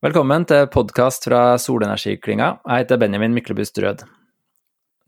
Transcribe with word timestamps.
Velkommen 0.00 0.46
til 0.48 0.62
podkast 0.72 1.26
fra 1.26 1.58
Solenergiklynga. 1.60 2.46
Jeg 2.64 2.86
heter 2.86 2.96
Benjamin 3.02 3.34
Myklebust 3.36 3.76
Rød. 3.84 4.06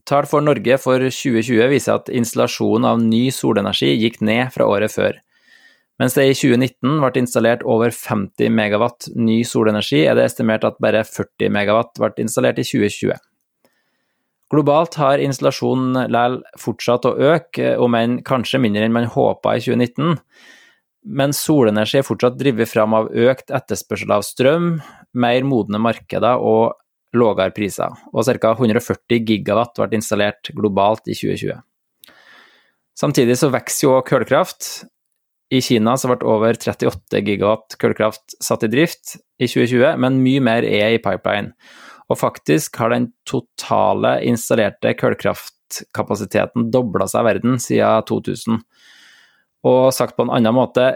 Tall 0.04 0.28
for 0.28 0.44
Norge 0.44 0.76
for 0.76 1.00
2020 1.00 1.70
viser 1.72 1.94
at 1.94 2.10
installasjonen 2.12 2.84
av 2.90 3.00
ny 3.00 3.22
solenergi 3.32 3.88
gikk 3.94 4.20
ned 4.20 4.52
fra 4.52 4.66
året 4.68 4.92
før. 4.92 5.16
Mens 5.96 6.12
det 6.12 6.26
i 6.28 6.36
2019 6.36 7.00
ble 7.00 7.22
installert 7.22 7.64
over 7.64 7.88
50 7.88 8.52
megawatt 8.52 9.08
ny 9.16 9.38
solenergi, 9.48 10.02
er 10.04 10.20
det 10.20 10.28
estimert 10.28 10.68
at 10.68 10.76
bare 10.76 11.06
40 11.08 11.48
megawatt 11.56 11.96
ble 11.96 12.12
installert 12.26 12.60
i 12.60 12.68
2020. 12.68 13.16
Globalt 14.52 15.00
har 15.00 15.24
installasjonen 15.24 16.02
likevel 16.02 16.42
fortsatt 16.60 17.08
å 17.08 17.16
øke, 17.32 17.78
om 17.80 17.96
enn 17.96 18.20
kanskje 18.28 18.60
mindre 18.60 18.84
enn 18.84 19.00
man 19.00 19.08
håpa 19.16 19.56
i 19.56 19.64
2019 19.64 20.18
men 21.02 21.34
solenergi 21.34 21.98
er 22.00 22.06
fortsatt 22.06 22.38
drevet 22.38 22.70
fram 22.70 22.94
av 22.94 23.10
økt 23.10 23.50
etterspørsel 23.54 24.14
av 24.14 24.24
strøm, 24.26 24.76
mer 25.18 25.46
modne 25.46 25.80
markeder 25.82 26.38
og 26.38 26.78
lavere 27.16 27.52
priser, 27.54 27.92
og 28.12 28.24
ca. 28.24 28.54
140 28.54 29.26
gigawatt 29.28 29.76
ble 29.76 29.98
installert 29.98 30.52
globalt 30.56 31.08
i 31.10 31.16
2020. 31.18 31.60
Samtidig 32.98 33.38
så 33.40 33.50
vokser 33.52 33.86
jo 33.88 34.00
kullkraft. 34.06 34.86
I 35.52 35.60
Kina 35.64 35.96
så 36.00 36.08
ble 36.08 36.24
over 36.28 36.56
38 36.56 37.20
gigawatt 37.26 37.76
kullkraft 37.80 38.36
satt 38.40 38.64
i 38.64 38.70
drift 38.72 39.16
i 39.42 39.48
2020, 39.48 39.98
men 40.00 40.20
mye 40.24 40.44
mer 40.44 40.64
er 40.64 40.94
i 40.94 41.02
pipeline. 41.02 41.52
Og 42.12 42.20
faktisk 42.20 42.76
har 42.80 42.92
den 42.92 43.10
totale 43.28 44.18
installerte 44.28 44.94
kullkraftkapasiteten 45.00 46.70
dobla 46.72 47.08
seg 47.08 47.24
i 47.24 47.28
verden 47.30 47.60
siden 47.60 48.08
2000. 48.08 48.62
Og 49.68 49.92
sagt 49.94 50.16
på 50.16 50.26
en 50.26 50.32
annen 50.34 50.56
måte, 50.56 50.94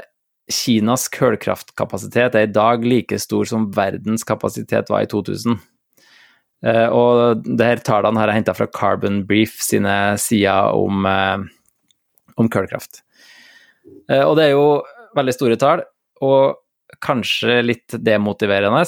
Kinas 0.51 1.09
kullkraftkapasitet 1.11 2.37
er 2.39 2.47
i 2.47 2.53
dag 2.53 2.85
like 2.87 3.19
stor 3.19 3.49
som 3.49 3.67
verdens 3.75 4.23
kapasitet 4.27 4.91
var 4.93 5.03
i 5.03 5.09
2000. 5.11 5.59
Eh, 6.67 6.87
og 6.89 7.43
det 7.45 7.67
her 7.67 7.83
tallene 7.85 8.21
har 8.21 8.31
jeg 8.31 8.41
henta 8.41 8.55
fra 8.57 8.69
Carbon 8.71 9.25
Brief 9.27 9.59
sine 9.63 10.17
sider 10.23 10.71
om, 10.75 11.07
eh, 11.07 11.43
om 12.39 12.49
kullkraft. 12.49 13.03
Eh, 14.11 14.23
og 14.23 14.37
det 14.39 14.47
er 14.47 14.55
jo 14.55 14.83
veldig 15.19 15.35
store 15.35 15.59
tall. 15.61 15.83
Og 16.23 16.57
kanskje 17.05 17.61
litt 17.65 17.97
demotiverende, 18.05 18.83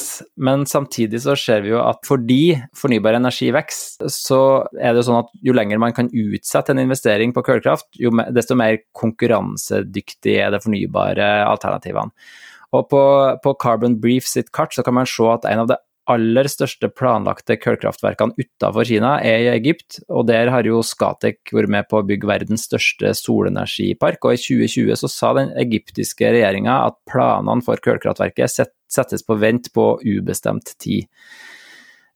men 0.45 0.65
samtidig 0.69 1.21
så 1.25 1.37
ser 1.39 1.65
vi 1.65 1.73
jo 1.73 1.81
at 1.83 2.03
fordi 2.09 2.57
fornybar 2.77 3.19
energi 3.19 3.51
vokser, 3.55 4.11
så 4.13 4.41
er 4.79 4.93
det 4.93 5.03
jo 5.03 5.09
sånn 5.11 5.23
at 5.23 5.33
jo 5.45 5.57
lenger 5.57 5.81
man 5.83 5.97
kan 5.97 6.11
utsette 6.13 6.75
en 6.75 6.83
investering 6.83 7.35
på 7.37 7.45
kullkraft, 7.47 7.91
desto 8.35 8.59
mer 8.59 8.81
konkurransedyktig 8.97 10.39
er 10.43 10.55
det 10.55 10.63
fornybare 10.65 11.29
alternativene. 11.49 12.15
Og 12.77 12.89
på, 12.93 13.03
på 13.41 13.55
Carbon 13.63 13.95
Brief 14.01 14.27
sitt 14.29 14.51
kart 14.53 14.75
så 14.77 14.85
kan 14.85 14.99
man 14.99 15.09
se 15.09 15.25
at 15.33 15.47
en 15.49 15.63
av 15.63 15.71
de 15.71 15.79
aller 16.09 16.49
største 16.51 16.89
planlagte 16.93 17.59
kullkraftverkene 17.61 18.37
utenfor 18.39 18.89
Kina 18.89 19.17
er 19.25 19.45
i 19.45 19.51
Egypt, 19.53 20.01
og 20.09 20.27
der 20.31 20.51
har 20.53 20.67
jo 20.69 20.81
Scatec 20.87 21.53
vært 21.55 21.73
med 21.75 21.89
på 21.91 22.01
å 22.01 22.07
bygge 22.09 22.31
verdens 22.31 22.67
største 22.69 23.13
solenergipark, 23.19 24.25
og 24.25 24.37
i 24.37 24.41
2020 24.41 25.03
så 25.03 25.13
sa 25.13 25.35
den 25.39 25.53
egyptiske 25.61 26.33
regjeringa 26.35 26.81
at 26.89 26.99
planene 27.09 27.65
for 27.67 27.81
kullkraftverket 27.85 28.57
settes 28.89 29.27
på 29.27 29.39
vent 29.41 29.71
på 29.75 29.91
ubestemt 30.07 30.75
tid. 30.81 31.09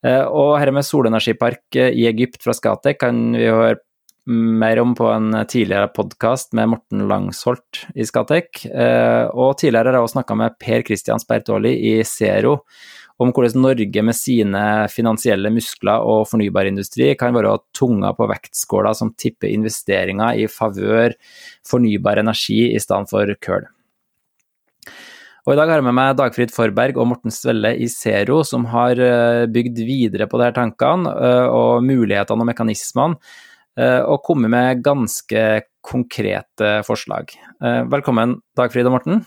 Eh, 0.02 0.24
og 0.26 0.56
dette 0.58 0.74
med 0.74 0.88
solenergipark 0.88 1.80
i 1.82 2.08
Egypt 2.10 2.42
fra 2.42 2.56
Scatec 2.56 2.98
kan 3.04 3.24
vi 3.36 3.46
høre 3.46 3.80
mer 4.26 4.78
om 4.78 4.92
på 4.94 5.08
en 5.10 5.34
tidligere 5.50 5.88
podkast 5.90 6.52
med 6.54 6.70
Morten 6.70 7.06
Langsholt 7.10 7.82
i 7.98 8.06
Scatec. 8.06 8.64
Eh, 8.70 9.26
og 9.34 9.56
tidligere 9.58 9.90
har 9.90 9.98
jeg 9.98 10.06
også 10.06 10.18
snakka 10.20 10.36
med 10.38 10.58
Per 10.62 10.84
Christian 10.86 11.22
Spertoli 11.22 11.74
i 11.90 11.94
Zero 12.06 12.60
om 13.22 13.30
hvordan 13.34 13.62
Norge 13.62 14.02
med 14.04 14.16
sine 14.18 14.62
finansielle 14.92 15.52
muskler 15.54 16.02
og 16.02 16.26
fornybarindustri 16.30 17.12
kan 17.18 17.34
være 17.36 17.58
tunga 17.76 18.12
på 18.18 18.28
vektskåla 18.30 18.94
som 18.98 19.12
tipper 19.18 19.52
investeringer 19.52 20.42
i 20.42 20.48
favør 20.50 21.14
fornybar 21.68 22.22
energi 22.22 22.64
i 22.72 22.82
stedet 22.82 23.10
for 23.12 23.32
kull. 23.44 23.68
Og 25.42 25.54
I 25.54 25.58
dag 25.58 25.72
har 25.72 25.80
jeg 25.80 25.86
med 25.88 25.96
meg 25.98 26.18
Dagfrid 26.18 26.52
Forberg 26.54 26.98
og 27.02 27.08
Morten 27.10 27.32
Svelle 27.34 27.72
i 27.74 27.88
Zero, 27.90 28.44
som 28.46 28.68
har 28.70 28.98
eh, 29.02 29.46
bygd 29.50 29.80
videre 29.82 30.28
på 30.30 30.38
disse 30.38 30.54
tankene 30.54 31.10
eh, 31.10 31.46
og 31.50 31.82
mulighetene 31.82 32.44
og 32.44 32.50
mekanismene, 32.52 33.18
eh, 33.74 33.98
og 34.06 34.22
kommet 34.22 34.52
med 34.54 34.84
ganske 34.86 35.42
konkrete 35.82 36.76
forslag. 36.86 37.34
Velkommen, 37.90 38.36
Dagfrid 38.54 38.86
og 38.86 38.94
Morten. 38.94 39.24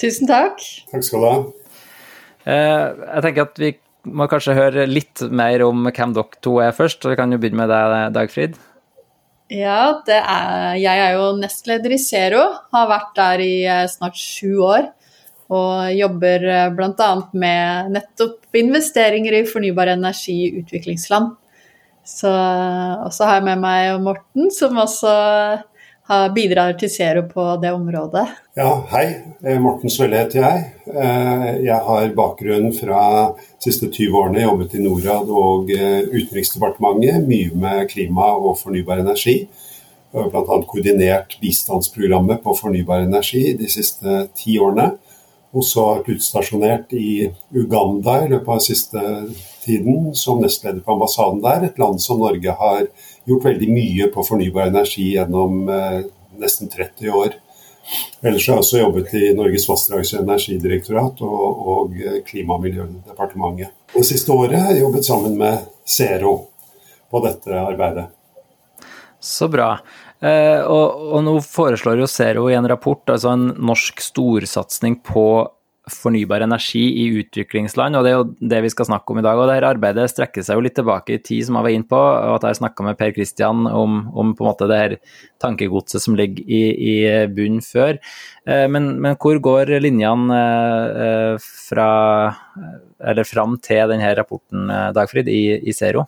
Tusen 0.00 0.24
takk. 0.30 0.56
Takk 0.88 1.04
skal 1.04 1.20
du 1.20 1.28
ha. 1.28 1.34
Eh, 2.48 2.86
jeg 3.04 3.24
tenker 3.26 3.48
at 3.48 3.60
vi 3.60 3.74
må 4.10 4.26
kanskje 4.30 4.56
høre 4.56 4.86
litt 4.88 5.22
mer 5.28 5.62
om 5.66 5.88
hvem 5.90 6.14
dere 6.16 6.42
to 6.44 6.56
er 6.64 6.76
først. 6.76 7.04
Vi 7.10 7.18
kan 7.18 7.32
jo 7.32 7.40
begynne 7.40 7.62
med 7.62 7.72
deg, 7.72 8.14
Dagfrid. 8.16 8.56
Ja, 9.50 9.98
er, 10.06 10.76
jeg 10.78 11.02
er 11.02 11.16
jo 11.18 11.32
nestleder 11.40 11.92
i 11.92 11.98
Zero. 12.00 12.44
Har 12.70 12.90
vært 12.90 13.12
der 13.18 13.44
i 13.44 13.54
eh, 13.66 13.84
snart 13.90 14.18
sju 14.18 14.62
år. 14.62 14.90
Og 15.50 15.90
jobber 15.96 16.46
eh, 16.46 16.68
bl.a. 16.76 17.10
med 17.34 17.92
nettopp 17.96 18.60
investeringer 18.60 19.40
i 19.40 19.46
fornybar 19.48 19.90
energi 19.96 20.36
i 20.46 20.52
utviklingsland. 20.62 21.34
Så, 22.06 22.30
og 22.30 23.10
så 23.12 23.26
har 23.26 23.38
jeg 23.38 23.48
med 23.50 23.60
meg 23.62 23.98
Morten, 24.02 24.48
som 24.54 24.78
også 24.80 25.10
bidrar 26.34 26.74
til 26.78 26.90
Zero 26.90 27.22
på 27.28 27.44
det 27.62 27.70
området. 27.72 28.26
Ja, 28.58 28.70
hei. 28.90 29.04
Eh, 29.44 29.60
Morten 29.62 29.92
Svelle 29.92 30.18
heter 30.24 30.42
jeg. 30.42 30.64
Eh, 30.90 31.44
jeg 31.64 31.78
har 31.86 32.08
bakgrunn 32.16 32.72
fra 32.74 33.02
de 33.30 33.68
siste 33.68 33.86
20 33.86 34.18
årene 34.18 34.42
jobbet 34.42 34.74
i 34.74 34.82
Norad 34.82 35.30
og 35.30 35.70
eh, 35.74 36.02
Utenriksdepartementet, 36.10 37.28
mye 37.28 37.52
med 37.54 37.86
klima 37.92 38.32
og 38.34 38.58
fornybar 38.58 39.04
energi. 39.04 39.44
Bl.a. 40.10 40.42
koordinert 40.66 41.36
bistandsprogrammet 41.38 42.42
på 42.42 42.56
fornybar 42.58 43.04
energi 43.04 43.52
de 43.54 43.70
siste 43.70 44.24
ti 44.34 44.58
årene. 44.58 44.90
Og 45.54 45.64
så 45.66 45.84
har 45.84 46.00
vært 46.00 46.16
utstasjonert 46.16 46.92
i 46.94 47.30
Uganda 47.54 48.20
i 48.24 48.28
løpet 48.30 48.50
av 48.54 48.62
siste 48.62 49.04
tiden 49.64 50.10
som 50.18 50.42
nestleder 50.42 50.82
på 50.82 50.94
ambassaden 50.94 51.40
der. 51.42 51.66
Et 51.66 51.78
land 51.78 52.02
som 52.02 52.18
Norge 52.22 52.54
har 52.58 52.84
gjort 53.30 53.46
veldig 53.48 53.68
mye 53.70 54.08
på 54.14 54.24
fornybar 54.26 54.70
energi 54.70 55.12
gjennom 55.14 55.62
eh, 55.70 56.02
nesten 56.40 56.70
30 56.72 57.14
år. 57.14 57.38
Ellers 58.22 58.46
har 58.46 58.58
jeg 58.58 58.64
også 58.64 58.80
jobbet 58.82 59.14
i 59.18 59.32
Norges 59.34 59.66
vassdrags- 59.68 60.12
og 60.14 60.22
energidirektorat 60.22 61.22
og, 61.26 61.66
og 61.72 61.98
Klima- 62.28 62.58
og 62.58 62.64
miljødepartementet. 62.66 63.72
Det 63.94 64.06
siste 64.06 64.32
året 64.32 64.60
har 64.60 64.74
jeg 64.74 64.84
jobbet 64.84 65.06
sammen 65.08 65.36
med 65.40 65.64
Zero 65.88 66.34
på 67.10 67.22
dette 67.24 67.56
arbeidet. 67.56 68.06
Så 69.20 69.48
bra. 69.52 69.72
Eh, 70.20 70.60
og, 70.60 71.00
og, 71.10 71.22
nå 71.24 71.38
foreslår 71.44 72.02
jo 72.02 72.08
Zero 72.08 72.46
i 72.50 72.56
en 72.56 72.68
rapport 72.68 73.08
altså 73.08 73.32
en 73.34 73.50
norsk 73.56 74.02
storsatsing 74.04 75.00
på 75.06 75.24
fornybar 75.92 76.44
energi 76.46 76.82
i 77.02 77.06
utviklingsland, 77.20 77.98
og 77.98 78.06
det 78.06 78.12
er 78.12 78.16
jo 78.18 78.48
det 78.52 78.60
vi 78.64 78.72
skal 78.72 78.88
snakke 78.88 79.12
om 79.12 79.20
i 79.20 79.24
dag. 79.26 79.38
og 79.38 79.50
Dette 79.50 79.70
arbeidet 79.70 80.08
strekker 80.12 80.46
seg 80.46 80.58
jo 80.58 80.64
litt 80.64 80.76
tilbake 80.78 81.16
i 81.16 81.22
tid, 81.22 81.46
som 81.46 81.58
jeg 81.58 81.66
var 81.66 81.76
inne 81.76 81.90
på, 81.90 82.00
og 82.00 82.36
at 82.38 82.48
jeg 82.48 82.60
snakka 82.60 82.86
med 82.86 82.98
Per 83.00 83.14
Kristian 83.16 83.66
om, 83.66 84.02
om, 84.14 84.34
på 84.36 84.44
en 84.44 84.50
måte 84.50 84.68
det 84.70 84.80
her 84.80 84.96
tankegodset 85.42 86.04
som 86.04 86.16
ligger 86.18 86.44
i, 86.46 86.62
i 86.70 86.94
bunnen 87.32 87.64
før. 87.64 87.98
Eh, 88.46 88.66
men, 88.72 88.92
men, 89.00 89.16
hvor 89.20 89.40
går 89.42 89.74
linjene 89.82 90.38
eh, 91.06 91.48
fra, 91.68 91.90
eller 93.00 93.28
fram 93.28 93.58
til 93.62 93.90
denne 93.92 94.14
rapporten, 94.18 94.70
eh, 94.70 94.88
Dagfrid, 94.96 95.30
i, 95.30 95.60
i 95.60 95.76
Zero? 95.76 96.06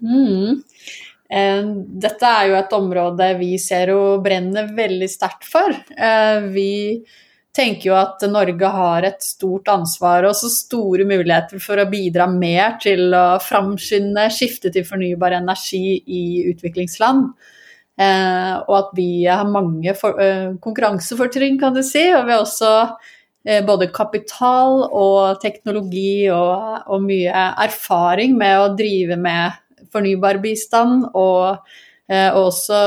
Mm. 0.00 0.62
Dette 1.30 2.26
er 2.26 2.48
jo 2.48 2.54
et 2.58 2.72
område 2.74 3.26
vi 3.38 3.52
i 3.54 3.60
Zero 3.62 4.16
brenner 4.24 4.72
veldig 4.74 5.06
sterkt 5.12 5.44
for. 5.46 5.76
Vi 6.50 6.70
tenker 7.56 7.90
jo 7.90 7.96
at 7.98 8.22
Norge 8.30 8.72
har 8.72 9.06
et 9.06 9.22
stort 9.24 9.68
ansvar 9.72 10.26
og 10.28 10.36
så 10.38 10.50
store 10.52 11.06
muligheter 11.08 11.62
for 11.62 11.80
å 11.82 11.88
bidra 11.90 12.28
mer 12.30 12.76
til 12.82 13.14
å 13.16 13.40
framskynde 13.42 14.28
skiftet 14.34 14.76
til 14.76 14.86
fornybar 14.86 15.34
energi 15.40 15.98
i 16.06 16.24
utviklingsland. 16.52 17.32
Eh, 18.00 18.54
og 18.64 18.76
at 18.76 18.92
vi 18.96 19.26
har 19.26 19.48
mange 19.50 19.94
for, 19.98 20.20
eh, 20.20 20.54
konkurransefortrinn, 20.62 21.58
kan 21.60 21.74
du 21.74 21.82
si. 21.82 22.06
Og 22.14 22.24
vi 22.26 22.32
har 22.32 22.44
også 22.44 22.96
eh, 23.44 23.60
både 23.66 23.92
kapital 23.92 24.86
og 24.92 25.40
teknologi 25.42 26.30
og, 26.30 26.86
og, 26.86 27.02
mye 27.02 27.44
erfaring 27.66 28.36
med 28.38 28.58
å 28.58 28.76
drive 28.76 29.16
med 29.16 29.52
fornybar 29.92 30.40
bistand 30.40 31.10
og, 31.14 31.58
eh, 32.08 32.30
og 32.30 32.52
også 32.52 32.80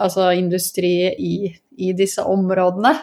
altså 0.00 0.30
industri 0.36 0.94
i, 1.16 1.34
i 1.78 1.92
disse 1.92 2.22
områdene. 2.22 2.94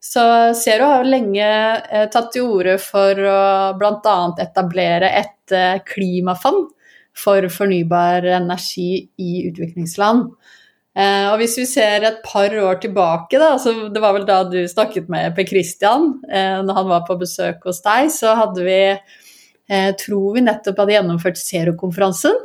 Så 0.00 0.22
Zero 0.56 0.86
har 0.88 1.02
jo 1.02 1.12
lenge 1.12 1.46
eh, 1.46 2.06
tatt 2.12 2.30
til 2.32 2.48
orde 2.48 2.78
for 2.80 3.18
å 3.20 3.40
bl.a. 3.76 4.18
etablere 4.40 5.10
et 5.20 5.52
eh, 5.52 5.82
klimafond 5.84 6.70
for 7.16 7.44
fornybar 7.52 8.24
energi 8.38 9.04
i 9.20 9.32
utviklingsland. 9.50 10.30
Eh, 10.96 11.26
og 11.30 11.36
hvis 11.42 11.58
vi 11.60 11.66
ser 11.68 12.06
et 12.08 12.22
par 12.24 12.54
år 12.62 12.80
tilbake, 12.82 13.36
da, 13.38 13.52
altså 13.58 13.90
det 13.92 14.02
var 14.02 14.16
vel 14.16 14.24
da 14.26 14.40
du 14.48 14.58
snakket 14.68 15.10
med 15.12 15.36
Per 15.36 15.46
Christian 15.46 16.14
eh, 16.30 16.58
når 16.64 16.80
han 16.80 16.88
var 16.90 17.04
på 17.06 17.18
besøk 17.20 17.68
hos 17.68 17.82
deg, 17.84 18.08
så 18.14 18.34
hadde 18.40 18.64
vi 18.66 18.80
eh, 18.90 19.90
tror 20.00 20.34
vi 20.38 20.46
nettopp 20.48 20.80
hadde 20.82 20.96
gjennomført 20.96 21.38
Zero-konferansen 21.38 22.40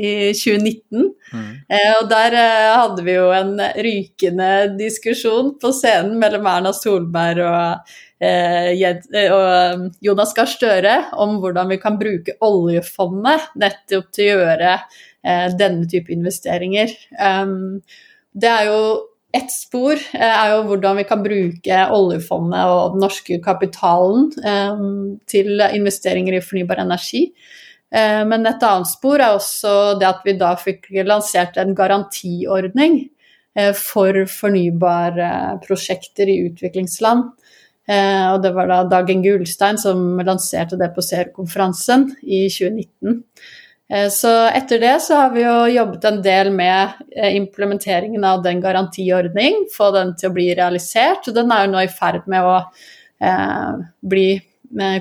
i 0.00 0.12
2019. 0.36 1.10
Mm. 1.30 1.50
Eh, 1.68 1.92
og 1.98 2.08
der 2.10 2.36
eh, 2.40 2.68
hadde 2.80 3.04
vi 3.06 3.18
jo 3.18 3.28
en 3.36 3.52
rykende 3.86 4.52
diskusjon 4.80 5.54
på 5.60 5.74
scenen 5.76 6.16
mellom 6.22 6.48
Erna 6.50 6.72
Solberg 6.76 7.44
og, 7.44 7.92
eh, 8.24 8.72
og 9.28 9.86
Jonas 10.04 10.34
Gahr 10.36 10.50
Støre 10.50 10.96
om 11.20 11.38
hvordan 11.44 11.70
vi 11.70 11.78
kan 11.82 12.00
bruke 12.00 12.38
oljefondet 12.44 13.52
nettopp 13.60 14.10
til 14.16 14.32
å 14.32 14.42
gjøre 14.42 14.74
Eh, 15.20 15.48
denne 15.52 15.84
type 15.88 16.12
investeringer. 16.12 16.92
det 18.32 18.48
er 18.48 18.64
jo 18.70 19.06
ett 19.34 19.50
spor 19.52 19.92
eh, 19.92 20.32
er 20.32 20.54
jo 20.54 20.62
hvordan 20.70 20.96
vi 20.96 21.04
kan 21.04 21.20
bruke 21.22 21.80
oljefondet 21.92 22.70
og 22.72 22.94
den 22.94 23.04
norske 23.04 23.36
kapitalen 23.44 24.30
til 25.28 25.60
investeringer 25.60 26.38
i 26.38 26.40
fornybar 26.40 26.80
energi. 26.80 27.26
Eh, 27.90 28.22
men 28.26 28.46
et 28.46 28.66
annet 28.66 28.90
spor 28.90 29.20
er 29.20 29.36
også 29.36 29.96
det 30.00 30.08
at 30.08 30.26
vi 30.26 30.36
da 30.40 30.54
fikk 30.58 30.90
lansert 31.06 31.58
en 31.60 31.74
garantiordning 31.76 33.02
for 33.74 34.14
fornybare 34.30 35.58
prosjekter 35.64 36.28
i 36.30 36.36
utviklingsland. 36.46 37.24
Og 37.90 38.36
det 38.44 38.52
var 38.54 38.68
da 38.70 38.76
Dagen 38.86 39.24
Gulstein 39.24 39.74
som 39.82 40.20
lanserte 40.22 40.78
det 40.78 40.92
på 40.94 41.02
CER-konferansen 41.02 42.04
i 42.22 42.44
2019. 42.46 43.24
Eh, 43.90 44.08
så 44.08 44.30
etter 44.54 44.78
det 44.78 44.94
så 45.02 45.16
har 45.18 45.32
vi 45.34 45.42
jo 45.42 45.54
jobbet 45.74 46.04
en 46.06 46.20
del 46.22 46.52
med 46.54 47.00
eh, 47.16 47.34
implementeringen 47.36 48.24
av 48.24 48.42
den 48.44 48.62
garantiordning, 48.62 49.64
få 49.74 49.90
den 49.96 50.14
til 50.18 50.30
å 50.30 50.36
bli 50.36 50.46
realisert. 50.54 51.26
Og 51.26 51.34
den 51.34 51.50
er 51.50 51.66
jo 51.66 51.72
nå 51.74 51.82
i 51.82 51.90
ferd 51.90 52.28
med 52.30 52.46
å 52.46 52.56
eh, 52.60 53.80
bli, 54.12 54.28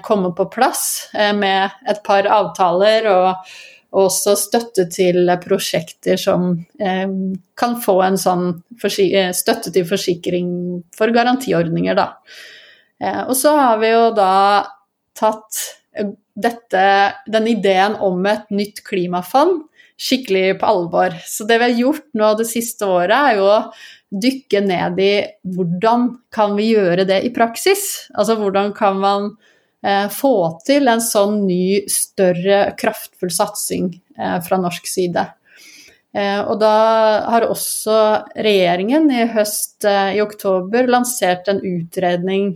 komme 0.01 0.31
på 0.36 0.45
plass 0.50 1.10
eh, 1.13 1.33
med 1.36 1.69
et 1.88 2.01
par 2.04 2.27
avtaler 2.27 3.10
og, 3.12 3.51
også 3.89 4.36
støtte 4.38 4.83
til 4.94 5.31
prosjekter 5.42 6.19
som 6.21 6.51
eh, 6.77 7.10
kan 7.57 7.71
få 7.81 7.95
en 8.06 8.19
sånn 8.21 8.44
eh, 8.86 9.31
støtte 9.33 9.71
til 9.74 9.88
forsikring 9.89 10.51
for 10.94 11.10
garantiordninger, 11.10 11.98
da. 11.98 12.06
og 13.25 13.33
så 13.33 13.56
har 13.57 13.81
vi 13.81 13.89
jo 13.89 14.04
da 14.13 14.36
tatt 15.18 15.57
dette, 16.38 16.83
den 17.33 17.50
ideen 17.50 17.98
om 17.98 18.22
et 18.30 18.45
nytt 18.54 18.83
klimafond 18.86 19.63
skikkelig 20.00 20.60
på 20.62 20.69
alvor. 20.69 21.15
Så 21.25 21.50
det 21.50 21.60
vi 21.60 21.68
har 21.68 21.81
gjort 21.81 22.07
nå 22.18 22.31
det 22.39 22.48
siste 22.48 22.88
året, 22.88 23.15
er 23.18 23.39
jo 23.39 23.50
å 23.50 23.60
dykke 24.10 24.62
ned 24.65 25.01
i 25.04 25.13
hvordan 25.56 26.07
kan 26.33 26.56
vi 26.57 26.72
gjøre 26.72 27.06
det 27.10 27.22
i 27.27 27.33
praksis? 27.36 28.10
Altså 28.15 28.39
hvordan 28.39 28.74
kan 28.77 29.00
man 29.01 29.31
eh, 29.33 29.48
få 30.12 30.34
til 30.68 30.92
en 30.92 31.00
sånn 31.00 31.46
ny, 31.48 31.86
større, 31.88 32.74
kraftfull 32.80 33.31
satsing 33.31 33.94
eh, 34.20 34.40
fra 34.44 34.58
norsk 34.60 34.90
side? 34.92 35.24
Eh, 36.16 36.40
og 36.42 36.58
da 36.62 36.74
har 37.30 37.46
også 37.46 37.98
regjeringen 38.34 39.10
i 39.14 39.28
høst, 39.30 39.84
eh, 39.86 40.18
i 40.18 40.24
oktober, 40.24 40.90
lansert 40.90 41.48
en 41.52 41.62
utredning 41.62 42.56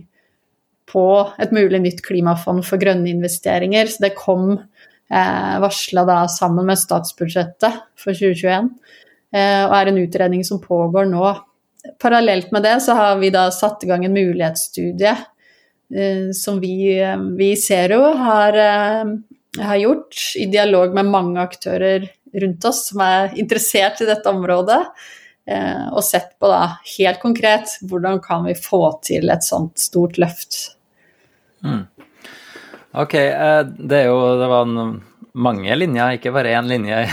på 0.90 1.06
et 1.38 1.54
mulig 1.54 1.80
nytt 1.84 2.02
klimafond 2.06 2.64
for 2.66 2.82
grønne 2.82 3.10
investeringer. 3.12 3.86
Så 3.90 4.04
det 4.04 4.16
kom 4.18 4.56
eh, 4.58 5.54
varsla 5.62 6.04
da 6.08 6.24
sammen 6.30 6.66
med 6.66 6.80
statsbudsjettet 6.80 7.82
for 8.00 8.12
2021, 8.12 8.72
eh, 9.34 9.62
og 9.68 9.76
er 9.78 9.92
en 9.92 10.02
utredning 10.02 10.44
som 10.46 10.62
pågår 10.62 11.06
nå. 11.12 11.28
Parallelt 12.00 12.50
med 12.52 12.64
det 12.64 12.78
så 12.82 12.96
har 12.98 13.18
vi 13.20 13.30
da 13.30 13.50
satt 13.52 13.84
i 13.84 13.90
gang 13.90 14.06
en 14.06 14.16
mulighetsstudie 14.16 15.14
eh, 15.14 15.24
som 16.34 16.60
vi, 16.60 17.00
eh, 17.00 17.16
vi 17.38 17.52
i 17.52 17.56
Zero 17.56 18.00
har, 18.16 18.56
eh, 18.56 19.04
har 19.62 19.76
gjort 19.76 20.36
i 20.36 20.46
dialog 20.46 20.94
med 20.94 21.06
mange 21.06 21.40
aktører 21.40 22.08
rundt 22.34 22.64
oss 22.64 22.88
som 22.88 23.00
er 23.00 23.36
interessert 23.38 24.00
i 24.00 24.08
dette 24.08 24.30
området. 24.30 24.80
Eh, 25.46 25.88
og 25.92 26.00
sett 26.04 26.38
på 26.40 26.48
da 26.48 26.78
helt 26.96 27.20
konkret 27.20 27.76
hvordan 27.84 28.20
kan 28.24 28.46
vi 28.46 28.54
få 28.56 28.80
til 29.04 29.28
et 29.32 29.44
sånt 29.44 29.76
stort 29.78 30.16
løft. 30.16 30.56
Mm. 31.64 31.84
Ok, 32.94 33.14
eh, 33.14 33.60
det 33.64 33.98
er 33.98 34.08
jo 34.08 34.18
det 34.40 34.48
var 34.48 34.64
en, 34.64 35.02
mange 35.34 35.76
linjer, 35.76 36.16
ikke 36.16 36.32
bare 36.32 36.54
én 36.56 36.68
linje, 36.70 37.04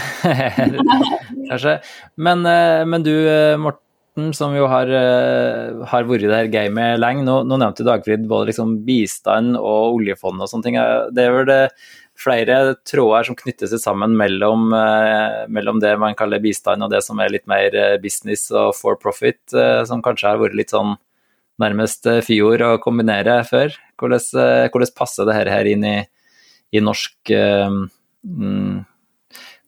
kanskje. 1.49 1.79
Men, 2.15 2.45
eh, 2.47 2.85
men, 2.87 3.03
du 3.03 3.13
Morten, 3.59 3.83
som 4.35 4.51
jo 4.55 4.65
har, 4.67 4.89
har 5.87 6.07
vært 6.09 6.25
i 6.25 6.27
det 6.27 6.35
her 6.35 6.49
gamet 6.51 6.99
lenge, 6.99 7.23
nå, 7.23 7.41
nå 7.47 7.57
nevnte 7.61 7.85
Dagfrid 7.87 8.25
både 8.27 8.49
liksom 8.49 8.81
bistand 8.83 9.55
og 9.55 9.97
oljefond 10.01 10.43
og 10.43 10.51
sånne 10.51 10.67
ting. 10.67 10.79
Det 11.15 11.23
er 11.23 11.35
vel 11.37 11.47
det 11.47 11.61
flere 12.21 12.57
tråder 12.87 13.27
som 13.27 13.37
knytter 13.37 13.69
seg 13.71 13.81
sammen 13.81 14.15
mellom, 14.17 14.69
eh, 14.75 15.47
mellom, 15.51 15.79
det 15.81 15.93
man 15.99 16.17
kaller 16.17 16.41
bistand 16.43 16.83
og 16.83 16.91
det 16.93 17.01
som 17.05 17.19
er 17.19 17.33
litt 17.33 17.47
mer 17.49 17.75
eh, 17.75 17.97
business 18.01 18.49
og 18.51 18.75
for 18.77 18.99
profit, 19.01 19.41
eh, 19.53 19.81
som 19.87 20.03
kanskje 20.05 20.29
har 20.29 20.41
vært 20.41 20.57
litt 20.57 20.73
sånn 20.73 20.95
nærmest 21.61 22.07
fjor 22.25 22.61
å 22.65 22.75
kombinere 22.81 23.41
før. 23.45 23.73
Hvordan, 24.01 24.69
hvordan 24.73 24.93
passer 24.97 25.27
det 25.29 25.35
her 25.37 25.67
inn 25.69 25.83
i, 25.85 25.97
i 26.73 26.81
norsk 26.81 27.29
um, 27.37 27.83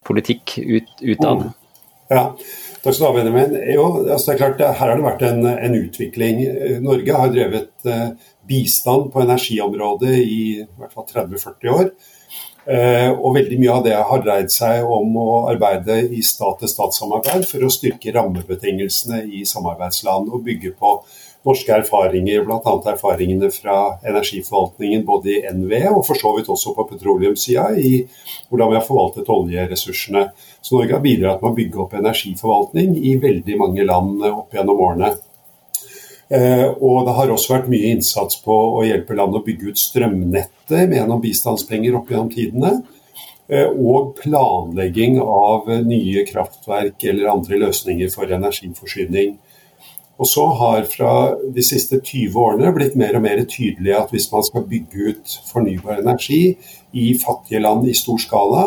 politikk 0.08 0.56
ut, 0.58 0.90
utad? 1.04 1.44
Ja, 2.10 2.24
takk 2.84 2.96
skal 2.96 3.06
du 3.06 3.10
ha, 3.10 3.14
Benjamin. 3.18 3.56
Jo, 3.74 3.88
altså 4.04 4.32
det 4.32 4.34
er 4.36 4.42
klart, 4.44 4.64
Her 4.80 4.92
har 4.92 5.00
det 5.00 5.08
vært 5.08 5.28
en, 5.30 5.46
en 5.54 5.78
utvikling. 5.80 6.44
Norge 6.84 7.22
har 7.22 7.32
drevet 7.34 7.88
bistand 8.48 9.10
på 9.14 9.24
energiområdet 9.24 10.18
i, 10.20 10.44
i 10.62 10.82
hvert 10.82 10.94
fall 10.94 11.08
30-40 11.08 11.74
år. 11.74 11.94
Eh, 12.64 13.10
og 13.12 13.36
veldig 13.36 13.58
mye 13.60 13.74
av 13.74 13.82
det 13.84 13.96
har 14.08 14.22
dreid 14.24 14.52
seg 14.54 14.88
om 14.88 15.18
å 15.20 15.30
arbeide 15.52 15.98
i 16.16 16.22
stat-til-stat-samarbeid 16.24 17.44
for 17.50 17.66
å 17.66 17.72
styrke 17.74 18.14
rammebetingelsene 18.16 19.26
i 19.28 19.44
samarbeidsland 19.48 20.32
og 20.32 20.46
bygge 20.46 20.72
på 20.80 20.94
norske 21.44 21.74
erfaringer, 21.76 22.46
bl.a. 22.48 22.74
erfaringene 22.94 23.50
fra 23.52 23.98
energiforvaltningen 24.08 25.04
både 25.06 25.34
i 25.34 25.42
NVE 25.54 25.90
og 25.92 26.06
for 26.08 26.20
så 26.20 26.32
vidt 26.38 26.50
også 26.52 26.72
på 26.78 26.88
petroleumssida, 26.94 27.68
i 27.76 28.06
hvordan 28.50 28.72
vi 28.72 28.80
har 28.80 28.88
forvaltet 28.88 29.32
oljeressursene. 29.34 30.30
Så 30.62 30.78
Norge 30.78 30.96
har 30.96 31.04
bidratt 31.04 31.44
med 31.44 31.52
å 31.52 31.58
bygge 31.58 31.84
opp 31.84 31.98
energiforvaltning 32.00 32.96
i 32.96 33.18
veldig 33.20 33.60
mange 33.60 33.86
land 33.88 34.24
opp 34.32 34.56
gjennom 34.56 34.82
årene. 34.88 35.14
Eh, 36.34 36.68
og 36.72 37.04
det 37.06 37.14
har 37.18 37.32
også 37.34 37.58
vært 37.58 37.70
mye 37.70 37.92
innsats 37.94 38.40
på 38.42 38.56
å 38.80 38.84
hjelpe 38.88 39.18
land 39.18 39.36
å 39.36 39.44
bygge 39.44 39.74
ut 39.74 39.82
strømnettet 39.82 40.96
gjennom 40.96 41.22
bistandspenger 41.22 42.00
opp 42.00 42.10
gjennom 42.10 42.32
tidene. 42.32 42.78
Eh, 43.52 43.68
og 43.68 44.16
planlegging 44.22 45.20
av 45.22 45.68
nye 45.84 46.24
kraftverk 46.26 47.04
eller 47.12 47.34
andre 47.34 47.60
løsninger 47.68 48.10
for 48.14 48.32
energiforsyning. 48.32 49.36
Og 50.24 50.28
så 50.30 50.44
har 50.56 50.86
fra 50.88 51.14
de 51.52 51.64
siste 51.66 51.98
20 52.00 52.38
årene 52.40 52.70
blitt 52.72 52.94
mer 52.96 53.18
og 53.18 53.26
mer 53.26 53.42
tydelig 53.44 53.92
at 53.98 54.14
hvis 54.14 54.30
man 54.32 54.46
skal 54.48 54.64
bygge 54.70 55.10
ut 55.10 55.34
fornybar 55.50 56.00
energi 56.00 56.54
i 56.96 57.10
fattige 57.20 57.60
land 57.60 57.90
i 57.90 57.96
stor 57.98 58.22
skala, 58.24 58.62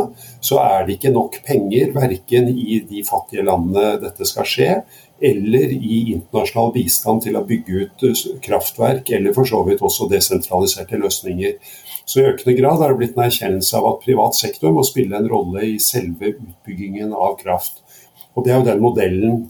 så 0.44 0.58
er 0.60 0.84
det 0.84 0.98
ikke 0.98 1.14
nok 1.14 1.38
penger 1.46 1.94
verken 1.94 2.50
i 2.52 2.82
de 2.84 3.00
fattige 3.08 3.46
landene 3.46 3.94
dette 4.02 4.28
skal 4.28 4.50
skje, 4.50 4.68
eller 5.16 5.72
i 5.72 6.02
internasjonal 6.18 6.74
bistand 6.76 7.24
til 7.24 7.40
å 7.40 7.44
bygge 7.48 7.80
ut 7.80 8.04
eh, 8.04 8.22
kraftverk, 8.44 9.08
eller 9.16 9.32
for 9.32 9.48
så 9.48 9.62
vidt 9.64 9.80
også 9.80 10.10
desentraliserte 10.12 11.00
løsninger. 11.00 11.56
Så 12.04 12.20
i 12.20 12.28
økende 12.34 12.58
grad 12.60 12.84
har 12.84 12.92
det 12.92 13.00
blitt 13.00 13.16
en 13.16 13.24
erkjennelse 13.30 13.80
av 13.80 13.94
at 13.94 14.04
privat 14.04 14.36
sektor 14.36 14.76
må 14.76 14.84
spille 14.84 15.16
en 15.16 15.32
rolle 15.32 15.64
i 15.72 15.78
selve 15.80 16.34
utbyggingen 16.36 17.16
av 17.16 17.38
kraft. 17.40 17.80
Og 18.36 18.44
Det 18.44 18.52
er 18.52 18.60
jo 18.60 18.68
den 18.68 18.84
modellen 18.84 19.46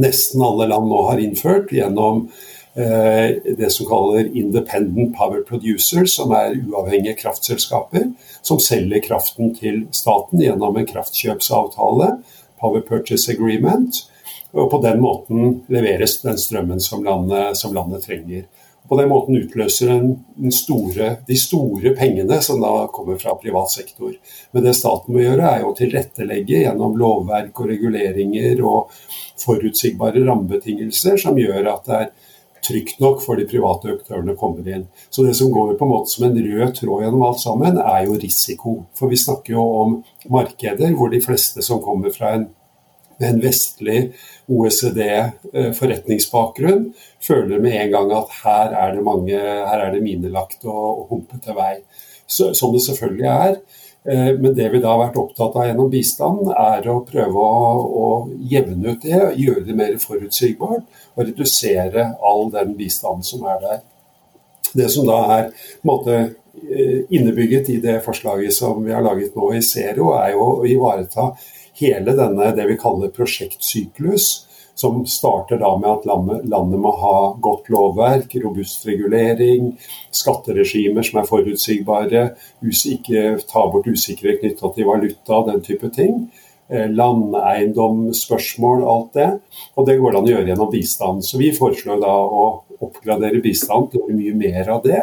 nesten 0.00 0.42
alle 0.44 0.68
land 0.70 0.90
nå 0.90 1.00
har 1.08 1.22
innført 1.22 1.72
gjennom 1.74 2.26
eh, 2.74 3.36
det 3.58 3.70
som 3.72 3.88
kaller 3.88 4.30
Independent 4.36 5.14
Power 5.18 5.44
Producers, 5.46 6.16
som 6.16 6.34
er 6.36 6.56
uavhengige 6.58 7.18
kraftselskaper 7.22 8.10
som 8.44 8.60
selger 8.60 9.04
kraften 9.04 9.54
til 9.56 9.84
staten 9.94 10.42
gjennom 10.42 10.76
en 10.76 10.88
kraftkjøpsavtale, 10.88 12.16
Power 12.60 12.84
Purchase 12.86 13.32
Agreement 13.32 14.04
og 14.54 14.70
på 14.70 14.78
den 14.84 15.00
måten 15.02 15.62
leveres 15.72 16.20
den 16.22 16.38
strømmen 16.38 16.80
som 16.82 17.02
landet, 17.04 17.56
som 17.58 17.74
landet 17.74 18.04
trenger. 18.06 18.44
På 18.88 18.98
den 19.00 19.08
måten 19.08 19.38
utløser 19.38 19.88
den 19.88 20.52
store, 20.52 21.14
de 21.24 21.36
store 21.40 21.94
pengene 21.96 22.36
som 22.44 22.60
da 22.60 22.84
kommer 22.92 23.16
fra 23.20 23.32
privat 23.40 23.72
sektor. 23.72 24.12
Men 24.52 24.66
det 24.66 24.74
staten 24.76 25.14
må 25.14 25.22
gjøre, 25.22 25.54
er 25.56 25.64
å 25.64 25.72
tilrettelegge 25.78 26.66
gjennom 26.66 26.98
lovverk 27.00 27.62
og 27.64 27.70
reguleringer 27.72 28.60
og 28.60 28.92
forutsigbare 29.40 30.20
rammebetingelser 30.26 31.16
som 31.20 31.40
gjør 31.40 31.72
at 31.72 31.88
det 31.88 32.00
er 32.02 32.12
trygt 32.64 33.00
nok 33.00 33.22
for 33.24 33.40
de 33.40 33.46
private 33.48 33.92
aktørene 33.92 34.36
komme 34.40 34.64
inn. 34.68 34.84
Så 35.10 35.24
det 35.24 35.34
som 35.38 35.52
går 35.52 35.74
på 35.78 35.86
en 35.86 35.92
måte 35.92 36.12
som 36.12 36.26
en 36.28 36.36
rød 36.36 36.76
tråd 36.78 37.04
gjennom 37.04 37.24
alt 37.26 37.40
sammen, 37.42 37.80
er 37.80 38.04
jo 38.08 38.18
risiko. 38.20 38.76
For 38.96 39.12
vi 39.12 39.20
snakker 39.20 39.56
jo 39.56 39.64
om 39.80 39.96
markeder 40.32 40.92
hvor 40.96 41.12
de 41.12 41.22
fleste 41.24 41.64
som 41.64 41.82
kommer 41.84 42.12
fra 42.14 42.36
en 42.38 42.46
med 43.20 43.28
en 43.30 43.42
vestlig 43.42 44.12
OECD-forretningsbakgrunn 44.50 46.94
føler 47.24 47.58
med 47.62 47.72
en 47.80 47.90
gang 47.94 48.08
at 48.16 48.28
her 48.42 48.66
er 48.82 48.88
det 48.96 49.04
mange, 49.06 49.38
her 49.38 49.80
er 49.86 49.90
det 49.94 50.02
minelagt 50.04 50.60
og, 50.64 50.98
og 50.98 51.04
humpete 51.12 51.52
vei. 51.56 51.74
Så, 52.26 52.44
som 52.56 52.72
det 52.72 52.82
selvfølgelig 52.86 53.30
er. 53.30 53.54
Eh, 54.04 54.32
men 54.40 54.54
det 54.56 54.68
vi 54.72 54.80
da 54.84 54.88
har 54.92 55.00
vært 55.06 55.18
opptatt 55.20 55.56
av 55.56 55.66
gjennom 55.68 55.90
bistand, 55.92 56.50
er 56.52 56.88
å 56.92 57.00
prøve 57.08 57.40
å, 57.40 57.64
å 58.04 58.06
jevne 58.52 58.92
ut 58.92 59.04
det, 59.04 59.20
gjøre 59.40 59.64
det 59.64 59.76
mer 59.78 59.96
forutsigbart 60.00 60.84
og 61.14 61.24
redusere 61.24 62.10
all 62.20 62.50
den 62.52 62.74
bistanden 62.76 63.24
som 63.24 63.46
er 63.48 63.58
der. 63.62 63.78
Det 64.74 64.88
som 64.92 65.08
da 65.08 65.18
er 65.38 65.44
måte, 65.86 66.18
eh, 66.60 66.98
innebygget 67.08 67.70
i 67.72 67.78
det 67.80 68.02
forslaget 68.04 68.52
som 68.56 68.82
vi 68.84 68.92
har 68.92 69.04
laget 69.04 69.36
nå 69.36 69.54
i 69.56 69.62
Zero, 69.64 70.12
er 70.18 70.34
jo 70.34 70.42
å 70.50 70.68
ivareta 70.68 71.30
hele 71.80 72.16
denne 72.16 72.50
det 72.56 72.66
vi 72.68 72.80
kaller 72.80 73.12
prosjektsyklus 73.14 74.46
som 74.74 75.06
starter 75.06 75.58
da 75.58 75.70
med 75.78 75.90
at 75.90 76.06
landet 76.06 76.80
må 76.82 76.90
ha 76.98 77.18
godt 77.42 77.68
lovverk, 77.70 78.34
robust 78.42 78.86
regulering, 78.88 79.72
skatteregimer 80.14 81.06
som 81.06 81.20
er 81.20 81.28
forutsigbare, 81.28 82.24
ikke 82.64 83.36
ta 83.46 83.68
bort 83.70 83.86
usikkerhet 83.86 84.42
knytta 84.42 84.72
til 84.74 84.88
valuta, 84.88 85.44
den 85.50 85.62
type 85.62 85.90
ting. 85.94 86.26
Eh, 86.68 86.88
landeiendomsspørsmål, 86.90 88.84
alt 88.88 89.14
det. 89.14 89.30
Og 89.76 89.86
det 89.86 89.98
går 90.00 90.10
det 90.10 90.18
an 90.18 90.28
å 90.28 90.32
gjøre 90.32 90.48
gjennom 90.48 90.70
bistand. 90.72 91.24
Så 91.26 91.38
vi 91.38 91.52
foreslår 91.54 92.00
da 92.02 92.14
å 92.24 92.64
oppgradere 92.80 93.42
bistand 93.44 93.92
til 93.92 94.08
mye 94.10 94.34
mer 94.38 94.70
av 94.72 94.82
det. 94.86 95.02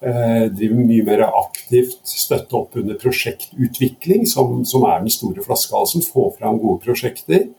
Eh, 0.00 0.46
drive 0.48 0.78
mye 0.80 1.04
mer 1.04 1.26
aktivt, 1.28 1.98
støtte 2.08 2.56
opp 2.56 2.76
under 2.80 2.96
prosjektutvikling, 2.96 4.24
som, 4.26 4.62
som 4.64 4.86
er 4.88 5.02
den 5.02 5.12
store 5.12 5.44
flaskehalsen. 5.44 6.04
Få 6.08 6.30
fram 6.38 6.56
gode 6.62 6.80
prosjekter. 6.86 7.50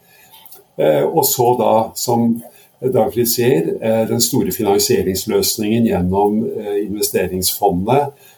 Eh, 0.82 1.04
og 1.06 1.22
så 1.30 1.52
da, 1.60 1.74
som 2.00 2.34
Dagfrid 2.82 3.30
sier, 3.30 3.76
eh, 3.78 4.04
den 4.10 4.24
store 4.26 4.50
finansieringsløsningen 4.56 5.86
gjennom 5.92 6.42
investeringsfondet, 6.82 8.30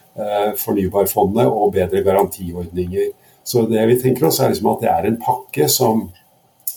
fornybarfondet 0.60 1.48
og 1.50 1.72
bedre 1.74 2.04
garantiordninger. 2.06 3.08
Så 3.42 3.64
det 3.66 3.82
vi 3.88 3.96
tenker 3.98 4.28
oss 4.28 4.36
er 4.38 4.52
liksom 4.52 4.68
at 4.70 4.84
det 4.84 4.90
er 4.92 5.08
en 5.08 5.16
pakke 5.18 5.66
som 5.66 6.04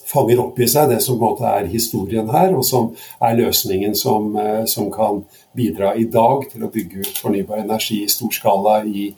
fanger 0.08 0.42
opp 0.44 0.60
i 0.60 0.68
seg 0.72 0.92
det 0.92 1.00
som 1.04 1.20
på 1.20 1.26
en 1.26 1.34
måte 1.36 1.52
er 1.52 1.70
historien 1.72 2.30
her, 2.32 2.54
og 2.56 2.66
som 2.66 2.90
er 3.24 3.38
løsningen 3.40 3.96
som, 3.98 4.34
som, 4.70 4.92
kan 4.94 5.24
bidra 5.58 5.94
i 6.00 6.06
dag 6.12 6.46
til 6.52 6.64
å 6.64 6.72
bygge 6.72 7.04
ut 7.04 7.22
fornybar 7.22 7.64
energi 7.64 8.04
i 8.04 8.12
stor 8.12 8.32
skala 8.34 8.80
i, 8.88 9.10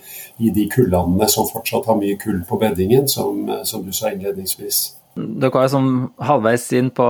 i 0.42 0.54
de 0.56 0.66
kullandene 0.72 1.30
som 1.30 1.48
fortsatt 1.50 1.90
har 1.90 2.00
mye 2.00 2.18
kull 2.22 2.42
på 2.48 2.62
beddingen, 2.62 3.08
som, 3.12 3.46
som 3.68 3.86
du 3.86 3.94
sa 3.96 4.14
innledningsvis. 4.14 4.88
Dere 5.20 5.52
var 5.52 5.68
som 5.72 5.88
halvveis 6.22 6.68
inn 6.78 6.92
på, 6.96 7.08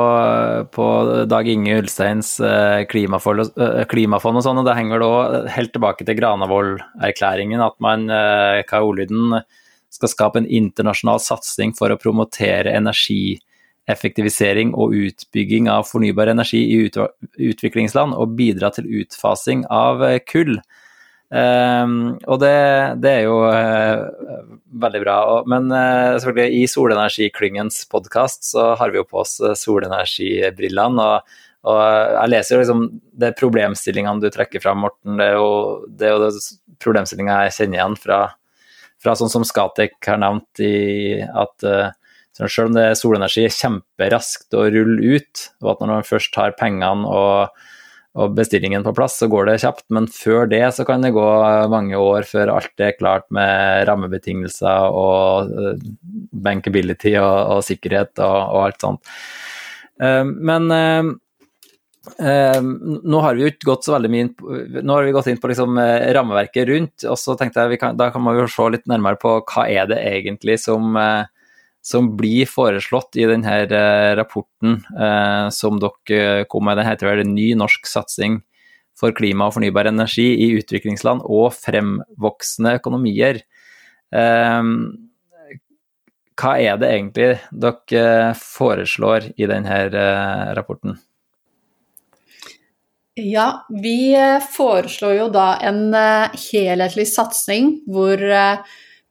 på 0.74 0.86
Dag 1.30 1.50
Inge 1.52 1.76
Ulsteins 1.82 2.38
eh, 2.42 2.86
klimafond, 2.90 3.44
eh, 3.60 3.84
klimafond 3.92 4.40
og 4.40 4.46
sånn, 4.46 4.62
og 4.62 4.66
det 4.66 4.78
henger 4.78 5.04
da 5.04 5.12
helt 5.54 5.74
tilbake 5.76 6.08
til 6.08 6.18
Granavolden-erklæringen 6.18 7.62
at 7.62 7.76
man, 7.84 8.08
eh, 8.10 8.64
hva 8.64 8.80
er 8.80 8.88
ordlyden, 8.88 9.42
skal 9.94 10.12
skape 10.12 10.42
en 10.42 10.50
internasjonal 10.50 11.22
satsing 11.22 11.76
for 11.78 11.92
å 11.92 12.00
promotere 12.02 12.74
energieffektivisering 13.90 14.74
og 14.78 14.94
utbygging 14.94 15.70
av 15.70 15.88
fornybar 15.88 16.28
energi 16.28 16.60
i 16.60 16.90
utviklingsland, 17.50 18.14
og 18.14 18.36
bidra 18.38 18.70
til 18.72 18.86
utfasing 19.02 19.66
av 19.70 20.04
kull. 20.30 20.60
Um, 21.30 22.18
og 22.26 22.40
det, 22.42 22.56
det, 23.04 23.10
er 23.12 23.28
jo 23.28 23.44
uh, 23.46 24.48
veldig 24.82 25.02
bra. 25.04 25.18
Men 25.46 25.70
uh, 25.70 26.18
selvfølgelig 26.18 26.64
i 26.64 26.70
Solenergiklyngens 26.70 27.84
podkast 27.92 28.50
så 28.50 28.74
har 28.80 28.90
vi 28.90 28.98
jo 28.98 29.06
på 29.06 29.22
oss 29.22 29.38
uh, 29.44 29.54
solenergibrillene. 29.54 31.06
Og, 31.06 31.38
og, 31.70 31.84
jeg 32.16 32.34
leser 32.34 32.56
jo 32.56 32.64
liksom 32.64 32.84
det 33.22 33.36
problemstillingene 33.38 34.26
du 34.26 34.32
trekker 34.34 34.64
fram, 34.64 34.82
Morten. 34.88 35.22
Det 35.22 35.30
er 35.30 35.38
jo, 35.38 35.54
det 35.86 36.10
er 36.10 36.18
jo 36.18 36.34
problemstillinga 36.82 37.44
jeg 37.46 37.58
kjenner 37.60 37.78
igjen 37.78 38.00
fra, 38.02 38.20
fra 39.04 39.16
sånn 39.20 39.30
som 39.30 39.46
Skatek 39.46 40.00
har 40.10 40.22
nevnt 40.24 40.66
i 40.66 41.22
at 41.22 41.70
selv 42.38 42.70
om 42.70 42.78
det 42.78 42.86
er 42.86 43.00
solenergi 43.00 43.48
er 43.48 43.56
kjemperaskt 43.56 44.56
å 44.56 44.68
rulle 44.72 45.18
ut, 45.18 45.50
og 45.64 45.74
at 45.74 45.82
når 45.84 45.94
man 45.94 46.08
først 46.08 46.38
har 46.40 46.58
pengene 46.60 47.10
og 47.10 47.60
og 48.18 48.34
bestillingen 48.34 48.84
på 48.84 48.94
plass, 48.98 49.20
så 49.22 49.30
går 49.30 49.48
det 49.48 49.60
kjapt. 49.64 49.86
Men 49.94 50.10
før 50.12 50.50
det 50.50 50.64
så 50.76 50.86
kan 50.88 51.04
det 51.06 51.14
gå 51.16 51.28
mange 51.72 52.00
år 52.00 52.26
før 52.28 52.56
alt 52.56 52.84
er 52.84 52.98
klart 52.98 53.28
med 53.36 53.86
rammebetingelser 53.90 54.98
og 54.98 55.54
eh, 55.54 55.88
bankability 56.34 57.16
og, 57.22 57.56
og 57.56 57.64
sikkerhet 57.68 58.18
og, 58.18 58.38
og, 58.42 58.60
alt 58.66 58.86
sånt. 58.86 59.16
Eh, 60.02 60.24
men 60.26 60.72
uh, 60.74 61.12
nå 62.60 63.22
har 63.22 63.38
vi 63.38 63.46
jo 63.46 63.54
ikke 63.54 63.70
gått 63.70 63.86
så 63.86 63.94
veldig 63.94 64.10
mye 64.10 64.26
inn 64.26 64.34
på, 64.34 64.60
nå 64.82 64.96
har 64.96 65.06
vi 65.06 65.14
gått 65.14 65.30
inn 65.30 65.42
på 65.42 65.52
liksom 65.52 65.78
rammeverket 66.18 66.70
rundt, 66.72 67.06
og 67.06 67.20
så 67.22 67.38
tenkte 67.38 67.68
jeg 67.70 67.82
kan, 67.82 68.00
da 68.00 68.10
kan 68.16 68.26
man 68.26 68.40
jo 68.40 68.48
se 68.50 68.72
litt 68.74 68.90
nærmere 68.90 69.22
på 69.22 69.38
hva 69.44 69.68
er 69.70 69.92
det 69.92 70.00
egentlig 70.02 70.58
som 70.64 70.98
som 71.90 72.12
blir 72.18 72.46
foreslått 72.50 73.18
i 73.18 73.26
denne 73.30 73.56
eh, 73.66 74.12
rapporten 74.20 74.78
eh, 74.94 75.50
som 75.54 75.80
dere 75.82 76.46
kom 76.52 76.68
med. 76.68 76.78
Den 76.78 76.90
heter 76.90 77.10
vel 77.10 77.26
'Ny 77.26 77.56
norsk 77.58 77.90
satsing 77.90 78.42
for 79.00 79.16
klima 79.16 79.48
og 79.48 79.56
fornybar 79.56 79.90
energi 79.90 80.28
i 80.46 80.52
utviklingsland 80.60 81.24
og 81.26 81.54
fremvoksende 81.58 82.78
økonomier'. 82.78 83.42
Eh, 84.14 84.64
hva 86.40 86.56
er 86.56 86.78
det 86.80 86.90
egentlig 86.94 87.30
dere 87.52 88.34
foreslår 88.40 89.32
i 89.36 89.48
denne 89.50 89.80
eh, 89.90 90.52
rapporten? 90.56 91.00
Ja, 93.20 93.66
vi 93.68 94.14
eh, 94.16 94.38
foreslår 94.54 95.18
jo 95.18 95.28
da 95.34 95.48
en 95.66 95.90
eh, 95.98 96.38
helhetlig 96.52 97.10
satsing 97.12 97.80
hvor 97.90 98.22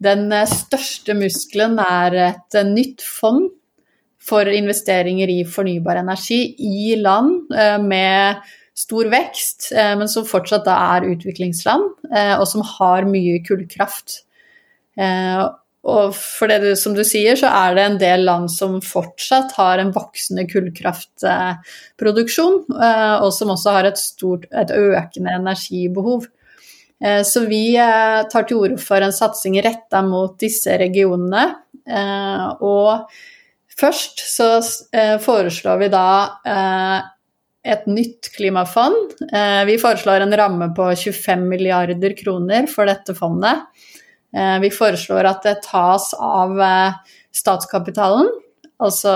den 0.02 0.32
eh, 0.32 0.48
største 0.48 1.14
muskelen 1.18 1.78
er 1.82 2.14
et 2.28 2.54
eh, 2.58 2.66
nytt 2.66 3.02
fond 3.02 3.50
for 4.28 4.46
investeringer 4.50 5.28
i 5.32 5.44
fornybar 5.48 5.96
energi 6.02 6.54
i 6.58 6.96
land 7.00 7.52
eh, 7.54 7.78
med 7.82 8.36
stor 8.78 9.08
vekst, 9.10 9.72
men 9.74 10.06
som 10.06 10.22
fortsatt 10.22 10.68
er 10.70 11.02
utviklingsland, 11.08 11.82
og 12.14 12.44
som 12.46 12.62
har 12.62 13.02
mye 13.10 13.42
kullkraft. 13.42 14.22
Og 15.82 16.14
for 16.14 16.46
det 16.46 16.78
som 16.78 16.94
du 16.94 17.02
sier, 17.02 17.34
så 17.34 17.50
er 17.50 17.74
det 17.74 17.82
en 17.88 17.98
del 17.98 18.22
land 18.28 18.46
som 18.54 18.78
fortsatt 18.78 19.50
har 19.58 19.82
en 19.82 19.90
voksende 19.96 20.46
kullkraftproduksjon, 20.52 22.70
og 22.70 23.34
som 23.34 23.50
også 23.56 23.74
har 23.80 23.90
et, 23.90 23.98
stort, 23.98 24.46
et 24.54 24.70
økende 24.70 25.34
energibehov. 25.40 26.30
Eh, 27.04 27.22
så 27.22 27.44
vi 27.46 27.76
eh, 27.78 28.22
tar 28.30 28.46
til 28.48 28.62
orde 28.62 28.78
for 28.82 29.02
en 29.04 29.14
satsing 29.14 29.58
retta 29.64 30.02
mot 30.06 30.34
disse 30.40 30.78
regionene. 30.80 31.44
Eh, 31.88 32.46
og 32.64 33.12
først 33.78 34.24
så 34.26 34.48
foreslår 35.22 35.84
vi 35.84 35.88
da 35.92 36.08
et 37.68 37.84
nytt 37.86 38.26
klimafond. 38.34 39.12
Vi 39.68 39.76
foreslår 39.78 40.24
en 40.24 40.34
ramme 40.40 40.66
på 40.74 40.88
25 40.98 41.44
milliarder 41.46 42.16
kroner 42.18 42.66
for 42.66 42.90
dette 42.90 43.14
fondet. 43.14 43.68
Vi 44.34 44.70
foreslår 44.74 45.28
at 45.30 45.46
det 45.46 45.60
tas 45.68 46.08
av 46.18 46.58
statskapitalen, 47.30 48.32
altså 48.78 49.14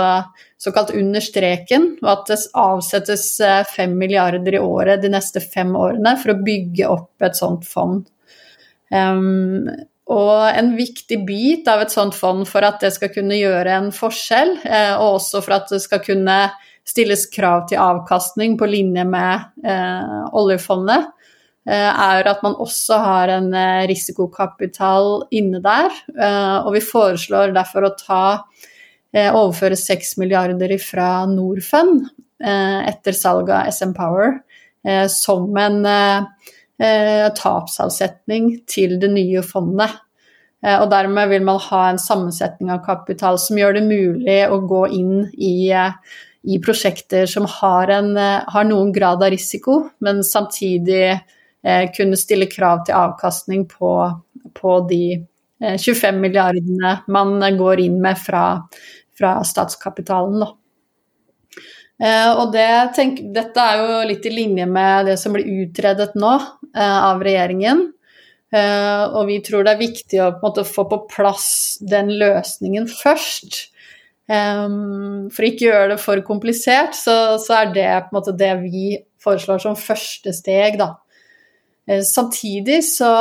såkalt 0.61 0.91
under 0.99 1.23
streken, 1.23 1.89
og 2.03 2.11
at 2.17 2.33
det 2.33 2.41
avsettes 2.59 3.27
5 3.43 3.79
eh, 3.85 3.95
milliarder 3.95 4.59
i 4.59 4.63
året 4.63 5.03
de 5.03 5.11
neste 5.13 5.43
fem 5.43 5.73
årene 5.79 6.17
for 6.23 6.35
å 6.35 6.43
bygge 6.43 6.91
opp 6.91 7.27
et 7.27 7.39
sånt 7.39 7.67
fond. 7.69 8.05
Um, 8.93 9.71
og 10.13 10.51
en 10.51 10.75
viktig 10.77 11.23
bit 11.25 11.69
av 11.71 11.85
et 11.85 11.95
sånt 11.95 12.17
fond 12.17 12.45
for 12.49 12.65
at 12.67 12.83
det 12.83 12.91
skal 12.97 13.13
kunne 13.15 13.39
gjøre 13.39 13.79
en 13.79 13.91
forskjell, 13.95 14.57
eh, 14.67 14.93
og 14.99 15.21
også 15.21 15.43
for 15.45 15.57
at 15.57 15.73
det 15.73 15.81
skal 15.85 16.03
kunne 16.05 16.39
stilles 16.89 17.29
krav 17.31 17.69
til 17.71 17.81
avkastning 17.81 18.57
på 18.59 18.67
linje 18.67 19.05
med 19.07 19.63
eh, 19.65 20.17
oljefondet, 20.37 21.07
eh, 21.71 21.89
er 21.89 22.29
at 22.29 22.43
man 22.45 22.59
også 22.61 22.99
har 23.05 23.33
en 23.39 23.49
risikokapital 23.89 25.29
inne 25.31 25.63
der. 25.63 25.95
Og 26.67 26.73
vi 26.75 26.83
foreslår 26.85 27.55
derfor 27.55 27.87
å 27.87 27.95
ta 27.97 28.25
Eh, 29.13 29.29
overføre 29.29 29.77
6 29.77 30.15
milliarder 30.23 30.73
fra 30.81 31.27
Norfund 31.29 32.07
eh, 32.41 32.79
etter 32.89 33.13
salget 33.13 33.53
av 33.59 33.69
SM 33.69 33.93
Power 33.97 34.39
eh, 34.89 35.05
som 35.13 35.53
en 35.61 35.85
tapsavsetning 37.39 38.47
til 38.67 38.97
det 38.99 39.13
nye 39.13 39.39
fondet. 39.47 39.93
Og 40.67 40.89
dermed 40.91 41.29
vil 41.31 41.45
man 41.47 41.61
ha 41.63 41.83
en 41.93 42.01
sammensetning 42.01 42.73
av 42.75 42.81
kapital 42.83 43.37
som 43.39 43.61
gjør 43.61 43.77
det 43.77 43.83
mulig 43.87 44.39
å 44.51 44.59
gå 44.67 44.81
inn 44.97 45.29
i, 45.37 45.71
i 45.71 46.59
prosjekter 46.65 47.29
som 47.31 47.47
har, 47.47 47.93
en, 47.95 48.17
har, 48.19 48.67
noen 48.67 48.91
grad 48.95 49.23
av 49.23 49.31
risiko, 49.31 49.77
men 50.03 50.25
samtidig 50.27 51.21
kunne 51.95 52.19
stille 52.19 52.51
krav 52.51 52.83
til 52.89 52.99
avkastning 52.99 53.69
på, 53.71 53.93
på 54.59 54.75
de 54.91 55.05
25 55.63 56.19
milliardene 56.19 56.97
man 57.15 57.39
går 57.59 57.85
inn 57.87 58.01
med 58.03 58.19
fra, 58.19 58.49
fra 59.19 59.37
statskapitalen. 59.47 60.43
Da. 60.43 60.53
Eh, 62.03 62.31
og 62.35 62.53
det, 62.55 62.69
tenk, 62.97 63.21
dette 63.35 63.63
er 63.63 63.83
jo 63.83 63.99
litt 64.09 64.25
i 64.27 64.35
linje 64.35 64.67
med 64.67 65.11
det 65.11 65.19
som 65.21 65.35
blir 65.37 65.49
utredet 65.63 66.17
nå 66.19 66.33
eh, 66.35 66.99
av 66.99 67.23
regjeringen. 67.23 67.85
Eh, 68.53 69.05
og 69.07 69.29
vi 69.29 69.39
tror 69.45 69.65
det 69.65 69.77
er 69.77 69.85
viktig 69.85 70.23
å 70.23 70.33
på 70.35 70.49
måte, 70.49 70.67
få 70.69 70.87
på 70.91 71.05
plass 71.13 71.51
den 71.81 72.15
løsningen 72.21 72.91
først. 72.91 73.69
For 74.33 75.45
ikke 75.45 75.67
gjøre 75.67 75.89
det 75.91 75.97
for 76.01 76.21
komplisert, 76.25 76.95
så, 76.97 77.37
så 77.43 77.57
er 77.59 77.73
det 77.75 77.89
på 78.07 78.15
en 78.15 78.17
måte 78.17 78.33
det 78.39 78.53
vi 78.63 78.95
foreslår 79.21 79.61
som 79.61 79.75
første 79.77 80.33
steg, 80.33 80.79
da. 80.81 80.95
Eh, 81.89 82.03
samtidig 82.03 82.85
så 82.85 83.13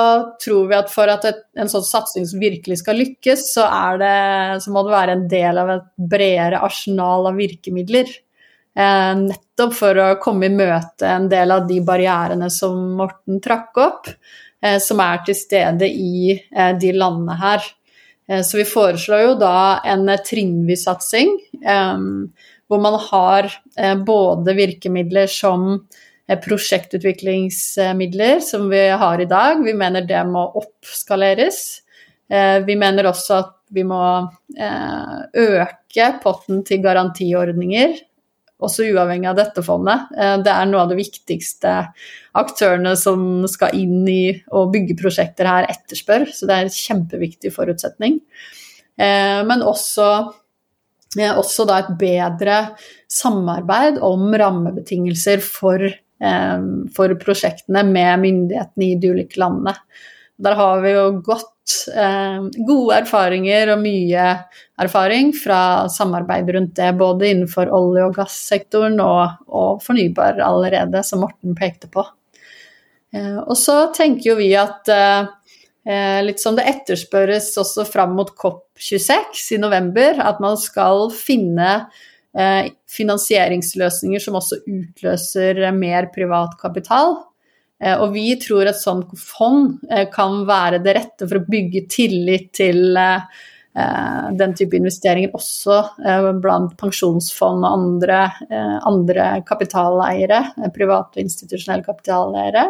tror 0.46 0.68
vi 0.70 0.78
at 0.78 0.92
for 0.94 1.10
at 1.10 1.26
et, 1.26 1.40
en 1.58 1.70
sånn 1.72 1.86
satsing 1.86 2.28
virkelig 2.40 2.82
skal 2.84 3.00
lykkes, 3.02 3.48
så, 3.56 3.66
det, 3.98 4.18
så, 4.62 4.74
må 4.74 4.84
det 4.86 4.94
være 4.94 5.16
en 5.18 5.26
del 5.32 5.62
av 5.62 5.72
et 5.78 5.88
bredere 6.14 6.62
arsenal 6.62 7.32
av 7.32 7.40
virkemidler. 7.42 8.12
Eh, 8.78 9.14
nettopp 9.26 9.74
for 9.76 9.98
å 10.00 10.14
komme 10.22 10.48
i 10.48 10.54
møte 10.54 11.10
en 11.10 11.28
del 11.32 11.58
av 11.58 11.66
de 11.70 11.82
barrierene 11.86 12.52
som 12.54 12.78
Morten 13.00 13.42
trakk 13.44 13.82
opp, 13.82 14.12
eh, 14.62 14.78
som 14.84 15.02
er 15.04 15.26
til 15.26 15.38
stede 15.38 15.90
i 15.90 16.38
eh, 16.38 16.74
de 16.78 16.94
landene 16.94 17.40
her. 17.42 17.66
Eh, 18.30 18.46
så 18.46 18.62
vi 18.62 18.68
foreslår 18.70 19.26
jo 19.26 19.34
da 19.42 19.58
en 19.90 20.06
trinnvis 20.28 20.86
satsing, 20.86 21.34
hvor 22.72 22.80
man 22.80 22.96
har 23.10 23.50
eh, 23.76 23.98
både 24.00 24.54
virkemidler 24.56 25.28
som 25.28 25.74
eh, 25.74 26.00
prosjektutviklingsmidler, 26.44 28.40
som 28.46 28.70
vi 28.72 28.88
har 29.02 29.20
i 29.20 29.28
dag. 29.30 29.64
Vi 29.66 29.74
mener 29.78 30.02
det 30.08 30.24
må 30.30 30.46
oppskaleres. 30.62 31.82
Vi 32.66 32.76
mener 32.80 33.10
også 33.10 33.34
at 33.42 33.56
vi 33.76 33.84
må 33.84 34.00
øke 34.56 36.08
potten 36.24 36.64
til 36.64 36.80
garantiordninger 36.84 37.98
også 38.62 38.86
uavhengig 38.92 39.30
av 39.32 39.40
dette 39.40 39.64
fondet. 39.66 40.12
Eh, 40.18 40.36
det 40.46 40.52
er 40.54 40.70
noe 40.70 40.86
av 40.86 40.92
de 40.92 41.00
viktigste 41.00 41.74
aktørene 42.38 42.94
som 43.00 43.48
skal 43.50 43.76
inn 43.78 44.06
i 44.10 44.26
og 44.54 44.72
bygge 44.76 44.98
prosjekter 45.02 45.50
her, 45.50 45.70
etterspør, 45.72 46.28
så 46.30 46.48
det 46.48 46.58
er 46.58 46.68
en 46.68 46.76
kjempeviktig 46.76 47.54
forutsetning. 47.56 48.20
Eh, 49.02 49.42
men 49.48 49.66
også, 49.66 50.10
eh, 51.18 51.34
også 51.34 51.68
et 51.78 51.92
bedre 52.00 52.62
samarbeid 53.10 54.00
om 54.06 54.30
rammebetingelser 54.32 55.42
for, 55.44 55.90
for 56.96 57.14
prosjektene 57.18 57.82
med 57.88 58.20
myndighetene 58.22 58.86
i 58.92 58.98
de 59.02 59.10
ulike 59.16 59.40
landene. 59.42 59.74
Der 60.42 60.58
har 60.58 60.82
vi 60.82 60.94
jo 60.94 61.06
godt, 61.22 61.74
eh, 61.96 62.40
gode 62.66 62.98
erfaringer 63.04 63.74
og 63.76 63.84
mye 63.84 64.26
erfaring 64.82 65.32
fra 65.38 65.88
samarbeid 65.90 66.50
rundt 66.56 66.76
det, 66.76 66.90
både 66.98 67.30
innenfor 67.30 67.70
olje- 67.70 68.08
og 68.08 68.16
gassektoren 68.16 68.98
og, 69.04 69.38
og 69.48 69.84
fornybar 69.86 70.42
allerede, 70.42 71.04
som 71.06 71.22
Morten 71.22 71.56
pekte 71.58 71.92
på. 71.94 72.06
Eh, 73.14 73.38
og 73.38 73.58
så 73.60 73.92
tenker 73.94 74.32
jo 74.32 74.38
vi 74.40 74.54
at 74.58 74.90
eh, 74.90 76.22
litt 76.26 76.42
som 76.42 76.58
det 76.58 76.66
etterspørres 76.72 77.52
også 77.62 77.86
fram 77.86 78.16
mot 78.18 78.34
COP26 78.34 79.58
i 79.58 79.62
november, 79.62 80.18
at 80.18 80.42
man 80.42 80.58
skal 80.58 81.12
finne 81.14 81.70
eh, 81.76 82.02
finansieringsløsninger 82.32 84.22
som 84.24 84.38
også 84.40 84.62
utløser 84.64 85.58
mer 85.76 86.08
privat 86.14 86.54
kapital. 86.62 87.18
Eh, 87.82 87.98
og 87.98 88.14
vi 88.16 88.28
tror 88.42 88.70
et 88.70 88.80
sånt 88.80 89.10
fond 89.18 89.80
eh, 89.90 90.08
kan 90.14 90.44
være 90.50 90.82
det 90.86 90.98
rette 90.98 91.28
for 91.28 91.40
å 91.40 91.48
bygge 91.50 91.88
tillit 91.92 92.52
til 92.58 92.98
eh, 93.00 93.42
den 94.38 94.54
type 94.58 94.76
investeringer 94.76 95.32
også 95.38 95.78
blant 96.44 96.74
pensjonsfond 96.76 97.64
og 97.64 97.70
andre, 97.72 98.18
andre 98.84 99.28
kapitaleiere, 99.48 100.42
private 100.76 101.16
og 101.16 101.22
institusjonelle 101.24 101.86
kapitaleiere. 101.86 102.66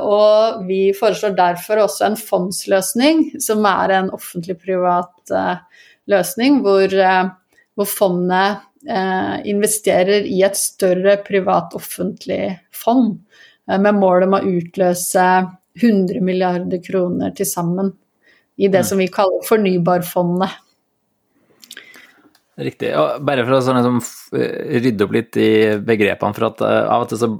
Og 0.00 0.64
vi 0.64 0.94
foreslår 0.96 1.36
derfor 1.36 1.82
også 1.82 2.06
en 2.06 2.16
fondsløsning, 2.16 3.20
som 3.44 3.68
er 3.68 3.92
en 3.98 4.08
offentlig-privat 4.16 5.34
løsning, 6.08 6.62
hvor, 6.64 6.96
hvor 7.76 7.88
fondet 7.88 8.68
investerer 9.46 10.24
i 10.26 10.40
et 10.42 10.56
større 10.58 11.12
privat-offentlig 11.22 12.56
fond. 12.74 13.20
Eh, 13.70 13.78
med 13.80 13.98
mål 13.98 14.26
om 14.26 14.36
å 14.36 14.44
utløse 14.46 15.28
100 15.80 16.20
milliarder 16.24 16.82
kroner 16.84 17.32
til 17.36 17.48
sammen 17.48 17.92
i 18.60 18.68
det 18.68 18.82
mm. 18.82 18.88
som 18.90 19.00
vi 19.00 19.08
kaller 19.12 19.46
fornybarfondet. 19.48 20.58
Riktig. 22.62 22.90
Og 23.00 23.22
bare 23.24 23.46
for 23.46 23.56
å 23.56 23.62
sånn, 23.64 23.78
liksom, 23.80 24.00
rydde 24.84 25.06
opp 25.06 25.14
litt 25.16 25.38
i 25.40 25.52
begrepene, 25.80 26.36
for 26.36 26.50
at 26.50 26.60
uh, 26.60 26.82
av 26.92 27.06
og 27.06 27.08
til 27.10 27.22
så 27.22 27.30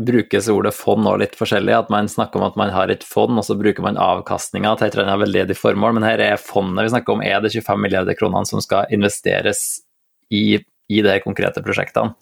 brukes 0.00 0.48
ordet 0.48 0.72
fond 0.76 1.04
nå 1.04 1.16
litt 1.20 1.36
forskjellig. 1.38 1.74
At 1.76 1.92
man 1.92 2.08
snakker 2.08 2.40
om 2.40 2.46
at 2.48 2.56
man 2.60 2.72
har 2.74 2.92
et 2.92 3.04
fond, 3.06 3.36
og 3.38 3.46
så 3.46 3.56
bruker 3.58 3.84
man 3.84 4.00
avkastninga 4.00 4.76
til 4.78 4.88
et 4.88 4.96
eller 4.96 5.08
annet 5.08 5.24
veldedig 5.24 5.58
formål. 5.58 5.98
Men 5.98 6.08
her 6.08 6.22
er 6.24 6.40
fondet 6.40 6.86
vi 6.88 6.94
snakker 6.94 7.16
om, 7.16 7.24
er 7.24 7.42
det 7.44 7.52
25 7.54 7.84
milliarder 7.84 8.18
kronene 8.18 8.48
som 8.48 8.62
skal 8.64 8.90
investeres 8.94 9.80
i, 10.30 10.60
i 10.60 11.04
de 11.04 11.20
konkrete 11.24 11.62
prosjektene. 11.64 12.16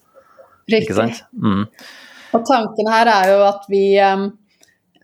Riktig. 0.68 0.88
Ikke 0.88 0.98
sant? 0.98 1.22
Mm. 1.32 1.64
Og 2.36 2.44
tanken 2.48 2.92
her 2.92 3.08
er 3.08 3.32
jo 3.32 3.40
at 3.46 3.64
vi 3.72 3.84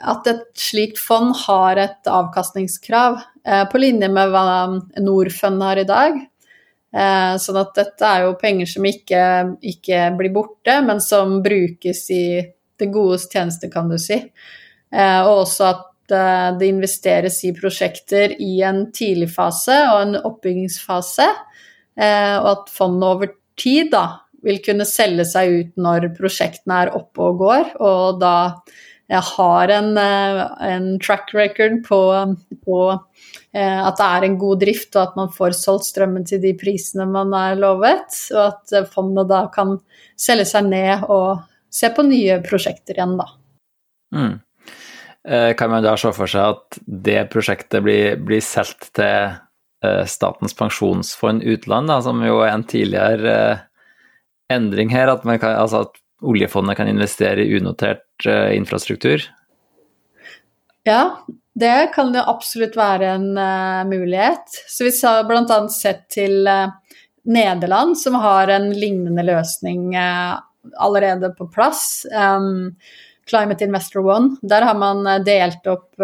at 0.05 0.27
et 0.29 0.43
slikt 0.59 0.99
fond 1.01 1.33
har 1.45 1.79
et 1.81 2.11
avkastningskrav 2.11 3.21
eh, 3.47 3.65
på 3.71 3.81
linje 3.81 4.09
med 4.13 4.33
hva 4.33 4.45
Norfund 5.01 5.63
har 5.65 5.81
i 5.81 5.87
dag. 5.89 6.19
Eh, 6.95 7.37
sånn 7.43 7.59
at 7.59 7.73
dette 7.75 8.07
er 8.07 8.27
jo 8.27 8.37
penger 8.39 8.71
som 8.71 8.87
ikke, 8.87 9.23
ikke, 9.67 10.03
blir 10.19 10.35
borte, 10.35 10.77
men 10.87 11.03
som 11.03 11.41
brukes 11.43 12.05
i 12.15 12.27
det 12.79 12.91
godes 12.95 13.27
tjeneste, 13.31 13.71
kan 13.73 13.91
du 13.91 13.99
si. 13.99 14.21
Eh, 14.95 15.21
og 15.25 15.45
også 15.47 15.69
at 15.73 15.91
det 16.05 16.67
investeres 16.69 17.39
i 17.49 17.55
prosjekter 17.57 18.35
i 18.45 18.59
en 18.69 18.83
tidlig 18.93 19.31
fase 19.33 19.73
og 19.89 20.01
en 20.03 20.19
oppbyggingsfase. 20.21 21.25
Og 21.97 22.49
at 22.51 22.69
fondet 22.75 23.07
over 23.09 23.31
tid 23.57 23.89
da 23.95 24.03
vil 24.45 24.61
kunne 24.67 24.85
selge 24.85 25.25
seg 25.31 25.55
ut 25.55 25.81
når 25.81 26.11
prosjektene 26.19 26.83
er 26.85 26.93
oppe 26.99 27.25
og 27.25 27.41
går, 27.41 27.71
og 27.81 28.21
da 28.21 28.35
jeg 29.15 29.23
har 29.37 29.73
en, 29.75 29.97
eh, 29.99 30.41
en 30.69 30.87
track 31.03 31.35
record 31.35 31.83
på, 31.87 32.01
på, 32.67 32.79
eh, 33.55 33.81
at 33.87 33.99
det 34.01 34.07
er 34.09 34.27
en 34.27 34.39
god 34.41 34.63
drift, 34.65 34.91
og 34.97 35.03
at 35.03 35.19
man 35.19 35.33
får 35.35 35.57
solgt 35.59 35.89
strømmen 35.91 36.27
til 36.29 36.43
de 36.43 36.55
prisene 36.59 37.07
man 37.11 37.35
er 37.39 37.59
lovet, 37.61 38.17
og 38.35 38.43
at 38.49 38.75
eh, 38.75 38.89
fondet 38.91 39.31
da 39.31 39.45
kan 39.55 39.77
selge 40.19 40.49
seg 40.51 40.71
ned 40.71 41.07
og 41.09 41.45
se 41.75 41.91
på 41.95 42.07
nye 42.07 42.41
prosjekter 42.47 42.99
igjen, 42.99 43.17
da. 43.21 43.31
Mm. 44.15 44.35
Kan 45.57 45.71
man 45.73 45.81
da 45.81 45.95
se 45.97 46.11
for 46.13 46.29
seg 46.29 46.53
at 46.53 46.77
det 46.85 47.23
prosjektet 47.33 47.81
blir, 47.83 48.19
blir 48.21 48.43
solgt 48.45 48.91
til 48.99 49.33
Statens 50.09 50.53
pensjonsfond 50.57 51.41
utland, 51.49 51.89
da, 51.89 51.97
som 52.05 52.21
jo 52.25 52.43
er 52.45 52.53
en 52.53 52.67
tidligere 52.69 53.35
endring 54.53 54.93
her, 54.93 55.09
at, 55.09 55.25
kan, 55.25 55.57
altså 55.57 55.87
at 55.87 55.97
oljefondet 56.25 56.77
kan 56.77 56.89
investere 56.89 57.45
i 57.45 57.57
unotert 57.59 58.27
uh, 58.29 58.57
infrastruktur? 58.57 59.23
Ja, 60.85 61.25
det 61.55 61.95
kan 61.95 62.13
jo 62.15 62.25
absolutt 62.29 62.77
være 62.77 63.15
en 63.17 63.31
uh, 63.39 63.85
mulighet. 63.89 64.59
Så 64.69 64.89
vi 64.89 64.93
har 65.03 65.25
bl.a. 65.29 65.59
sett 65.73 66.07
til 66.13 66.49
uh, 66.49 66.75
Nederland, 67.25 67.97
som 67.99 68.19
har 68.21 68.53
en 68.53 68.69
lignende 68.77 69.25
løsning 69.25 69.95
allerede 69.97 71.31
på 71.39 71.47
plass. 71.49 72.05
Um, 72.13 72.75
Climate 73.25 73.65
Investor 73.65 74.05
One. 74.05 74.37
Der 74.45 74.67
har 74.69 74.77
man 74.77 75.07
delt 75.25 75.65
opp 75.65 75.97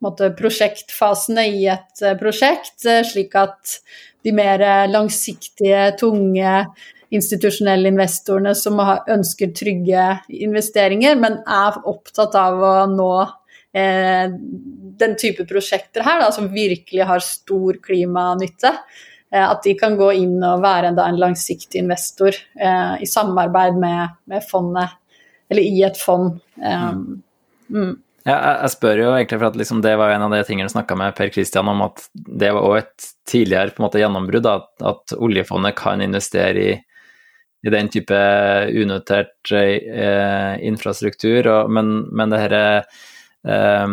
måte, 0.00 0.30
prosjektfasene 0.38 1.44
i 1.52 1.66
et 1.68 2.00
prosjekt, 2.16 2.86
slik 3.10 3.36
at 3.36 3.74
de 4.24 4.32
mer 4.32 4.64
langsiktige, 4.88 5.90
tunge 6.00 6.54
institusjonelle 7.14 7.88
investorene 7.88 8.54
som 8.58 8.80
ønsker 8.80 9.52
trygge 9.56 10.06
investeringer, 10.28 11.16
men 11.20 11.40
er 11.48 11.78
opptatt 11.88 12.36
av 12.36 12.60
å 12.60 12.72
nå 12.92 13.12
eh, 13.72 14.26
den 14.98 15.14
type 15.20 15.46
prosjekter 15.48 16.04
her, 16.04 16.20
da, 16.22 16.32
som 16.34 16.50
virkelig 16.52 17.06
har 17.08 17.24
stor 17.24 17.78
klimanytte. 17.84 18.74
Eh, 19.32 19.44
at 19.44 19.62
de 19.64 19.74
kan 19.78 19.96
gå 19.98 20.10
inn 20.22 20.36
og 20.40 20.64
være 20.64 20.90
en, 20.92 20.98
da, 20.98 21.08
en 21.08 21.20
langsiktig 21.20 21.82
investor 21.82 22.36
eh, 22.36 22.98
i 23.04 23.08
samarbeid 23.08 23.78
med, 23.80 24.18
med, 24.30 24.44
fondet, 24.48 24.98
eller 25.48 25.64
i 25.64 25.82
et 25.86 26.00
fond. 26.00 26.36
Um, 26.60 27.22
mm. 27.72 27.94
Ja, 28.28 28.36
jeg 28.64 28.72
spør 28.74 29.00
jo 29.00 29.12
egentlig 29.14 29.38
for 29.38 29.48
at 29.48 29.56
liksom 29.56 29.80
det 29.84 29.94
var 29.96 30.12
en 30.12 30.26
av 30.26 30.34
de 30.34 30.42
tingene 30.44 30.68
du 30.68 30.74
snakka 30.74 30.96
med 31.00 31.14
Per 31.16 31.30
Kristian 31.32 31.70
om, 31.70 31.80
at 31.86 32.02
det 32.12 32.50
var 32.52 32.66
også 32.66 32.82
et 32.82 33.06
tidligere 33.28 33.72
på 33.72 33.80
en 33.80 33.86
måte 33.86 34.02
gjennombrudd, 34.02 34.48
at, 34.50 34.68
at 34.84 35.14
oljefondet 35.16 35.76
kan 35.78 36.04
investere 36.04 36.64
i 36.64 36.74
i 37.66 37.72
den 37.74 37.88
type 37.90 38.18
unotert 38.70 39.52
eh, 39.52 40.54
infrastruktur. 40.68 41.48
Og, 41.50 41.72
men, 41.74 41.94
men 42.14 42.34
det 42.34 42.42
herre 42.44 42.64
eh, 42.78 43.86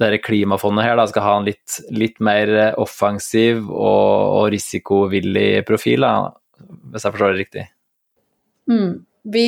dette 0.00 0.22
klimafondet 0.24 0.88
her 0.88 0.98
da, 1.00 1.06
skal 1.10 1.26
ha 1.26 1.36
en 1.38 1.48
litt, 1.48 1.80
litt 1.92 2.20
mer 2.24 2.54
offensiv 2.80 3.66
og, 3.68 4.40
og 4.40 4.48
risikovillig 4.54 5.62
profil, 5.68 6.06
da, 6.06 6.32
hvis 6.90 7.06
jeg 7.06 7.14
forstår 7.14 7.34
det 7.34 7.44
riktig? 7.44 7.68
Mm. 8.70 8.90
Vi, 9.30 9.44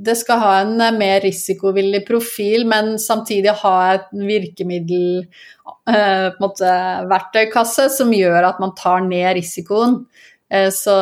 det 0.00 0.14
skal 0.16 0.40
ha 0.40 0.52
en 0.62 0.78
mer 0.96 1.20
risikovillig 1.20 2.06
profil, 2.08 2.64
men 2.68 2.94
samtidig 3.00 3.52
ha 3.60 3.74
et 3.98 4.06
virkemiddel, 4.16 5.26
på 5.68 5.92
en 5.92 6.40
måte 6.40 6.70
verktøykasse, 7.10 7.90
som 7.92 8.14
gjør 8.16 8.48
at 8.48 8.62
man 8.62 8.72
tar 8.78 9.04
ned 9.04 9.34
risikoen. 9.36 10.00
Eh, 10.50 10.70
så 10.70 10.94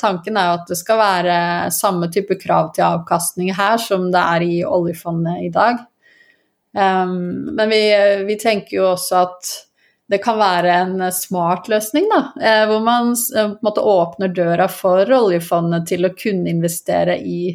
tanken 0.00 0.36
er 0.36 0.48
jo 0.48 0.56
at 0.60 0.70
det 0.70 0.78
skal 0.80 1.00
være 1.00 1.36
samme 1.74 2.08
type 2.12 2.38
krav 2.40 2.72
til 2.74 2.86
avkastning 2.86 3.52
her 3.56 3.76
som 3.80 4.08
det 4.14 4.22
er 4.22 4.46
i 4.46 4.62
oljefondet 4.64 5.44
i 5.48 5.52
dag. 5.54 5.82
Men 6.74 7.70
vi, 7.70 7.82
vi, 8.26 8.34
tenker 8.34 8.80
jo 8.80 8.86
også 8.96 9.18
at 9.20 9.50
det 10.10 10.18
kan 10.24 10.40
være 10.40 10.72
en 10.82 11.04
smart 11.14 11.68
løsning, 11.70 12.08
da. 12.10 12.18
Eh, 12.42 12.64
hvor 12.66 12.82
man 12.82 13.12
eh, 13.14 13.52
måte 13.62 13.84
åpner 13.84 14.32
døra 14.34 14.66
for 14.72 15.06
oljefondet 15.06 15.86
til 15.92 16.08
å 16.08 16.14
kunne 16.18 16.50
investere 16.50 17.20
i 17.20 17.54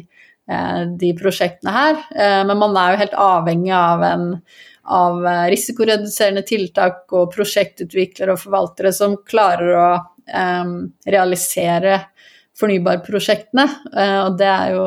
de 0.50 1.12
prosjektene 1.14 1.70
her. 1.70 1.98
Men 2.42 2.58
man 2.58 2.72
er 2.74 2.90
jo 2.90 2.98
helt 3.04 3.12
avhengig 3.22 3.70
av 3.70 4.00
en 4.02 4.24
av 4.90 5.20
risikoreduserende 5.52 6.42
tiltak 6.42 7.04
og 7.14 7.30
prosjektutviklere 7.36 8.34
og 8.34 8.40
forvaltere 8.42 8.90
som 8.96 9.14
klarer 9.30 9.70
å 9.78 9.84
um, 10.34 10.76
realisere 11.06 11.98
fornybarprosjektene. 12.60 13.66
Uh, 13.94 14.20
og 14.26 14.38
det 14.40 14.52
er 14.52 14.76
jo 14.76 14.86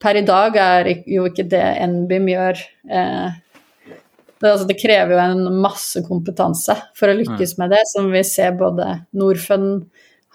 Per 0.00 0.16
i 0.16 0.22
dag 0.24 0.54
er 0.56 0.86
jo 1.12 1.26
ikke 1.28 1.44
det 1.52 1.64
NBIM 1.90 2.28
gjør. 2.30 2.60
Uh, 2.88 3.34
det, 4.40 4.48
altså, 4.48 4.64
det, 4.64 4.78
krever 4.80 5.12
jo 5.12 5.18
en 5.20 5.58
masse 5.60 6.00
kompetanse 6.06 6.72
for 6.96 7.12
å 7.12 7.16
lykkes 7.18 7.58
med 7.60 7.74
det, 7.74 7.82
som 7.90 8.08
vi 8.08 8.22
ser 8.24 8.54
både 8.56 8.86
Norfund 9.12 9.82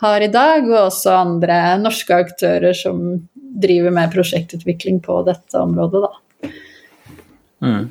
har 0.03 0.21
i 0.21 0.29
dag, 0.29 0.67
og 0.69 0.91
også 0.91 1.15
andre 1.17 1.57
norske 1.81 2.13
aktører 2.27 2.77
som 2.77 3.01
driver 3.33 3.95
med 3.95 4.13
prosjektutvikling 4.13 4.99
på 5.01 5.17
dette 5.25 5.57
området, 5.57 6.03
da. 6.05 6.51
Mm. 7.65 7.87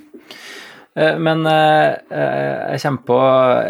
Eh, 0.97 1.19
men 1.19 1.47
eh, 1.47 1.97
eh, 2.11 2.75
jeg 2.75 2.83
kommer 2.85 3.07
på 3.09 3.19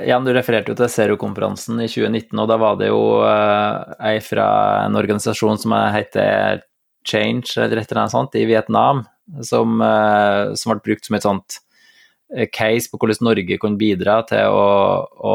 Igjen, 0.05 0.27
du 0.27 0.33
refererte 0.37 0.73
jo 0.73 0.79
til 0.79 0.93
Zero-konferansen 0.93 1.81
i 1.81 1.89
2019, 1.89 2.37
og 2.43 2.51
da 2.51 2.59
var 2.61 2.79
det 2.81 2.91
jo 2.91 3.03
ei 3.25 4.19
fra 4.25 4.47
en 4.85 4.99
organisasjon 5.01 5.61
som 5.63 5.77
heter 5.95 6.63
Change, 7.05 7.57
eller 7.57 7.81
et 7.81 7.91
eller 7.91 8.05
annet 8.05 8.17
sånt, 8.17 8.37
i 8.37 8.47
Vietnam, 8.49 9.05
som, 9.45 9.81
som 10.57 10.73
ble 10.73 10.83
brukt 10.85 11.09
som 11.09 11.17
et 11.17 11.25
sånt 11.25 11.59
case 12.53 12.89
på 12.91 12.99
hvordan 12.99 13.29
Norge 13.29 13.59
kunne 13.61 13.81
bidra 13.81 14.19
til 14.29 14.53
å, 14.53 14.69
å 15.05 15.35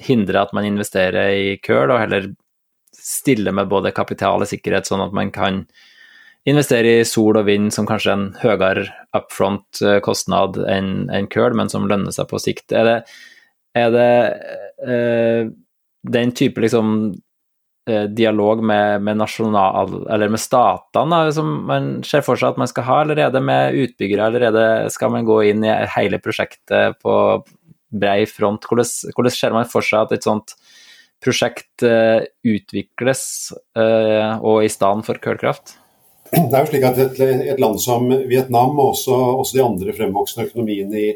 hindre 0.00 0.42
at 0.44 0.52
man 0.56 0.68
investerer 0.68 1.32
i 1.36 1.54
kull, 1.64 1.88
og 1.88 2.00
heller 2.00 2.28
stille 2.96 3.52
med 3.56 3.68
både 3.72 3.94
kapital 3.96 4.44
og 4.44 4.48
sikkerhet, 4.48 4.88
sånn 4.88 5.04
at 5.04 5.16
man 5.16 5.32
kan 5.32 5.64
investere 6.48 7.00
i 7.00 7.06
sol 7.08 7.38
og 7.40 7.48
vind 7.48 7.72
som 7.74 7.88
kanskje 7.88 8.14
en 8.14 8.28
høyere 8.40 8.86
upfront-kostnad 9.16 10.60
eh, 10.62 10.76
enn 10.78 10.92
en 11.12 11.28
kull, 11.30 11.56
men 11.56 11.72
som 11.72 11.88
lønner 11.90 12.14
seg 12.14 12.30
på 12.30 12.40
sikt. 12.40 12.72
Er 12.72 12.86
det, 12.88 12.98
er 13.76 13.90
det 13.94 14.12
eh, 14.86 15.50
den 16.16 16.32
type 16.36 16.62
liksom 16.64 16.94
eh, 17.90 18.06
dialog 18.08 18.64
med, 18.64 19.04
med, 19.04 19.20
nasjonal, 19.20 19.98
eller 20.08 20.32
med 20.32 20.40
statene 20.40 21.22
som 21.36 21.52
man 21.68 21.92
ser 22.08 22.24
for 22.26 22.40
seg 22.40 22.54
at 22.54 22.62
man 22.62 22.70
skal 22.70 22.88
ha, 22.88 23.00
eller 23.04 23.20
er 23.20 23.34
det 23.34 23.44
med 23.44 23.76
utbyggere, 23.84 24.30
eller 24.30 24.56
det, 24.56 24.68
skal 24.96 25.12
man 25.12 25.28
gå 25.28 25.42
inn 25.52 25.66
i 25.66 25.74
hele 25.96 26.22
prosjektet 26.24 27.00
på 27.04 27.16
brei 27.90 28.22
front? 28.30 28.64
Hvordan, 28.64 29.12
hvordan 29.12 29.34
ser 29.34 29.56
man 29.56 29.68
for 29.68 29.84
seg 29.84 30.06
at 30.06 30.16
et 30.16 30.24
sånt 30.24 30.56
prosjekt 31.20 31.84
uh, 31.84 32.22
utvikles 32.48 33.22
uh, 33.76 34.40
og 34.40 34.62
i 34.64 34.70
stand 34.72 35.04
for 35.04 35.20
kullkraft? 35.20 35.74
Det 36.30 36.54
er 36.54 36.62
jo 36.62 36.68
slik 36.70 36.84
at 36.86 36.98
et, 37.02 37.18
et 37.50 37.60
land 37.60 37.80
som 37.82 38.06
Vietnam 38.30 38.78
og 38.78 38.92
også, 38.92 39.16
også, 39.40 39.56
de 39.56 39.64
andre 39.64 39.94
fremvoksende 39.96 40.46
økonomiene 40.46 41.00
i 41.00 41.10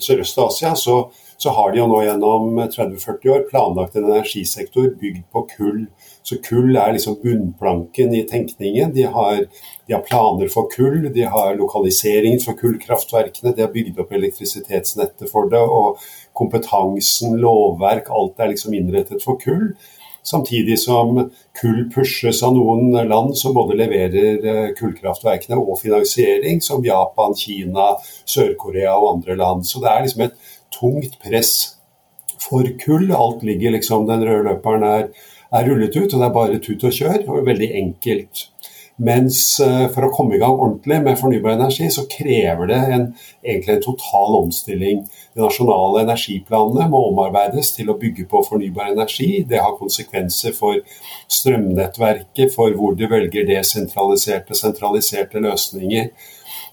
Sørøst-Asia, 0.00 0.72
så, 0.74 0.94
så, 1.36 1.52
har 1.54 1.70
de 1.70 1.78
jo 1.78 1.86
nå 1.90 2.00
gjennom 2.02 2.56
30-40 2.72 3.30
år 3.34 3.44
planlagt 3.50 3.98
en 3.98 4.08
energisektor 4.08 4.88
bygd 5.00 5.20
på 5.30 5.44
kull. 5.52 5.82
Så 6.24 6.40
kull 6.42 6.72
er 6.80 6.94
liksom 6.96 7.18
bunnplanken 7.22 8.16
i 8.16 8.24
tenkningen. 8.30 8.94
De 8.96 9.04
har, 9.04 9.44
de 9.86 9.94
har 9.94 10.02
planer 10.08 10.48
for 10.50 10.70
kull, 10.72 11.10
de 11.14 11.28
har 11.28 11.54
lokalisering 11.60 12.40
for 12.42 12.56
kullkraftverkene, 12.58 13.52
de 13.52 13.66
har 13.66 13.74
bygd 13.74 14.00
opp 14.00 14.16
elektrisitetsnettet 14.16 15.30
for 15.30 15.52
det, 15.52 15.60
og 15.60 16.00
kompetansen, 16.34 17.36
lovverk, 17.44 18.08
alt 18.10 18.40
er 18.40 18.54
liksom 18.54 18.74
innrettet 18.80 19.22
for 19.22 19.38
kull. 19.44 19.74
Samtidig 20.24 20.78
som 20.80 21.18
kull 21.60 21.82
pushes 21.92 22.40
av 22.42 22.54
noen 22.56 22.94
land 23.08 23.34
som 23.36 23.52
både 23.56 23.76
leverer 23.76 24.46
eh, 24.48 24.70
kullkraftverkene 24.78 25.58
og 25.60 25.76
finansiering, 25.82 26.62
som 26.64 26.84
Japan, 26.84 27.36
Kina, 27.36 27.90
Sør-Korea 28.24 28.96
og 28.96 29.10
andre 29.18 29.36
land. 29.36 29.66
Så 29.68 29.82
det 29.84 29.90
er 29.90 30.06
liksom 30.06 30.24
et 30.24 30.38
tungt 30.72 31.18
press 31.20 31.52
for 32.40 32.68
kull. 32.80 33.10
Alt 33.12 33.44
ligger 33.44 33.76
liksom, 33.76 34.08
Den 34.08 34.24
røde 34.24 34.48
løperen 34.48 34.88
er, 34.88 35.06
er 35.52 35.68
rullet 35.68 35.96
ut, 35.96 36.08
og 36.08 36.18
det 36.18 36.26
er 36.26 36.36
bare 36.40 36.64
tut 36.64 36.88
og 36.88 36.98
kjør. 37.02 37.20
og 37.28 37.46
Veldig 37.46 37.70
enkelt. 37.84 38.48
Mens 39.02 39.58
eh, 39.58 39.88
for 39.90 40.06
å 40.06 40.10
komme 40.14 40.36
i 40.36 40.38
gang 40.38 40.54
ordentlig 40.54 41.00
med 41.02 41.18
fornybar 41.18 41.56
energi, 41.56 41.88
så 41.90 42.04
krever 42.10 42.68
det 42.70 42.78
en, 42.94 43.08
egentlig 43.42 43.74
en 43.74 43.82
total 43.88 44.36
omstilling. 44.38 45.00
De 45.34 45.42
nasjonale 45.42 46.04
energiplanene 46.04 46.86
må 46.92 47.00
omarbeides 47.08 47.72
til 47.74 47.90
å 47.90 47.96
bygge 47.98 48.28
på 48.30 48.44
fornybar 48.46 48.92
energi. 48.92 49.42
Det 49.50 49.58
har 49.58 49.74
konsekvenser 49.80 50.54
for 50.54 50.78
strømnettverket, 51.26 52.54
for 52.54 52.78
hvor 52.78 52.94
du 52.94 53.08
velger 53.10 53.50
desentraliserte, 53.50 54.54
sentraliserte 54.54 55.42
løsninger. 55.42 56.08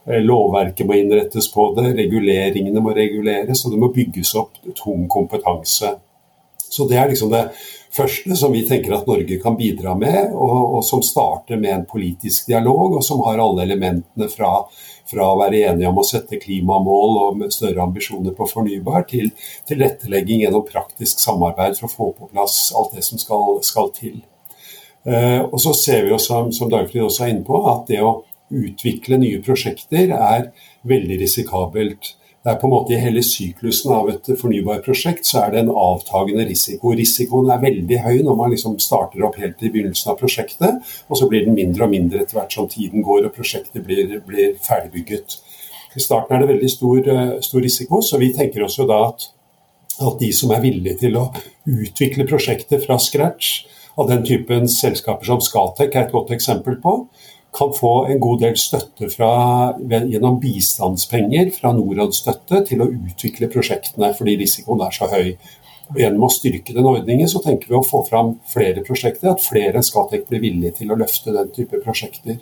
Eh, 0.06 0.22
lovverket 0.22 0.86
må 0.86 1.02
innrettes 1.02 1.50
på 1.50 1.72
det, 1.80 1.90
reguleringene 2.04 2.86
må 2.86 2.94
reguleres, 2.98 3.66
og 3.66 3.74
det 3.74 3.82
må 3.82 3.90
bygges 3.98 4.38
opp 4.38 4.62
tung 4.78 5.10
kompetanse. 5.10 5.96
Så 6.72 6.88
Det 6.88 6.98
er 6.98 7.10
liksom 7.10 7.34
det 7.34 7.50
første 7.96 8.36
som 8.40 8.54
vi 8.56 8.64
tenker 8.68 8.94
at 8.96 9.08
Norge 9.10 9.38
kan 9.42 9.58
bidra 9.60 9.94
med, 10.00 10.32
og, 10.32 10.78
og 10.78 10.86
som 10.88 11.04
starter 11.06 11.60
med 11.60 11.74
en 11.74 11.86
politisk 11.90 12.48
dialog, 12.52 12.98
og 12.98 13.06
som 13.06 13.22
har 13.26 13.42
alle 13.44 13.66
elementene 13.66 14.30
fra, 14.32 14.52
fra 15.10 15.28
å 15.28 15.38
være 15.42 15.64
enige 15.72 15.92
om 15.92 16.02
å 16.02 16.08
sette 16.08 16.40
klimamål 16.42 17.20
og 17.26 17.46
større 17.54 17.84
ambisjoner 17.84 18.36
på 18.38 18.48
fornybar, 18.50 19.06
til 19.12 19.32
tilrettelegging 19.70 20.46
gjennom 20.46 20.66
praktisk 20.68 21.22
samarbeid 21.24 21.80
for 21.80 21.90
å 21.90 21.96
få 21.96 22.10
på 22.18 22.32
plass 22.34 22.72
alt 22.78 22.96
det 22.98 23.06
som 23.08 23.22
skal, 23.22 23.60
skal 23.68 23.92
til. 23.98 24.22
Uh, 25.02 25.48
og 25.50 25.58
så 25.64 25.74
ser 25.74 26.06
vi 26.06 26.12
jo, 26.14 26.20
som, 26.22 26.52
som 26.54 26.70
Dagfrid 26.70 27.08
også 27.08 27.26
er 27.26 27.34
inne 27.34 27.46
på, 27.48 27.58
at 27.72 27.88
det 27.90 28.04
å 28.06 28.20
utvikle 28.52 29.18
nye 29.18 29.40
prosjekter 29.44 30.12
er 30.14 30.52
veldig 30.88 31.18
risikabelt 31.22 32.16
det 32.42 32.50
er 32.50 32.58
på 32.58 32.66
en 32.66 32.74
måte 32.74 32.96
I 32.96 33.02
hele 33.04 33.22
syklusen 33.22 33.92
av 33.94 34.08
et 34.10 34.30
fornybarprosjekt 34.42 35.28
så 35.30 35.44
er 35.44 35.52
det 35.54 35.60
en 35.62 35.76
avtagende 35.78 36.48
risiko. 36.50 36.96
Risikoen 36.98 37.52
er 37.54 37.62
veldig 37.62 38.00
høy 38.02 38.24
når 38.26 38.40
man 38.40 38.54
liksom 38.54 38.80
starter 38.82 39.22
opp 39.28 39.38
helt 39.38 39.62
i 39.62 39.70
begynnelsen 39.70 40.14
av 40.14 40.18
prosjektet, 40.18 40.80
og 41.06 41.20
så 41.20 41.28
blir 41.30 41.46
den 41.46 41.58
mindre 41.58 41.86
og 41.86 41.94
mindre 41.94 42.24
etter 42.24 42.40
hvert 42.40 42.56
som 42.58 42.70
tiden 42.72 43.06
går 43.06 43.28
og 43.28 43.36
prosjektet 43.36 43.86
blir, 43.86 44.16
blir 44.26 44.56
ferdigbygget. 44.66 45.38
I 45.94 46.02
starten 46.02 46.34
er 46.34 46.42
det 46.42 46.54
veldig 46.56 46.72
stor, 46.72 46.98
eh, 47.14 47.36
stor 47.46 47.62
risiko, 47.62 48.02
så 48.02 48.18
vi 48.18 48.32
tenker 48.34 48.66
oss 48.66 48.80
jo 48.80 48.88
da 48.90 49.04
at, 49.12 49.28
at 50.02 50.18
de 50.24 50.32
som 50.34 50.56
er 50.56 50.66
villige 50.66 50.98
til 51.04 51.20
å 51.22 51.28
utvikle 51.70 52.26
prosjektet 52.26 52.88
fra 52.88 52.98
scratch, 52.98 53.68
av 54.00 54.08
den 54.08 54.24
typen 54.26 54.70
selskaper 54.72 55.28
som 55.28 55.42
Scatec 55.44 55.94
er 55.94 56.06
et 56.06 56.14
godt 56.14 56.32
eksempel 56.32 56.78
på, 56.82 56.94
kan 57.52 57.74
få 57.76 57.94
en 58.08 58.20
god 58.20 58.42
del 58.46 58.58
støtte 58.60 59.10
fra, 59.12 59.32
gjennom 59.84 60.40
bistandspenger 60.40 61.52
fra 61.56 61.74
Norad-støtte 61.76 62.62
til 62.70 62.84
å 62.84 62.88
utvikle 62.92 63.50
prosjektene 63.52 64.14
fordi 64.18 64.38
risikoen 64.40 64.86
er 64.86 64.96
så 64.96 65.10
høy. 65.12 65.34
Gjennom 65.98 66.24
å 66.24 66.32
styrke 66.32 66.76
den 66.76 66.88
ordningen 66.88 67.28
så 67.28 67.42
tenker 67.44 67.68
vi 67.68 67.76
å 67.76 67.84
få 67.84 68.06
fram 68.08 68.38
flere 68.48 68.86
prosjekter, 68.88 69.34
at 69.34 69.44
flere 69.44 69.76
enn 69.76 69.88
Skatec 69.88 70.24
blir 70.30 70.44
villige 70.44 70.80
til 70.80 70.94
å 70.94 71.00
løfte 71.00 71.36
den 71.36 71.52
type 71.56 71.82
prosjekter. 71.84 72.40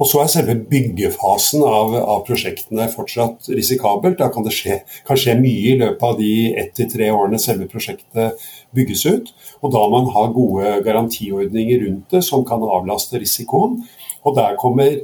Og 0.00 0.08
så 0.08 0.22
er 0.22 0.30
selve 0.32 0.54
byggefasen 0.70 1.60
av, 1.66 1.92
av 2.00 2.22
prosjektene 2.24 2.86
fortsatt 2.88 3.50
risikabelt. 3.52 4.16
Da 4.20 4.30
kan 4.32 4.46
det 4.46 4.54
skje, 4.56 4.78
kan 5.06 5.20
skje 5.20 5.36
mye 5.36 5.74
i 5.74 5.78
løpet 5.82 6.06
av 6.08 6.16
de 6.16 6.32
ett 6.62 6.72
til 6.78 6.88
tre 6.88 7.10
årene 7.12 7.40
selve 7.42 7.68
prosjektet 7.68 8.40
bygges 8.76 9.04
ut. 9.04 9.28
Og 9.60 9.74
da 9.74 9.84
man 9.92 10.08
har 10.14 10.32
gode 10.32 10.78
garantiordninger 10.86 11.84
rundt 11.84 12.16
det 12.16 12.24
som 12.24 12.46
kan 12.48 12.64
avlaste 12.64 13.20
risikoen. 13.20 13.82
Og 14.24 14.36
der 14.40 14.56
kommer 14.60 14.96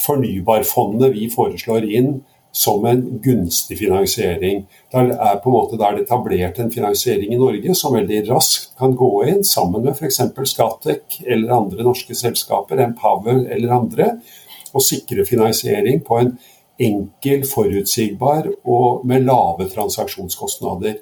fornybarfondet 0.00 1.12
vi 1.12 1.28
foreslår 1.32 1.84
inn 1.84 2.14
som 2.52 2.84
en 2.84 3.02
gunstig 3.22 3.78
finansiering. 3.78 4.64
Det 4.92 4.98
er 4.98 5.40
på 5.42 5.50
en 5.50 5.56
måte 5.56 5.78
der 5.80 6.00
etablert 6.02 6.58
en 6.58 6.72
finansiering 6.72 7.34
i 7.34 7.38
Norge 7.38 7.74
som 7.78 7.94
veldig 7.94 8.24
raskt 8.30 8.72
kan 8.78 8.96
gå 8.98 9.10
inn 9.30 9.44
sammen 9.46 9.84
med 9.86 9.94
f.eks. 9.94 10.20
Skatec 10.50 11.20
eller 11.26 11.54
andre 11.60 11.86
norske 11.86 12.16
selskaper, 12.18 12.82
Empower 12.82 13.44
eller 13.46 13.76
andre, 13.76 14.08
og 14.74 14.82
sikre 14.86 15.26
finansiering 15.26 16.02
på 16.06 16.18
en 16.20 16.34
enkel, 16.80 17.44
forutsigbar 17.46 18.48
og 18.64 19.06
med 19.06 19.26
lave 19.28 19.68
transaksjonskostnader. 19.70 20.98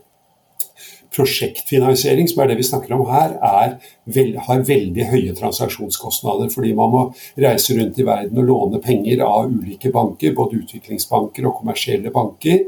Prosjektfinansiering, 1.15 2.29
som 2.29 2.43
er 2.43 2.51
det 2.51 2.59
vi 2.59 2.67
snakker 2.69 2.93
om 2.95 3.07
her, 3.09 3.37
er, 3.45 3.77
vel, 4.13 4.35
har 4.45 4.67
veldig 4.69 5.07
høye 5.13 5.37
transaksjonskostnader. 5.39 6.51
Fordi 6.53 6.75
man 6.77 6.93
må 6.93 7.03
reise 7.41 7.77
rundt 7.79 7.99
i 7.99 8.07
verden 8.07 8.43
og 8.43 8.51
låne 8.51 8.83
penger 8.85 9.25
av 9.27 9.49
ulike 9.49 9.93
banker, 9.95 10.37
både 10.37 10.61
utviklingsbanker 10.63 11.49
og 11.49 11.57
kommersielle 11.63 12.13
banker. 12.15 12.67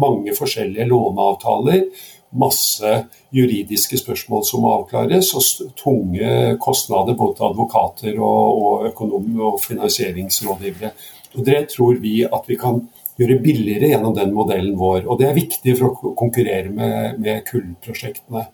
Mange 0.00 0.34
forskjellige 0.36 0.88
låneavtaler. 0.88 1.84
Masse 2.32 2.94
juridiske 3.36 3.98
spørsmål 4.00 4.44
som 4.48 4.64
må 4.64 4.72
avklares, 4.78 5.34
og 5.36 5.74
tunge 5.76 6.56
kostnader 6.64 7.16
både 7.18 7.36
til 7.36 7.50
advokater 7.50 8.22
og, 8.24 8.86
og 8.96 9.02
og 9.12 9.60
finansieringsrådgivere. 9.60 10.94
Og 11.36 11.46
Det 11.46 11.68
tror 11.76 12.00
vi 12.00 12.22
at 12.24 12.48
vi 12.48 12.56
kan 12.56 12.88
gjøre 13.20 13.40
billigere 13.44 13.92
gjennom 13.92 14.14
den 14.16 14.32
modellen 14.34 14.76
vår. 14.78 15.04
Og 15.06 15.20
det 15.20 15.28
er 15.28 15.38
viktig 15.38 15.76
for 15.78 15.90
å 15.90 16.14
konkurrere 16.18 16.72
med, 16.72 17.20
med 17.22 17.44
kullprosjektene. 17.48 18.46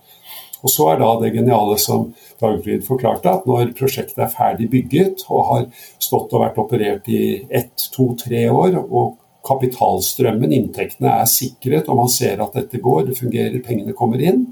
Og 0.59 0.73
så 0.73 0.89
er 0.91 0.99
da 0.99 1.13
det 1.21 1.35
geniale 1.37 1.77
som 1.79 2.09
Dagfrid 2.41 2.83
forklarte, 2.87 3.31
at 3.31 3.47
når 3.47 3.73
prosjektet 3.79 4.19
er 4.25 4.33
ferdig 4.33 4.67
bygget 4.73 5.23
og 5.29 5.45
har 5.53 5.65
stått 6.03 6.35
og 6.35 6.43
vært 6.43 6.59
operert 6.59 7.07
i 7.11 7.23
ett, 7.47 7.89
to, 7.95 8.11
tre 8.19 8.49
år, 8.51 8.81
og 8.89 9.17
kapitalstrømmen, 9.49 10.53
inntektene, 10.53 11.15
er 11.23 11.31
sikret, 11.31 11.89
og 11.89 12.03
man 12.03 12.11
ser 12.13 12.43
at 12.43 12.57
dette 12.59 12.83
går, 12.83 13.07
det 13.09 13.19
fungerer, 13.21 13.63
pengene 13.65 13.95
kommer 13.97 14.23
inn, 14.23 14.49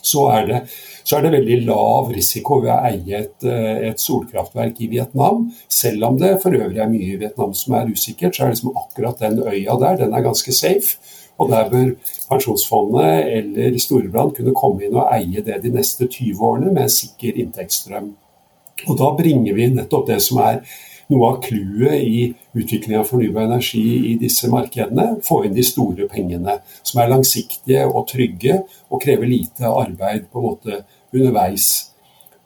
så 0.00 0.28
er, 0.32 0.46
det, 0.48 0.60
så 1.04 1.16
er 1.16 1.24
det, 1.24 1.32
veldig 1.38 1.58
lav 1.68 2.10
risiko 2.14 2.60
ved 2.64 2.72
å 2.74 2.80
eie 2.88 3.22
et, 3.24 3.46
eh, 3.46 3.88
et, 3.90 4.00
solkraftverk 4.00 4.80
i 4.84 4.90
Vietnam. 4.92 5.46
Selv 5.68 6.04
om 6.08 6.18
det 6.20 6.36
for 6.42 6.56
øvrig 6.56 6.78
er 6.78 6.90
mye 6.90 7.14
i 7.14 7.20
Vietnam 7.20 7.54
som 7.54 7.74
er 7.78 7.90
usikkert, 7.90 8.36
så 8.36 8.44
er 8.44 8.54
liksom 8.54 8.76
akkurat 8.76 9.18
den 9.20 9.40
øya 9.42 9.78
der 9.80 9.96
den 10.04 10.14
er 10.14 10.26
ganske 10.26 10.52
safe. 10.52 10.98
Og 11.40 11.48
der 11.48 11.70
bør 11.70 11.94
pensjonsfondet 12.28 13.30
eller 13.38 13.78
Storebrand 13.80 14.34
kunne 14.36 14.52
komme 14.54 14.84
inn 14.84 14.96
og 14.98 15.08
eie 15.14 15.40
det 15.40 15.62
de 15.62 15.70
neste 15.72 16.04
20 16.04 16.36
årene 16.36 16.72
med 16.74 16.82
en 16.82 16.92
sikker 16.92 17.38
inntektsstrøm. 17.40 18.12
Og 18.88 18.98
da 18.98 19.10
bringer 19.16 19.56
vi 19.56 19.70
nettopp 19.72 20.06
det 20.08 20.20
som 20.24 20.40
er 20.44 20.60
noe 21.10 21.32
av 21.32 21.40
clouet 21.44 22.00
i 22.06 22.22
utvikling 22.56 22.98
av 23.00 23.08
fornybar 23.10 23.48
energi 23.48 23.84
i 24.12 24.16
disse 24.20 24.48
markedene. 24.50 25.16
Få 25.26 25.42
inn 25.46 25.56
de 25.56 25.66
store 25.66 26.08
pengene, 26.10 26.60
som 26.82 27.02
er 27.02 27.12
langsiktige 27.12 27.86
og 27.88 28.08
trygge 28.10 28.62
og 28.88 29.02
krever 29.02 29.30
lite 29.30 29.70
arbeid 29.70 30.30
på 30.30 30.40
en 30.40 30.48
måte 30.48 30.82
underveis. 31.14 31.70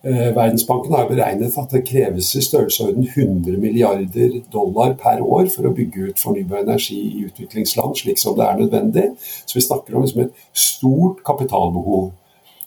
Eh, 0.05 0.35
Verdensbanken 0.37 0.93
har 0.93 1.07
beregnet 1.09 1.55
at 1.57 1.71
det 1.73 1.87
kreves 1.89 2.35
i 2.37 2.43
størrelsesorden 2.45 3.07
100 3.07 3.57
milliarder 3.61 4.35
dollar 4.53 4.93
per 5.01 5.23
år 5.25 5.49
for 5.53 5.65
å 5.65 5.73
bygge 5.77 6.11
ut 6.11 6.21
fornybar 6.21 6.61
energi 6.61 6.99
i 7.07 7.23
utviklingsland, 7.25 7.97
slik 7.97 8.21
som 8.21 8.37
det 8.37 8.45
er 8.45 8.61
nødvendig. 8.61 9.07
Så 9.47 9.57
vi 9.57 9.65
snakker 9.65 9.97
om 9.97 10.05
liksom 10.05 10.27
et 10.27 10.45
stort 10.53 11.25
kapitalbehov. 11.25 12.13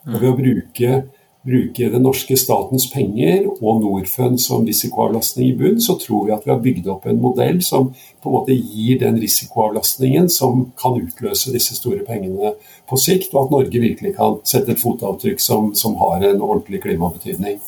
Og 0.07 0.17
ved 0.17 0.31
å 0.31 0.38
bruke 0.39 1.03
bruke 1.45 1.89
den 1.91 2.04
norske 2.04 2.36
statens 2.39 2.88
penger 2.91 3.45
og 3.47 3.82
Norfund 3.84 4.39
som 4.41 4.65
risikoavlastning 4.67 5.52
i 5.52 5.56
bunn, 5.58 5.78
så 5.82 5.95
tror 6.02 6.26
vi 6.28 6.34
at 6.36 6.47
vi 6.47 6.52
har 6.52 6.63
bygd 6.63 6.89
opp 6.91 7.08
en 7.08 7.21
modell 7.23 7.62
som 7.63 7.91
på 7.93 8.30
en 8.30 8.36
måte 8.36 8.58
gir 8.58 9.00
den 9.04 9.19
risikoavlastningen 9.21 10.28
som 10.34 10.65
kan 10.80 10.97
utløse 11.00 11.54
disse 11.56 11.78
store 11.78 12.04
pengene 12.08 12.56
på 12.89 13.00
sikt, 13.00 13.34
og 13.34 13.45
at 13.45 13.56
Norge 13.56 13.84
virkelig 13.84 14.15
kan 14.17 14.41
sette 14.47 14.73
et 14.73 14.82
fotavtrykk 14.82 15.43
som, 15.43 15.71
som 15.78 15.95
har 16.02 16.26
en 16.28 16.43
ordentlig 16.43 16.84
klimabetydning. 16.84 17.62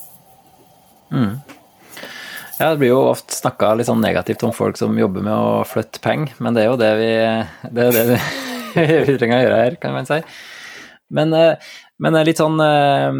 Mm. 1.13 1.39
Ja, 2.59 2.69
Det 2.73 2.77
blir 2.81 2.91
jo 2.91 3.03
ofte 3.13 3.37
snakka 3.37 3.71
litt 3.79 3.87
sånn 3.87 4.03
negativt 4.03 4.43
om 4.43 4.51
folk 4.55 4.77
som 4.77 4.97
jobber 4.99 5.23
med 5.23 5.31
å 5.33 5.63
flytte 5.67 6.01
penger, 6.03 6.35
men 6.43 6.57
det 6.57 6.65
er 6.65 6.73
jo 6.73 6.79
det 6.81 6.95
vi, 6.99 7.11
det 7.71 7.85
er 7.85 7.95
det 7.95 8.07
vi, 8.09 8.17
vi 9.07 9.19
trenger 9.21 9.37
å 9.37 9.43
gjøre 9.45 9.61
her, 9.63 9.77
kan 9.79 9.95
man 9.95 10.09
si. 10.09 10.19
Men, 11.15 11.31
eh, 11.33 11.71
men 11.99 12.17
litt 12.25 12.41
sånn 12.41 12.57
eh, 12.63 13.19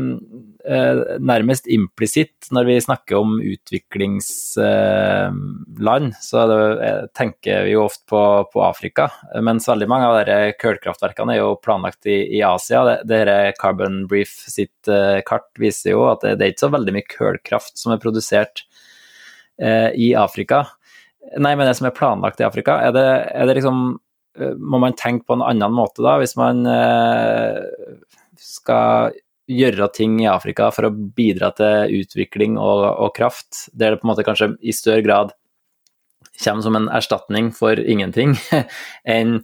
Eh, 0.70 1.18
nærmest 1.24 1.66
implisitt 1.72 2.50
når 2.54 2.66
vi 2.68 2.74
snakker 2.84 3.16
om 3.18 3.40
utviklingsland, 3.42 6.12
så 6.22 6.44
det, 6.52 6.58
eh, 6.86 7.06
tenker 7.16 7.64
vi 7.64 7.72
jo 7.72 7.86
ofte 7.88 8.06
på, 8.12 8.44
på, 8.54 8.62
Afrika. 8.62 9.08
Mens 9.42 9.70
veldig 9.70 9.88
mange 9.90 10.06
av 10.06 10.26
de 10.28 10.54
kullkraftverkene 10.60 11.34
er 11.34 11.40
jo 11.40 11.56
planlagt 11.64 12.06
i, 12.06 12.38
i 12.38 12.44
Asia. 12.46 13.00
Det, 13.02 13.26
det 13.32 13.54
Carbon 13.58 14.08
Brief 14.12 14.30
sitt 14.52 14.88
kart 15.26 15.50
viser 15.58 15.92
jo 15.96 16.06
at 16.12 16.22
det, 16.22 16.36
det, 16.38 16.46
er 16.46 16.52
ikke 16.54 16.68
så 16.68 16.76
veldig 16.76 16.94
mye 16.98 17.12
kullkraft 17.16 17.74
som 17.80 17.92
er 17.96 18.04
produsert 18.04 18.56
eh, 19.64 19.90
i 19.96 20.14
Afrika. 20.14 20.66
Nei, 21.40 21.56
men 21.56 21.66
det 21.66 21.76
som 21.80 21.88
er 21.90 21.98
planlagt 21.98 22.40
i 22.44 22.46
Afrika, 22.46 22.78
er 22.84 22.92
det, 22.94 23.10
er 23.34 23.46
det 23.48 23.56
liksom 23.58 24.00
Må 24.60 24.78
man 24.80 24.94
tenke 24.96 25.26
på 25.28 25.34
en 25.36 25.42
annen 25.44 25.74
måte 25.76 26.00
da, 26.06 26.14
hvis 26.22 26.36
man 26.40 26.62
uh, 26.64 27.60
skal 28.40 29.16
gjøre 29.50 29.90
ting 29.96 30.20
i 30.22 30.30
Afrika 30.30 30.70
for 30.74 30.88
å 30.88 30.94
bidra 30.94 31.50
til 31.58 32.04
utvikling 32.04 32.58
og, 32.62 32.84
og, 32.92 33.14
kraft, 33.18 33.66
der 33.74 33.96
det 33.96 34.02
på 34.02 34.08
en 34.08 34.12
måte 34.12 34.26
kanskje 34.28 34.54
i 34.62 34.76
større 34.76 35.06
grad 35.06 35.34
kommer 36.40 36.64
som 36.64 36.78
en 36.78 36.88
erstatning 36.96 37.50
for 37.56 37.80
ingenting, 37.80 38.38
enn 39.18 39.42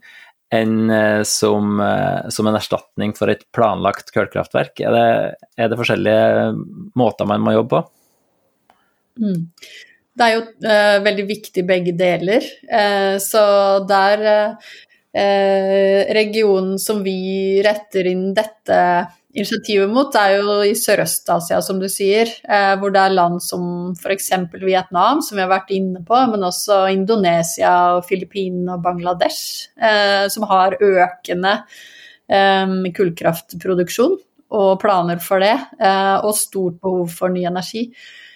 en, 0.53 0.89
eh, 0.93 1.23
som, 1.27 1.79
eh, 1.81 2.29
som, 2.29 2.47
en 2.47 2.55
erstatning 2.55 3.15
for 3.17 3.31
et 3.33 3.43
planlagt 3.55 4.13
kullkraftverk? 4.15 4.79
Er, 4.85 5.35
er, 5.57 5.71
det 5.71 5.79
forskjellige 5.79 6.53
måter 6.95 7.27
man 7.27 7.43
må 7.43 7.55
jobbe 7.57 7.81
på? 7.81 7.83
Mm. 9.25 9.41
Det 10.15 10.23
er 10.23 10.35
jo 10.37 10.43
uh, 10.63 10.97
veldig 11.03 11.25
viktig 11.27 11.65
begge 11.67 11.91
deler. 11.99 12.45
Uh, 12.69 13.17
så 13.19 13.41
der 13.89 14.21
uh, 14.23 14.69
regionen 15.15 16.79
som 16.81 16.99
vi 17.05 17.61
retter 17.63 18.09
inn 18.09 18.33
dette 18.35 18.79
initiativet 19.35 19.91
mot, 19.91 20.15
er 20.15 20.37
jo 20.39 20.59
i 20.63 20.73
Sørøst-Asia, 20.77 21.59
som 21.63 21.79
du 21.81 21.87
sier, 21.91 22.29
eh, 22.47 22.73
hvor 22.79 22.93
det 22.95 23.01
er 23.01 23.15
land 23.15 23.41
som 23.43 23.93
f.eks. 23.97 24.29
Vietnam, 24.61 25.21
som 25.25 25.35
vi 25.35 25.43
har 25.43 25.51
vært 25.51 25.73
inne 25.75 26.01
på, 26.07 26.19
men 26.31 26.45
også 26.47 26.85
Indonesia, 26.93 27.73
og 27.97 28.05
Filippinene 28.07 28.77
og 28.77 28.85
Bangladesh, 28.85 29.67
eh, 29.75 30.27
som 30.31 30.47
har 30.51 30.77
økende 30.79 31.57
eh, 32.31 32.77
kullkraftproduksjon 32.95 34.15
og 34.55 34.69
planer 34.79 35.19
for 35.23 35.43
det, 35.43 35.57
eh, 35.83 36.15
og 36.21 36.37
stort 36.39 36.79
behov 36.79 37.11
for 37.11 37.33
ny 37.33 37.43
energi. 37.49 37.89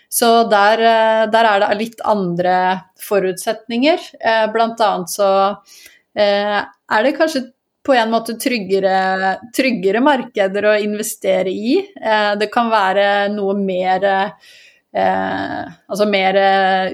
Så 0.10 0.50
der, 0.52 0.82
eh, 0.84 1.28
der 1.32 1.46
er 1.46 1.60
det 1.64 1.78
litt 1.80 2.02
andre 2.04 2.58
forutsetninger. 3.00 4.00
Eh, 4.20 4.48
blant 4.52 4.82
annet 4.82 5.08
så 5.14 5.30
er 6.20 7.06
det 7.06 7.16
kanskje 7.18 7.46
på 7.86 7.96
en 7.96 8.12
måte 8.12 8.36
tryggere, 8.40 9.38
tryggere 9.56 10.02
markeder 10.04 10.68
å 10.70 10.78
investere 10.84 11.52
i. 11.52 11.78
Eh, 11.80 12.32
det 12.40 12.50
kan 12.54 12.72
være 12.72 13.06
noe 13.34 13.56
mer 13.58 14.06
eh, 14.10 14.34
altså 14.94 16.08
mer 16.10 16.38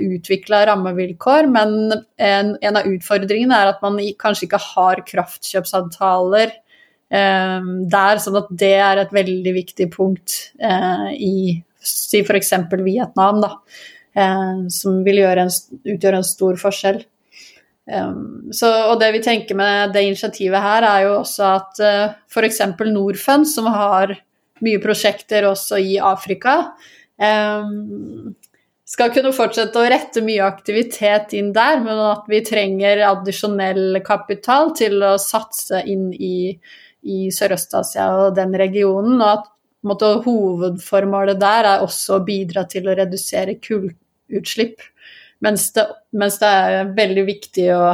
utvikla 0.04 0.66
rammevilkår, 0.70 1.50
men 1.52 1.76
en, 1.96 2.54
en, 2.60 2.78
av 2.80 2.88
utfordringene 2.92 3.58
er 3.58 3.74
at 3.74 3.82
man 3.84 4.00
kanskje 4.22 4.50
ikke 4.50 4.62
har 4.70 5.02
kraftkjøpsavtaler 5.10 6.54
eh, 6.54 7.74
der, 7.96 8.22
sånn 8.22 8.40
at 8.44 8.54
det 8.54 8.76
er 8.84 9.04
et 9.04 9.16
veldig 9.16 9.56
viktig 9.58 9.90
punkt 9.96 10.38
eh, 10.60 11.10
i 11.16 11.36
si 11.86 12.22
f.eks. 12.24 12.54
Vietnam, 12.86 13.42
da, 13.44 13.52
eh, 14.18 14.64
som 14.74 15.04
vil 15.06 15.24
en, 15.26 15.52
utgjøre 15.96 16.22
en 16.22 16.32
stor 16.36 16.62
forskjell. 16.62 17.04
Så, 17.86 18.70
og 18.90 18.98
det 18.98 19.12
vi 19.14 19.22
tenker 19.22 19.58
med 19.58 19.94
det 19.94 20.08
initiativet 20.08 20.62
her, 20.62 20.86
er 20.90 21.04
jo 21.06 21.12
også 21.20 21.50
at 21.52 21.82
uh, 21.84 21.90
eh, 21.90 22.16
f.eks. 22.32 22.64
Norfund, 22.90 23.46
som 23.50 23.70
har 23.70 24.16
mye 24.66 24.82
prosjekter 24.82 25.46
også 25.46 25.78
i 25.84 26.00
Afrika, 26.02 26.64
skal 28.86 29.12
kunne 29.16 29.34
fortsette 29.36 29.80
å 29.80 29.88
rette 29.90 30.24
mye 30.26 30.44
aktivitet 30.46 31.34
inn 31.38 31.52
der, 31.56 31.80
men 31.84 32.00
at 32.10 32.26
vi 32.30 32.42
trenger 32.46 33.04
addisjonell 33.08 34.00
kapital 34.06 34.74
til 34.78 35.04
å 35.04 35.16
satse 35.22 35.80
inn 35.90 36.10
i, 36.14 36.52
i 37.08 37.20
Sørøst-Asia 37.32 38.10
og 38.20 38.36
den 38.38 38.56
regionen. 38.60 39.18
Og 39.20 39.30
at 39.32 39.48
måte, 39.88 40.12
hovedformålet 40.26 41.40
der 41.42 41.70
er 41.76 41.86
også 41.86 42.20
å 42.20 42.26
bidra 42.28 42.66
til 42.70 42.90
å 42.90 42.98
redusere 43.00 43.58
kullutslipp. 43.64 44.84
Mens 45.44 45.70
det, 45.76 45.86
mens 46.16 46.38
det 46.42 46.50
er 46.50 46.92
veldig 46.96 47.26
viktig 47.28 47.66
å 47.76 47.86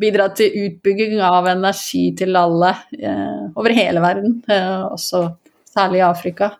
bidra 0.00 0.28
til 0.36 0.52
utbygging 0.66 1.20
av 1.24 1.48
energi 1.48 2.10
til 2.16 2.36
alle 2.36 2.72
eh, 2.98 3.46
over 3.56 3.74
hele 3.76 4.02
verden, 4.04 4.40
eh, 4.48 4.84
også 4.92 5.22
særlig 5.68 6.02
i 6.02 6.06
Afrika. 6.06 6.50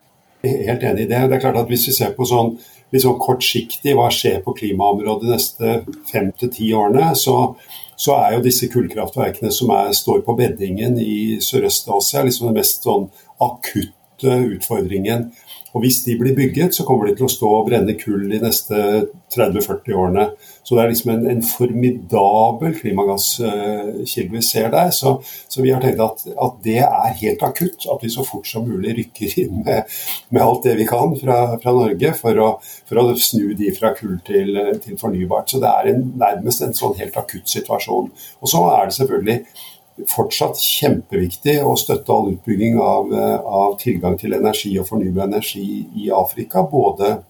Helt 0.47 0.83
enig 0.83 1.07
i 1.07 1.11
det. 1.11 1.27
Det 1.29 1.37
er 1.37 1.43
klart 1.43 1.59
at 1.61 1.69
Hvis 1.71 1.89
vi 1.89 1.97
ser 1.97 2.15
på 2.17 2.27
sånn, 2.29 2.55
sånn 2.95 3.19
kortsiktig 3.21 3.97
hva 3.99 4.09
skjer 4.15 4.41
på 4.45 4.55
klimaområdet 4.57 5.27
de 5.27 5.35
neste 5.35 5.75
fem 6.11 6.31
til 6.39 6.53
ti 6.53 6.71
årene, 6.77 7.11
så, 7.19 7.57
så, 7.97 8.17
er 8.21 8.37
jo 8.37 8.45
disse 8.47 8.71
kullkraftverkene 8.73 9.53
som 9.53 9.73
er, 9.75 9.93
står 9.97 10.23
på 10.25 10.37
beddingen 10.39 11.01
i 11.03 11.37
Sørøst-Asia, 11.43 12.25
liksom 12.25 12.51
den 12.51 12.61
mest 12.61 12.87
sånn 12.87 13.11
akutte 13.43 14.39
utfordringen. 14.57 15.31
Og 15.77 15.83
Hvis 15.85 15.99
de 16.07 16.15
blir 16.17 16.33
bygget, 16.33 16.73
så 16.75 16.87
kommer 16.89 17.11
de 17.11 17.19
til 17.19 17.27
å 17.27 17.33
stå 17.33 17.49
og 17.53 17.67
brenne 17.69 17.93
kull 18.01 18.23
de 18.31 18.39
neste 18.41 18.77
30-40 19.35 19.93
årene. 19.93 20.31
Så 20.65 20.75
det 20.75 20.83
er 20.83 20.89
liksom 20.89 21.11
en, 21.13 21.27
en 21.31 21.43
formidabel 21.45 22.73
klimagasskilde 22.79 24.33
vi 24.33 24.43
ser 24.43 24.71
der. 24.73 24.89
Så, 24.97 25.19
så 25.53 25.61
vi 25.61 25.75
har 25.75 25.85
tenkt 25.85 26.01
at, 26.01 26.25
at, 26.33 26.57
det 26.65 26.79
er 26.87 27.21
helt 27.21 27.45
akutt. 27.45 27.85
At 27.93 28.07
vi 28.07 28.15
så 28.15 28.25
fort 28.25 28.49
som 28.49 28.65
mulig 28.65 28.97
rykker 28.97 29.37
inn 29.45 29.61
med, 29.67 29.93
med 30.33 30.43
alt 30.47 30.65
det 30.65 30.79
vi 30.81 30.89
kan 30.89 31.13
fra, 31.21 31.39
fra 31.61 31.77
Norge 31.77 32.15
for 32.17 32.41
å, 32.41 32.49
for 32.89 33.03
å, 33.03 33.07
snu 33.21 33.53
de 33.59 33.75
fra 33.77 33.93
kull 33.99 34.17
til, 34.25 34.57
til 34.81 34.97
fornybart. 34.97 35.53
Så 35.53 35.61
det 35.61 35.71
er 35.75 35.93
en, 35.93 36.05
nærmest 36.25 36.65
en 36.65 36.77
sånn 36.79 36.97
helt 37.03 37.21
akutt 37.21 37.53
situasjon. 37.53 38.09
Og 38.41 38.55
så 38.55 38.65
er 38.73 38.89
det 38.89 38.97
selvfølgelig 38.97 39.41
fortsatt 40.05 40.61
kjempeviktig 40.61 41.57
å 41.65 41.77
støtte 41.79 42.13
all 42.13 42.33
utbygging 42.35 42.79
av, 42.81 43.13
eh, 43.13 43.39
av, 43.41 43.79
tilgang 43.81 44.19
til 44.21 44.37
energi 44.37 44.75
og 44.79 44.89
fornybar 44.89 45.25
energi 45.25 45.87
i 45.97 46.11
Afrika. 46.13 46.63
Både, 46.63 47.23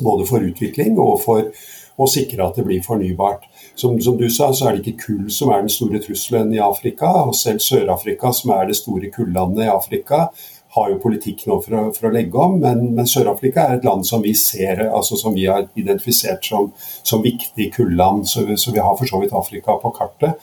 både, 0.00 0.26
for 0.26 0.40
utvikling 0.40 0.98
og 0.98 1.20
for 1.22 1.50
å 1.96 2.06
sikre 2.10 2.46
at 2.46 2.56
det 2.56 2.64
blir 2.66 2.82
fornybart. 2.82 3.46
Som, 3.74 4.00
som, 4.02 4.16
du 4.18 4.28
sa, 4.30 4.52
så 4.52 4.68
er 4.68 4.76
det 4.76 4.84
ikke 4.84 5.06
kull 5.06 5.30
som 5.30 5.50
er 5.50 5.62
den 5.62 5.72
store 5.72 6.00
trusselen 6.02 6.54
i 6.54 6.62
Afrika. 6.62 7.10
Og 7.26 7.34
selv 7.38 7.62
Sør-Afrika, 7.62 8.32
som 8.34 8.54
er 8.54 8.66
det 8.70 8.78
store 8.78 9.10
kullandet 9.14 9.66
i 9.66 9.72
Afrika, 9.74 10.28
har 10.74 10.90
jo 10.90 10.98
politikk 11.02 11.44
nå 11.46 11.60
for 11.62 11.76
å, 11.78 11.82
for 11.94 12.08
å 12.08 12.12
legge 12.14 12.40
om. 12.40 12.58
Men, 12.62 12.88
men 12.96 13.08
Sør-Afrika 13.10 13.68
er 13.68 13.78
et 13.78 13.86
land 13.86 14.06
som 14.06 14.24
vi 14.24 14.34
ser, 14.38 14.82
altså 14.88 15.18
som 15.20 15.36
vi 15.36 15.46
har 15.46 15.68
identifisert 15.78 16.44
som, 16.46 16.72
som 17.06 17.22
viktig 17.24 17.70
kulland. 17.76 18.26
Så, 18.30 18.46
så 18.60 18.74
vi 18.74 18.82
har 18.82 18.98
for 18.98 19.08
så 19.08 19.22
vidt 19.22 19.36
Afrika 19.36 19.78
på 19.80 19.94
kartet 19.94 20.42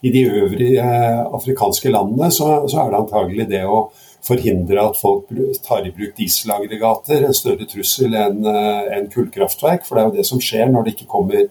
i 0.00 0.12
de 0.14 0.24
øvrige 0.30 0.82
eh, 0.82 1.34
afrikanske 1.34 1.90
landene 1.90 2.30
så, 2.30 2.68
så, 2.68 2.82
er 2.82 2.92
det 2.92 3.00
antagelig 3.00 3.48
det 3.50 3.64
å 3.66 3.88
forhindre 4.26 4.82
at 4.82 4.98
folk 4.98 5.30
tar 5.64 5.86
i 5.86 5.94
bruk 5.94 6.14
dieselaggregater 6.18 7.24
en 7.26 7.36
større 7.36 7.66
trussel 7.70 8.14
enn 8.18 8.46
eh, 8.46 8.94
en 8.98 9.08
kullkraftverk. 9.12 9.86
For 9.86 9.96
det 9.96 10.02
er 10.02 10.10
jo 10.10 10.16
det 10.18 10.28
som 10.28 10.42
skjer 10.42 10.70
når 10.72 10.86
det 10.86 10.96
ikke 10.96 11.10
kommer 11.10 11.46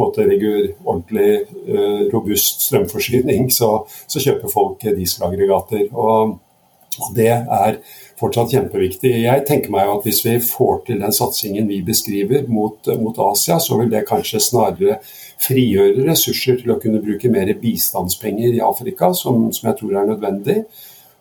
måte, 0.00 0.24
ordentlig 0.24 1.42
uh, 1.68 2.06
robust 2.14 2.62
strømforsyning. 2.64 3.50
Så, 3.52 3.68
så, 4.06 4.22
kjøper 4.24 4.48
folk 4.48 4.80
dieselaggregater. 4.86 5.90
Og, 5.92 6.38
og 7.00 7.14
det 7.16 7.30
er 7.32 7.78
fortsatt 8.20 8.52
kjempeviktig. 8.52 9.12
Jeg 9.24 9.44
tenker 9.48 9.72
meg 9.72 9.88
at 9.88 10.04
Hvis 10.06 10.22
vi 10.26 10.36
får 10.44 10.82
til 10.86 11.00
den 11.00 11.14
satsingen 11.14 11.68
vi 11.68 11.80
beskriver 11.86 12.44
mot, 12.48 12.86
mot 13.00 13.18
Asia, 13.30 13.58
så 13.58 13.78
vil 13.80 13.90
det 13.90 14.04
kanskje 14.08 14.42
snarere 14.42 14.98
frigjøre 15.42 16.04
ressurser 16.06 16.60
til 16.60 16.74
å 16.74 16.78
kunne 16.82 17.02
bruke 17.02 17.30
mer 17.32 17.50
bistandspenger 17.58 18.58
i 18.58 18.62
Afrika, 18.62 19.12
som, 19.16 19.48
som 19.52 19.70
jeg 19.70 19.78
tror 19.80 19.96
er 19.98 20.10
nødvendig. 20.12 20.58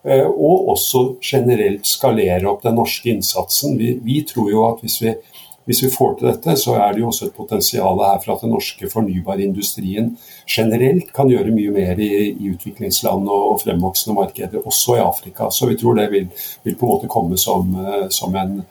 Eh, 0.03 0.27
og 0.27 0.73
også 0.75 1.03
generelt 1.21 1.87
skalere 1.87 2.49
opp 2.49 2.65
den 2.65 2.77
norske 2.77 3.13
innsatsen. 3.13 3.77
Vi, 3.79 3.95
vi 4.03 4.21
tror 4.27 4.51
jo 4.51 4.65
at 4.67 4.83
hvis 4.83 4.99
vi, 5.03 5.15
hvis 5.65 5.83
vi, 5.83 5.89
får 5.93 6.15
til 6.17 6.27
dette, 6.31 6.55
så 6.57 6.75
er 6.81 6.93
det 6.93 7.03
jo 7.03 7.09
også 7.11 7.27
et 7.27 7.35
potensial 7.37 7.99
her 8.01 8.19
for 8.23 8.33
at 8.33 8.43
den 8.43 8.53
norske 8.55 8.87
fornybarindustrien 8.89 10.15
generelt 10.49 11.11
kan 11.13 11.29
gjøre 11.29 11.53
mye 11.53 11.73
mer 11.75 11.99
i, 12.01 12.31
i 12.33 12.51
utviklingsland 12.51 13.29
og, 13.29 13.59
fremvoksende 13.61 14.17
markeder, 14.17 14.63
også 14.65 14.97
i 14.97 15.03
Afrika. 15.03 15.51
Så 15.53 15.69
vi 15.69 15.77
tror 15.77 15.99
det 15.99 16.07
vil, 16.13 16.29
vil 16.65 16.77
på 16.77 16.87
en 16.87 16.93
måte 16.95 17.11
komme 17.11 17.37
som, 17.37 17.75
eh, 17.77 18.07
som 18.09 18.35
en 18.35 18.63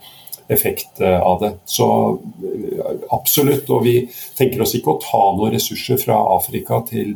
effekt 0.51 1.01
eh, 1.01 1.21
av 1.21 1.41
det. 1.45 1.53
Så 1.65 1.87
eh, 2.43 2.97
absolutt. 3.15 3.71
Og 3.71 3.85
vi 3.87 3.95
tenker 4.39 4.65
oss 4.65 4.75
ikke 4.75 4.97
å 4.97 5.03
ta 5.05 5.21
noen 5.37 5.55
ressurser 5.55 6.01
fra 6.01 6.19
Afrika 6.35 6.81
til, 6.89 7.15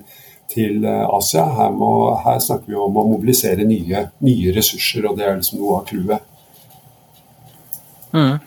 til 0.55 0.87
Asia. 0.87 1.49
Her, 1.59 1.75
må, 1.75 1.91
her, 2.23 2.39
snakker 2.39 2.71
vi 2.71 2.79
om 2.79 2.95
å 2.95 3.09
mobilisere 3.11 3.67
nye, 3.67 4.07
nye 4.23 4.55
ressurser, 4.55 5.11
og 5.11 5.19
det 5.19 5.27
er 5.27 5.43
liksom 5.43 5.59
noe 5.65 5.81
av 5.81 5.91
clouet. 5.91 6.31
Mm. 8.15 8.39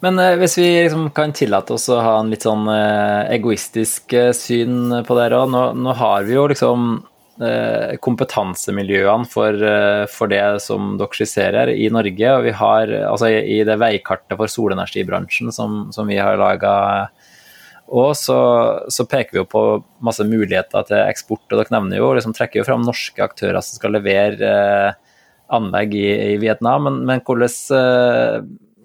Men 0.00 0.18
eh, 0.18 0.36
hvis 0.40 0.56
vi 0.58 0.68
liksom 0.86 1.10
kan 1.16 1.34
tillate 1.36 1.76
oss 1.76 1.88
å 1.92 2.00
ha 2.00 2.16
en 2.20 2.32
litt 2.32 2.46
sånn 2.46 2.68
eh, 2.72 3.30
egoistisk 3.36 4.14
syn 4.36 5.02
på 5.06 5.18
det 5.18 5.30
òg. 5.36 5.50
Nå, 5.52 5.64
nå, 5.76 5.96
har 5.98 6.28
vi 6.28 6.38
jo 6.38 6.48
liksom 6.52 6.92
Eh, 7.40 7.94
kompetansemiljøene 8.04 9.24
for, 9.24 9.56
eh, 9.64 10.04
for, 10.12 10.28
det 10.28 10.60
som 10.60 10.98
dere 11.00 11.16
skisserer 11.16 11.70
i 11.72 11.86
Norge. 11.88 12.32
Og 12.36 12.44
vi 12.44 12.52
har, 12.52 12.90
altså 13.08 13.30
i 13.32 13.62
det 13.64 13.78
veikartet 13.80 14.36
for 14.36 14.50
solenergibransjen 14.50 15.48
som, 15.56 15.86
som 15.94 16.10
vi 16.10 16.18
har 16.20 16.36
laga 16.36 16.74
og 17.90 18.12
så, 18.14 18.36
så, 18.92 19.06
peker 19.08 19.32
vi 19.32 19.40
jo 19.40 19.46
på 19.50 19.62
masse 20.04 20.22
muligheter 20.22 20.84
til 20.86 21.00
eksport. 21.00 21.46
og 21.48 21.56
Dere 21.56 21.74
nevner 21.74 21.98
jo, 21.98 22.12
liksom 22.14 22.36
trekker 22.36 22.60
jo 22.60 22.66
fram 22.68 22.84
norske 22.84 23.24
aktører 23.24 23.64
som 23.64 23.80
skal 23.80 23.96
levere 23.96 24.50
eh, 24.50 25.16
anlegg 25.50 25.96
i, 25.96 26.10
i, 26.34 26.36
Vietnam. 26.44 26.86
Men, 26.86 27.00
men 27.08 27.24
hvordan, 27.24 27.56
eh, 27.80 28.36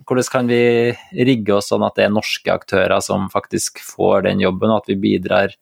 hvordan, 0.05 0.29
kan 0.31 0.49
vi 0.49 0.93
rigge 1.25 1.57
oss 1.57 1.71
sånn 1.71 1.85
at 1.85 1.97
det 1.97 2.07
er 2.07 2.13
norske 2.13 2.53
aktører 2.53 3.01
som 3.03 3.29
faktisk 3.33 3.81
får 3.83 4.27
den 4.29 4.43
jobben, 4.43 4.71
og 4.71 4.83
at 4.83 4.91
vi 4.93 5.01
bidrar 5.07 5.55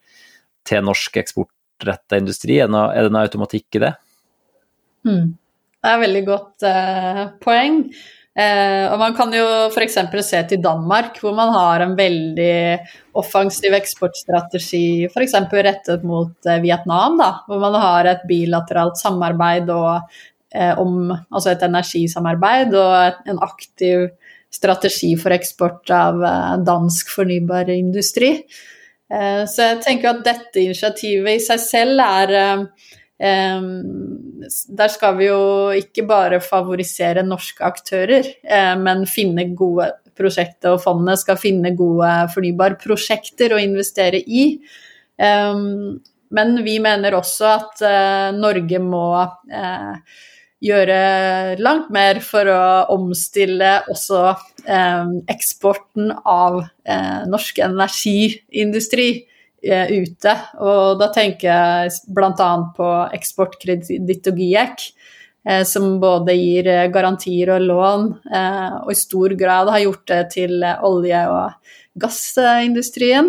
til 0.67 0.83
norsk 0.85 1.19
eksport 1.19 1.51
eksportretta 1.83 2.17
industri? 2.17 2.59
Er 2.59 2.67
det, 2.69 3.11
noe, 3.11 3.23
automatikk 3.23 3.77
i 3.77 3.83
det? 3.83 3.93
Mm. 5.07 5.31
Det 5.83 5.89
er 5.89 5.95
et 5.97 6.03
veldig 6.05 6.25
godt 6.27 6.65
eh, 6.67 7.23
poeng. 7.43 7.79
Eh, 8.33 8.85
og 8.89 8.97
Man 8.99 9.15
kan 9.15 9.33
jo 9.35 9.45
f.eks. 9.69 9.97
se 10.23 10.43
til 10.47 10.61
Danmark, 10.63 11.19
hvor 11.19 11.35
man 11.35 11.51
har 11.53 11.83
en 11.83 11.95
veldig 11.95 12.79
offensiv 13.19 13.73
eksportstrategi 13.73 15.05
f.eks. 15.09 15.35
rettet 15.51 16.03
mot 16.03 16.33
eh, 16.47 16.61
Vietnam, 16.63 17.17
da, 17.19 17.43
hvor 17.47 17.59
man 17.59 17.75
har 17.75 18.05
et 18.05 18.23
bilateralt 18.29 18.97
samarbeid 18.97 19.69
og, 19.69 20.07
om, 20.77 21.11
altså 21.33 21.51
et 21.51 21.63
energisamarbeid 21.65 22.75
og 22.77 23.27
en 23.27 23.39
aktiv 23.41 24.11
strategi 24.53 25.13
for 25.19 25.33
eksport 25.35 25.91
av 25.93 26.23
eh, 26.23 26.53
dansk 26.65 27.11
fornybar 27.15 27.71
industri. 27.73 28.35
Eh, 29.13 29.43
så 29.49 29.69
jeg 29.69 29.81
tenker 29.85 30.11
at 30.11 30.23
dette 30.25 30.61
initiativet 30.61 31.39
i 31.39 31.43
seg 31.43 31.61
selv 31.63 32.03
er 32.05 32.35
eh, 32.37 33.65
Der 34.83 34.91
skal 34.91 35.17
vi 35.19 35.29
jo 35.29 35.71
ikke 35.77 36.03
bare 36.09 36.41
favorisere 36.43 37.23
norske 37.23 37.63
aktører, 37.63 38.25
men 38.81 39.05
finne 39.07 39.45
gode 39.55 39.85
prosjekter, 40.17 40.73
og 40.73 40.81
fondet 40.83 41.21
skal 41.21 41.39
finne 41.39 41.71
gode 41.77 42.09
fornybarprosjekter 42.33 43.55
å 43.55 43.61
investere 43.63 44.19
i. 44.19 44.43
Men 46.35 46.51
vi 46.65 46.75
mener 46.83 47.15
også 47.15 47.47
at 47.53 47.85
Norge 48.35 48.81
må 48.83 49.05
gjøre 50.63 51.57
langt 51.59 51.91
mer 51.93 52.21
for 52.23 52.47
å 52.47 52.63
omstille 52.95 53.75
også 53.91 54.23
eh, 54.31 55.13
eksporten 55.33 56.13
av 56.23 56.61
eh, 56.63 57.23
norsk 57.29 57.59
energiindustri 57.65 59.09
eh, 59.19 59.91
ute. 59.91 60.37
Og 60.63 61.01
da 61.01 61.09
tenker 61.15 61.49
jeg 61.49 61.97
bl.a. 62.15 62.53
på 62.77 62.93
Eksportkreditt 63.19 64.31
og 64.31 64.39
GIEK. 64.39 64.87
Eh, 65.43 65.63
som 65.67 65.97
både 65.99 66.35
gir 66.37 66.67
eh, 66.71 66.89
garantier 66.91 67.51
og 67.51 67.65
lån, 67.67 68.05
eh, 68.31 68.75
og 68.85 68.91
i 68.93 68.95
stor 68.95 69.33
grad 69.35 69.71
har 69.73 69.81
gjort 69.83 70.05
det 70.07 70.21
til 70.37 70.63
olje- 70.63 71.23
og 71.27 71.73
gassindustrien. 71.99 73.27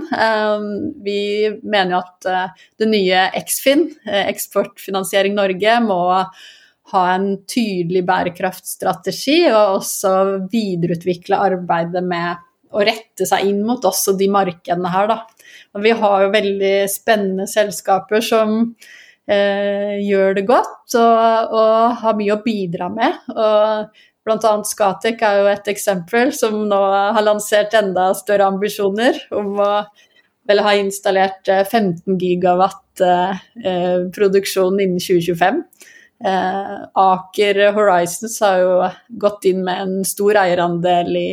Vi 1.04 1.22
mener 1.60 1.90
jo 1.90 1.98
at 1.98 2.54
det 2.80 2.86
nye 2.88 3.26
Eksfin, 3.36 3.90
Eksportfinansiering 4.08 5.34
Norge, 5.36 5.74
må 5.84 5.98
ha 6.94 7.04
en 7.14 7.28
tydelig 7.50 8.04
bærekraftstrategi, 8.08 9.38
og 9.50 9.80
også 9.80 10.14
videreutvikle 10.52 11.40
arbeidet 11.50 12.04
med 12.06 12.42
å 12.74 12.82
rette 12.86 13.26
seg 13.28 13.50
inn 13.50 13.62
mot 13.66 13.84
også 13.86 14.16
de 14.18 14.28
markedene 14.32 14.90
her, 14.90 15.10
da. 15.10 15.20
Og 15.74 15.84
vi 15.84 15.94
har 15.94 16.24
jo 16.24 16.32
veldig 16.34 16.74
spennende 16.90 17.46
selskaper 17.50 18.24
som 18.24 18.56
eh, 19.30 20.00
gjør 20.02 20.38
det 20.38 20.46
godt 20.48 20.96
og, 20.98 21.54
og, 21.54 22.00
har 22.02 22.18
mye 22.18 22.34
å 22.34 22.42
bidra 22.42 22.88
med. 22.92 23.20
Og 23.34 24.02
blant 24.24 24.48
annet 24.48 24.70
Skatek 24.70 25.22
er 25.22 25.40
jo 25.40 25.52
et 25.52 25.70
eksempel 25.70 26.32
som 26.34 26.64
nå 26.70 26.80
har 27.14 27.26
lansert 27.26 27.76
enda 27.78 28.10
større 28.18 28.48
ambisjoner 28.50 29.20
om 29.36 29.58
å 29.62 29.70
vel 30.48 30.60
ha 30.64 30.74
installert 30.76 31.48
15 31.48 32.04
eh, 32.04 32.16
gigawatt 32.20 33.04
eh, 33.04 33.44
eh, 33.64 33.98
produksjon 34.14 34.80
innen 34.80 35.00
2025. 35.00 35.62
Eh, 36.24 36.74
Aker 36.94 37.60
Horizons 37.74 38.36
har 38.44 38.60
jo 38.62 38.74
gått 39.20 39.48
inn 39.50 39.64
med 39.66 39.80
en 39.82 40.04
stor 40.08 40.38
eierandel 40.44 41.10
i, 41.18 41.30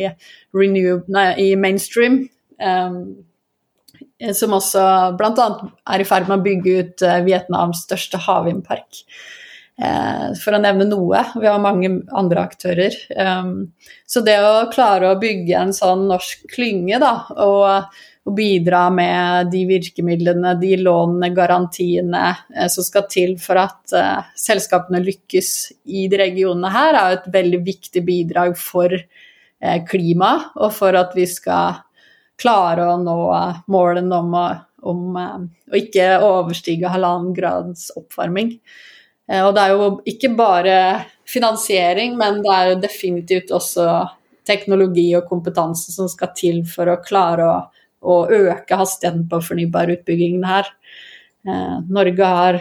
nei, 1.06 1.28
i 1.38 1.52
Mainstream. 1.56 2.24
Eh, 2.58 2.96
som 4.36 4.54
også 4.54 4.82
bl.a. 5.18 5.46
er 5.94 6.02
i 6.02 6.06
ferd 6.06 6.28
med 6.28 6.40
å 6.40 6.44
bygge 6.44 6.74
ut 6.78 7.06
eh, 7.06 7.22
Vietnams 7.26 7.84
største 7.86 8.20
havvindpark. 8.22 9.02
Eh, 9.82 10.28
for 10.42 10.54
å 10.54 10.60
nevne 10.62 10.86
noe. 10.86 11.24
Vi 11.38 11.48
har 11.48 11.62
mange 11.62 11.90
andre 12.14 12.44
aktører. 12.44 12.96
Eh, 13.10 13.52
så 14.06 14.22
det 14.26 14.38
å 14.44 14.70
klare 14.72 15.10
å 15.12 15.20
bygge 15.20 15.58
en 15.58 15.74
sånn 15.76 16.06
norsk 16.10 16.46
klynge, 16.52 17.00
da, 17.02 17.14
og 17.40 18.02
å 18.22 18.32
bidra 18.34 18.86
med 18.94 19.50
de 19.50 19.64
virkemidlene, 19.66 20.54
de 20.60 20.76
lånene, 20.78 21.32
garantiene 21.34 22.24
eh, 22.54 22.68
som 22.70 22.86
skal 22.86 23.08
til 23.10 23.34
for 23.42 23.58
at 23.58 23.94
uh, 23.96 24.28
selskapene 24.38 25.02
lykkes 25.02 25.50
i 25.90 26.06
de 26.10 26.20
regionene 26.20 26.70
her, 26.70 26.98
er 26.98 27.16
et 27.16 27.26
veldig 27.34 27.62
viktig 27.66 28.04
bidrag 28.06 28.54
for 28.58 28.94
uh, 28.94 29.78
klimaet, 29.88 30.52
og 30.54 30.70
for 30.76 30.98
at 30.98 31.16
vi 31.18 31.26
skal 31.26 31.82
klare 32.38 32.86
å 32.92 33.00
nå 33.02 33.18
målene 33.70 34.22
om 34.22 34.38
å, 34.38 34.46
om 34.90 35.18
å 35.18 35.76
ikke 35.78 36.14
overstige 36.22 36.90
halvannen 36.90 37.34
grads 37.36 37.90
oppvarming. 37.98 38.56
Og 39.32 39.52
det 39.54 39.62
er 39.62 39.70
jo 39.70 39.84
ikke 40.10 40.32
bare 40.34 40.74
finansiering, 41.28 42.16
men 42.18 42.40
det 42.42 42.50
er 42.50 42.70
jo 42.72 42.80
definitivt 42.82 43.52
også 43.54 43.84
teknologi 44.48 45.06
og 45.14 45.28
kompetanse 45.30 45.94
som 45.94 46.10
skal 46.10 46.32
til 46.34 46.64
for 46.68 46.90
å 46.90 46.98
klare 47.04 47.46
å 47.46 47.60
og 48.02 48.32
øke 48.34 48.78
hastigheten 48.78 49.24
på 49.30 49.40
fornybarutbyggingen 49.46 50.44
her. 50.46 50.68
Eh, 51.48 51.76
Norge 51.88 52.30
har 52.36 52.60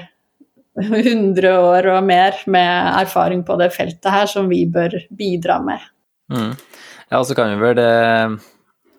100 0.79 1.51
år 1.51 1.89
og 1.91 2.03
mer 2.07 2.37
med 2.47 3.01
erfaring 3.01 3.43
på 3.47 3.57
det 3.59 3.71
feltet 3.75 4.11
her 4.13 4.29
som 4.29 4.47
vi 4.49 4.63
bør 4.71 4.95
bidra 5.17 5.59
med. 5.63 5.83
Mm. 6.31 6.53
Ja, 7.11 7.19
og 7.19 7.27
så 7.27 7.35
kan 7.35 7.51
vi 7.51 7.59
vel 7.59 7.75
det 7.81 7.91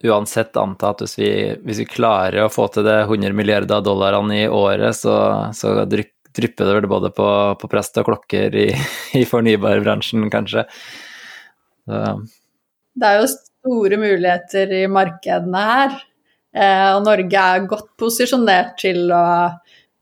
uansett 0.02 0.56
anta 0.58 0.90
at 0.92 1.04
hvis 1.04 1.14
vi, 1.18 1.30
hvis 1.62 1.82
vi, 1.84 1.88
klarer 1.88 2.44
å 2.44 2.50
få 2.52 2.66
til 2.74 2.84
det 2.86 3.04
100 3.06 3.36
milliarder 3.38 3.84
dollarene 3.84 4.42
i 4.42 4.50
året, 4.50 4.98
så, 4.98 5.14
så 5.54 5.84
drypper 5.86 6.66
det 6.66 6.76
vel 6.80 6.90
både 6.90 7.12
på, 7.14 7.28
på 7.60 7.70
prest 7.70 7.98
og 8.02 8.10
klokker 8.10 8.58
i, 8.58 8.68
i 9.20 9.24
fornybarbransjen, 9.28 10.28
kanskje. 10.32 10.66
Så. 11.86 12.02
Det 12.92 13.08
er 13.08 13.22
jo 13.22 13.30
store 13.32 13.98
muligheter 13.98 14.74
i 14.82 14.86
markedene 14.90 15.66
her. 15.70 16.00
Eh, 16.52 16.88
og 16.92 17.06
Norge 17.06 17.42
er 17.54 17.66
godt 17.68 17.90
posisjonert 18.00 18.76
til 18.82 19.08
å, 19.14 19.24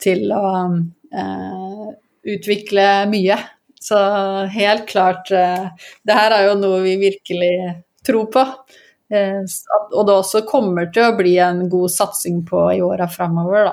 til 0.03 0.33
å 0.35 0.45
eh, 0.67 1.87
utvikle 2.35 2.87
mye. 3.11 3.39
Så 3.81 3.99
helt 4.53 4.89
klart 4.91 5.31
eh, 5.33 5.71
Det 6.05 6.17
her 6.17 6.35
er 6.37 6.49
jo 6.51 6.59
noe 6.61 6.83
vi 6.85 6.99
virkelig 7.01 7.55
tror 8.07 8.27
på. 8.33 8.47
Og 9.11 10.05
det 10.07 10.15
også 10.15 10.45
kommer 10.47 10.87
til 10.95 11.09
å 11.09 11.17
bli 11.19 11.33
en 11.43 11.65
god 11.71 11.91
satsing 11.91 12.45
på 12.47 12.69
i 12.77 12.83
åra 12.87 13.09
framover, 13.11 13.65
da. 13.67 13.73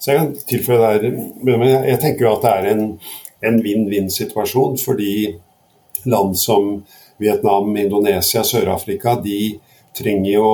Så 0.00 0.14
jeg 0.14 0.16
kan 0.16 0.30
tilføye 0.48 0.78
der, 0.80 1.18
men 1.44 1.66
jeg 1.68 1.98
tenker 2.00 2.24
jo 2.24 2.30
at 2.38 2.46
det 2.46 2.52
er 2.56 2.68
en, 2.70 2.86
en 3.44 3.58
vinn-vinn-situasjon, 3.60 4.78
fordi 4.80 5.10
land 6.08 6.38
som 6.40 6.70
Vietnam, 7.20 7.76
Indonesia, 7.76 8.40
Sør-Afrika, 8.40 9.18
de 9.20 9.58
trenger 9.96 10.32
jo 10.32 10.50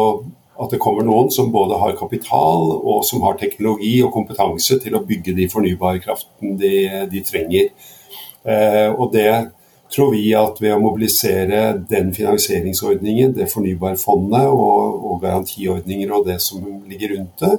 at 0.57 0.73
det 0.73 0.81
kommer 0.81 1.05
noen 1.05 1.29
som 1.33 1.51
både 1.53 1.77
har 1.81 1.99
kapital 1.99 2.71
og 2.77 3.05
som 3.05 3.25
har 3.27 3.37
teknologi 3.41 3.99
og 4.05 4.15
kompetanse 4.15 4.79
til 4.81 4.97
å 4.97 5.05
bygge 5.05 5.35
de 5.37 5.51
fornybarkraften 5.53 6.57
de, 6.61 6.77
de 7.13 7.23
trenger. 7.27 7.69
Eh, 8.47 8.89
og 8.95 9.13
det 9.13 9.31
tror 9.93 10.15
vi 10.15 10.31
at 10.37 10.61
ved 10.63 10.75
å 10.75 10.83
mobilisere 10.83 11.77
den 11.91 12.13
finansieringsordningen, 12.17 13.35
det 13.37 13.51
fornybarfondet 13.53 14.49
og, 14.49 15.05
og 15.11 15.21
garantiordninger 15.23 16.15
og 16.15 16.27
det 16.31 16.41
som 16.43 16.65
ligger 16.89 17.17
rundt 17.17 17.45
det, 17.45 17.53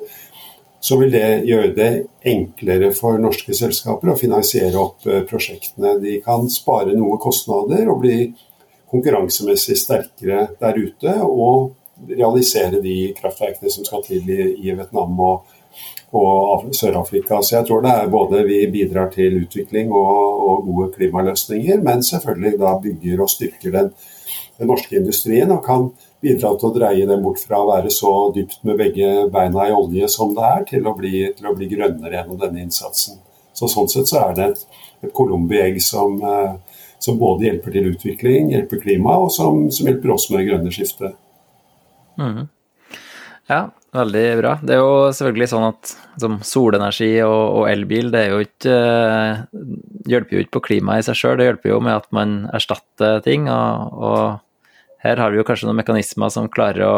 så 0.88 0.98
vil 1.00 1.12
det 1.12 1.44
gjøre 1.48 1.72
det 1.76 1.92
enklere 2.28 2.92
for 2.96 3.18
norske 3.22 3.56
selskaper 3.58 4.14
å 4.14 4.20
finansiere 4.20 4.78
opp 4.80 5.08
eh, 5.10 5.24
prosjektene. 5.28 5.98
De 6.02 6.20
kan 6.26 6.46
spare 6.52 6.96
noe 6.98 7.18
kostnader 7.22 7.90
og 7.92 8.04
bli 8.06 8.20
konkurransemessig 8.92 9.78
sterkere 9.80 10.48
der 10.62 10.80
ute. 10.80 11.20
og 11.24 11.76
realisere 12.06 12.82
de 12.82 13.14
kraftverkene 13.18 13.72
som 13.72 13.86
skal 13.86 14.04
til 14.06 14.28
i, 14.30 14.42
i 14.62 14.74
Vietnam 14.74 15.20
og, 15.24 15.48
og 16.16 16.68
Sør-Afrika. 16.76 17.42
Så 17.42 17.58
jeg 17.58 17.68
tror 17.68 17.84
det 17.86 17.94
er 17.94 18.12
både 18.12 18.44
vi 18.48 18.62
bidrar 18.72 19.10
til 19.14 19.42
utvikling 19.44 19.92
og, 19.92 20.44
og, 20.48 20.68
gode 20.68 20.92
klimaløsninger, 20.98 21.82
men 21.84 22.04
selvfølgelig 22.04 22.60
da 22.62 22.76
bygger 22.84 23.24
og 23.24 23.32
styrker 23.34 23.74
den, 23.74 23.94
den, 24.60 24.70
norske 24.70 24.98
industrien 25.00 25.52
og 25.54 25.64
kan 25.66 25.90
bidra 26.22 26.54
til 26.58 26.70
å 26.70 26.76
dreie 26.76 27.10
den 27.10 27.24
bort 27.26 27.42
fra 27.44 27.62
å 27.62 27.70
være 27.70 27.94
så 27.94 28.14
dypt 28.36 28.64
med 28.68 28.80
begge 28.80 29.28
beina 29.34 29.68
i 29.70 29.76
olje 29.76 30.10
som 30.12 30.34
det 30.38 30.48
er, 30.48 30.66
til 30.74 30.90
å 30.90 30.96
bli, 30.98 31.28
til 31.38 31.50
å 31.50 31.56
bli 31.58 31.70
grønnere 31.76 32.20
gjennom 32.20 32.42
denne 32.42 32.66
innsatsen. 32.66 33.22
Så 33.58 33.70
Sånn 33.70 33.90
sett 33.90 34.10
så 34.10 34.22
er 34.22 34.34
det 34.38 34.52
et, 34.52 34.66
et 35.08 35.14
colombi 35.18 35.58
egg 35.62 35.80
som, 35.82 36.18
eh, 36.22 36.67
som, 37.04 37.18
både 37.22 37.48
hjelper 37.48 37.76
til 37.76 37.90
utvikling, 37.92 38.52
hjelper 38.54 38.82
klima, 38.84 39.18
og 39.22 39.32
som, 39.34 39.68
som 39.74 39.90
hjelper 39.90 40.14
oss 40.16 40.30
med 40.32 40.42
det 40.42 40.48
grønne 40.52 40.74
skiftet. 40.74 41.18
Mm. 42.18 42.48
Ja, 43.48 43.62
veldig 43.96 44.26
bra. 44.42 44.56
Det 44.60 44.76
er 44.76 44.82
jo 44.82 45.12
selvfølgelig 45.16 45.50
sånn 45.54 45.68
at 45.70 45.94
som 46.20 46.40
solenergi 46.44 47.14
og, 47.24 47.44
og, 47.62 47.64
elbil, 47.72 48.10
det 48.12 48.26
jo 48.32 48.42
ikke 48.44 48.80
hjelper 50.10 50.36
jo 50.36 50.44
ikke 50.44 50.56
på 50.58 50.64
klimaet 50.72 51.06
i 51.06 51.08
seg 51.08 51.20
sjøl, 51.20 51.38
det 51.40 51.48
hjelper 51.48 51.72
jo 51.72 51.80
med 51.86 51.96
at 51.96 52.10
man 52.16 52.36
erstatter 52.58 53.22
ting. 53.26 53.48
Og, 53.52 54.04
og, 54.04 54.44
her 55.06 55.22
har 55.22 55.32
vi 55.32 55.40
jo 55.40 55.46
kanskje 55.48 55.70
noen 55.70 55.80
mekanismer 55.80 56.32
som 56.34 56.50
klarer 56.52 56.84
å 56.84 56.96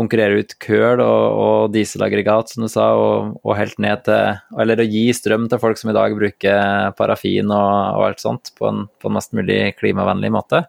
konkurrere 0.00 0.40
ut 0.40 0.56
køl 0.62 1.02
og, 1.04 1.24
og 1.44 1.74
dieselaggregat, 1.74 2.54
som 2.54 2.64
du 2.64 2.70
sa, 2.72 2.88
og, 2.96 3.36
og, 3.44 3.52
helt 3.58 3.76
ned 3.82 4.06
til 4.08 4.40
Eller 4.62 4.80
å 4.80 4.88
gi 4.88 5.04
strøm 5.16 5.46
til 5.50 5.60
folk 5.62 5.80
som 5.80 5.92
i 5.92 5.96
dag 5.96 6.16
bruker 6.16 6.96
parafin 6.98 7.52
og, 7.52 8.00
alt 8.08 8.24
sånt 8.24 8.54
på 8.56 8.70
en, 8.70 8.86
på 9.00 9.10
en 9.10 9.16
mest 9.18 9.36
mulig 9.36 9.62
klimavennlig 9.78 10.32
måte. 10.34 10.64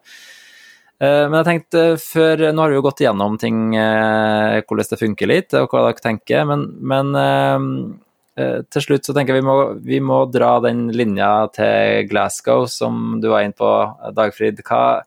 Eh, 1.02 1.26
men 1.26 1.40
jeg 1.40 1.48
tenkte 1.48 1.84
før 1.98 2.44
Nå 2.52 2.62
har 2.62 2.70
vi 2.70 2.78
jo 2.78 2.86
gått 2.86 3.02
igjennom 3.02 3.40
ting, 3.42 3.72
eh, 3.74 4.62
hvordan 4.62 4.92
det 4.92 5.02
funker 5.02 5.32
litt, 5.32 5.58
og 5.58 5.74
hva 5.74 5.88
dere 5.88 6.04
tenker. 6.04 6.46
Men, 6.50 6.68
men 6.94 7.16
eh, 7.18 8.60
til 8.72 8.86
slutt 8.86 9.08
så 9.08 9.16
tenker 9.18 9.36
jeg 9.36 9.42
vi 9.42 9.48
må, 9.50 9.58
vi 9.82 10.00
må 10.04 10.24
dra 10.32 10.54
den 10.64 10.90
linja 10.94 11.50
til 11.56 12.08
Glasgow 12.12 12.68
som 12.70 13.20
du 13.24 13.32
var 13.34 13.48
inne 13.48 13.58
på, 13.58 13.72
Dagfrid. 14.18 14.62
Hva, 14.68 15.02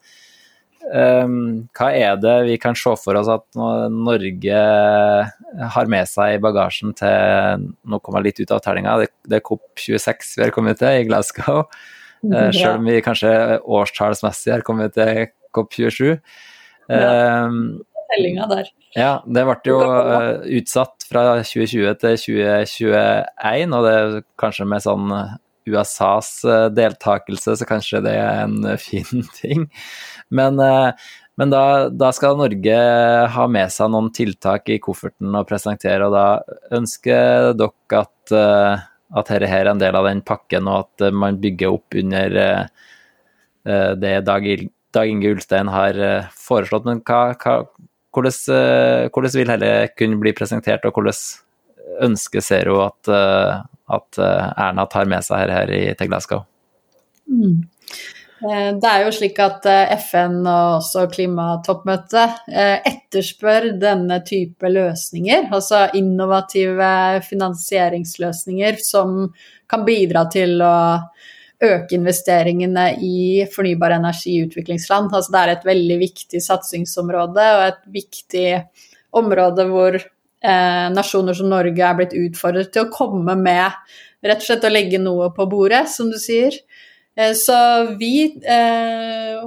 hva 0.85 1.87
er 1.97 2.19
det 2.21 2.35
vi 2.45 2.57
kan 2.61 2.77
se 2.77 2.93
for 3.01 3.17
oss 3.17 3.31
at 3.33 3.59
Norge 3.91 4.59
har 5.75 5.89
med 5.91 6.11
seg 6.11 6.37
i 6.37 6.43
bagasjen 6.45 6.93
til 6.99 7.65
Nå 7.89 8.01
kommer 8.05 8.21
jeg 8.21 8.29
litt 8.29 8.43
ut 8.45 8.53
av 8.53 8.61
tellinga, 8.65 8.99
det, 9.01 9.39
er 9.39 9.45
COP26 9.47 10.35
vi 10.37 10.45
har 10.45 10.53
kommet 10.55 10.81
til 10.83 11.01
i 11.01 11.07
Glasgow. 11.09 11.65
Ja. 12.25 12.51
Selv 12.57 12.79
om 12.79 12.87
vi 12.89 13.01
kanskje 13.05 13.33
årstallsmessig 13.65 14.55
har 14.55 14.65
kommet 14.67 14.95
til 14.97 15.27
COP27. 15.57 16.15
Ja, 16.89 18.47
der. 18.49 18.69
Ja, 18.95 19.13
det 19.27 19.43
ble 19.49 19.57
jo 19.67 19.79
uh, 19.83 20.45
utsatt 20.59 21.07
fra 21.09 21.25
2020 21.43 21.97
til 21.99 22.19
2021, 22.21 23.75
og 23.75 23.89
det 23.89 24.25
kanskje 24.41 24.69
med 24.71 24.85
sånn 24.85 25.11
USAs 25.69 26.31
uh, 26.49 26.69
deltakelse, 26.75 27.57
så 27.59 27.69
kanskje 27.69 28.03
det 28.05 28.15
er 28.21 28.45
en 28.45 28.59
uh, 28.67 28.77
fin 28.87 29.25
ting. 29.39 29.67
Men, 30.35 30.59
men 31.39 31.53
da, 31.53 31.65
da, 31.93 32.11
skal 32.17 32.39
Norge 32.41 32.79
ha 33.35 33.49
med 33.51 33.73
seg 33.73 33.91
noen 33.93 34.09
tiltak 34.17 34.71
i 34.73 34.81
kofferten 34.83 35.35
og 35.37 35.49
presentere, 35.49 36.09
og 36.09 36.15
da 36.17 36.79
ønsker 36.79 37.53
dere 37.59 38.01
at, 38.01 38.35
at 38.35 39.31
dette 39.31 39.51
er 39.61 39.71
en 39.71 39.83
del 39.83 39.99
av 39.99 40.09
den 40.09 40.25
pakken, 40.27 40.71
og 40.71 40.87
at 40.89 41.13
man 41.15 41.39
bygger 41.43 41.77
opp 41.77 41.99
under 42.01 42.41
det 44.01 44.17
Dag 44.27 44.49
Dag 44.95 45.11
Inge 45.11 45.33
Ulstein 45.35 45.71
har 45.75 45.99
eh, 45.99 46.29
foreslått. 46.39 46.87
Men 46.87 47.03
hva, 47.07 47.35
hva, 47.35 47.57
hvordan, 48.15 48.37
eh, 48.55 49.07
hvordan, 49.11 49.35
vil 49.35 49.51
dette 49.51 49.73
kunne 49.99 50.21
bli 50.23 50.35
presentert, 50.37 50.87
og 50.87 50.95
hvordan 50.95 52.05
ønsker 52.09 52.45
ser 52.45 52.71
hun 52.71 52.85
at, 52.87 53.11
eh, 53.11 53.63
at, 53.93 54.19
Erna 54.19 54.87
tar 54.91 55.09
med 55.11 55.25
seg 55.27 55.45
her, 55.45 55.55
her 55.59 55.95
til 55.99 56.11
Glasgow? 56.11 56.45
Mm. 57.29 57.63
Det 58.45 58.89
er 58.91 59.05
jo 59.07 59.13
slik 59.15 59.39
at 59.41 59.65
FN 60.05 60.43
og 60.43 60.81
også 60.81 61.07
klimatoppmøtet 61.09 62.43
etterspør 62.91 63.71
denne 63.81 64.19
type 64.27 64.69
løsninger, 64.69 65.47
altså 65.55 65.87
innovative 65.97 67.23
finansieringsløsninger 67.25 68.83
som 68.85 69.31
kan 69.71 69.87
bidra 69.87 70.27
til 70.33 70.61
å 70.61 70.75
øke 71.65 71.97
investeringene 71.97 72.91
i 73.01 73.47
fornybar 73.55 73.97
energi 73.97 74.37
i 74.37 74.45
utviklingsland. 74.45 75.15
Altså 75.15 75.33
det 75.33 75.41
er 75.41 75.55
et 75.55 75.69
veldig 75.71 75.99
viktig 76.03 76.43
satsingsområde 76.45 77.47
og 77.55 77.65
et 77.71 77.83
viktig 77.95 78.49
område 79.17 79.69
hvor 79.71 79.97
eh, 80.45 80.87
nasjoner 80.95 81.37
som 81.37 81.51
Norge 81.53 81.85
er 81.85 81.99
blitt 81.99 82.17
utfordret 82.19 82.73
til 82.75 82.87
å 82.87 82.93
komme 82.93 83.37
med 83.41 83.73
rett 84.25 84.41
og 84.41 84.47
slett 84.47 84.67
å 84.69 84.73
legge 84.73 85.01
noe 85.03 85.31
på 85.37 85.47
bordet, 85.51 85.85
som 85.93 86.11
du 86.13 86.19
sier. 86.21 86.57
Eh, 87.17 87.33
så 87.39 87.57
vi, 88.01 88.27
eh, 88.45 89.43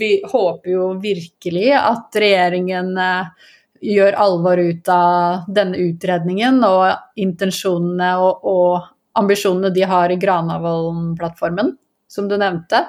vi 0.00 0.12
håper 0.24 0.74
jo 0.74 0.92
virkelig 1.02 1.70
at 1.78 2.20
regjeringen 2.20 2.92
eh, 2.98 3.50
gjør 3.80 4.18
alvor 4.20 4.60
ut 4.60 4.88
av 4.92 5.46
denne 5.48 5.78
utredningen 5.80 6.60
og 6.68 7.20
intensjonene 7.20 8.12
og, 8.20 8.44
og 8.44 9.20
ambisjonene 9.20 9.72
de 9.74 9.86
har 9.88 10.12
i 10.12 10.18
Granavolden-plattformen, 10.20 11.72
som 12.10 12.28
du 12.28 12.36
nevnte, 12.38 12.84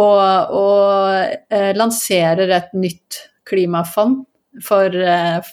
og, 0.00 0.54
og 0.56 1.52
eh, 1.52 1.70
lanserer 1.76 2.50
et 2.56 2.72
nytt 2.78 3.20
klimafond 3.50 4.24
for 4.64 4.94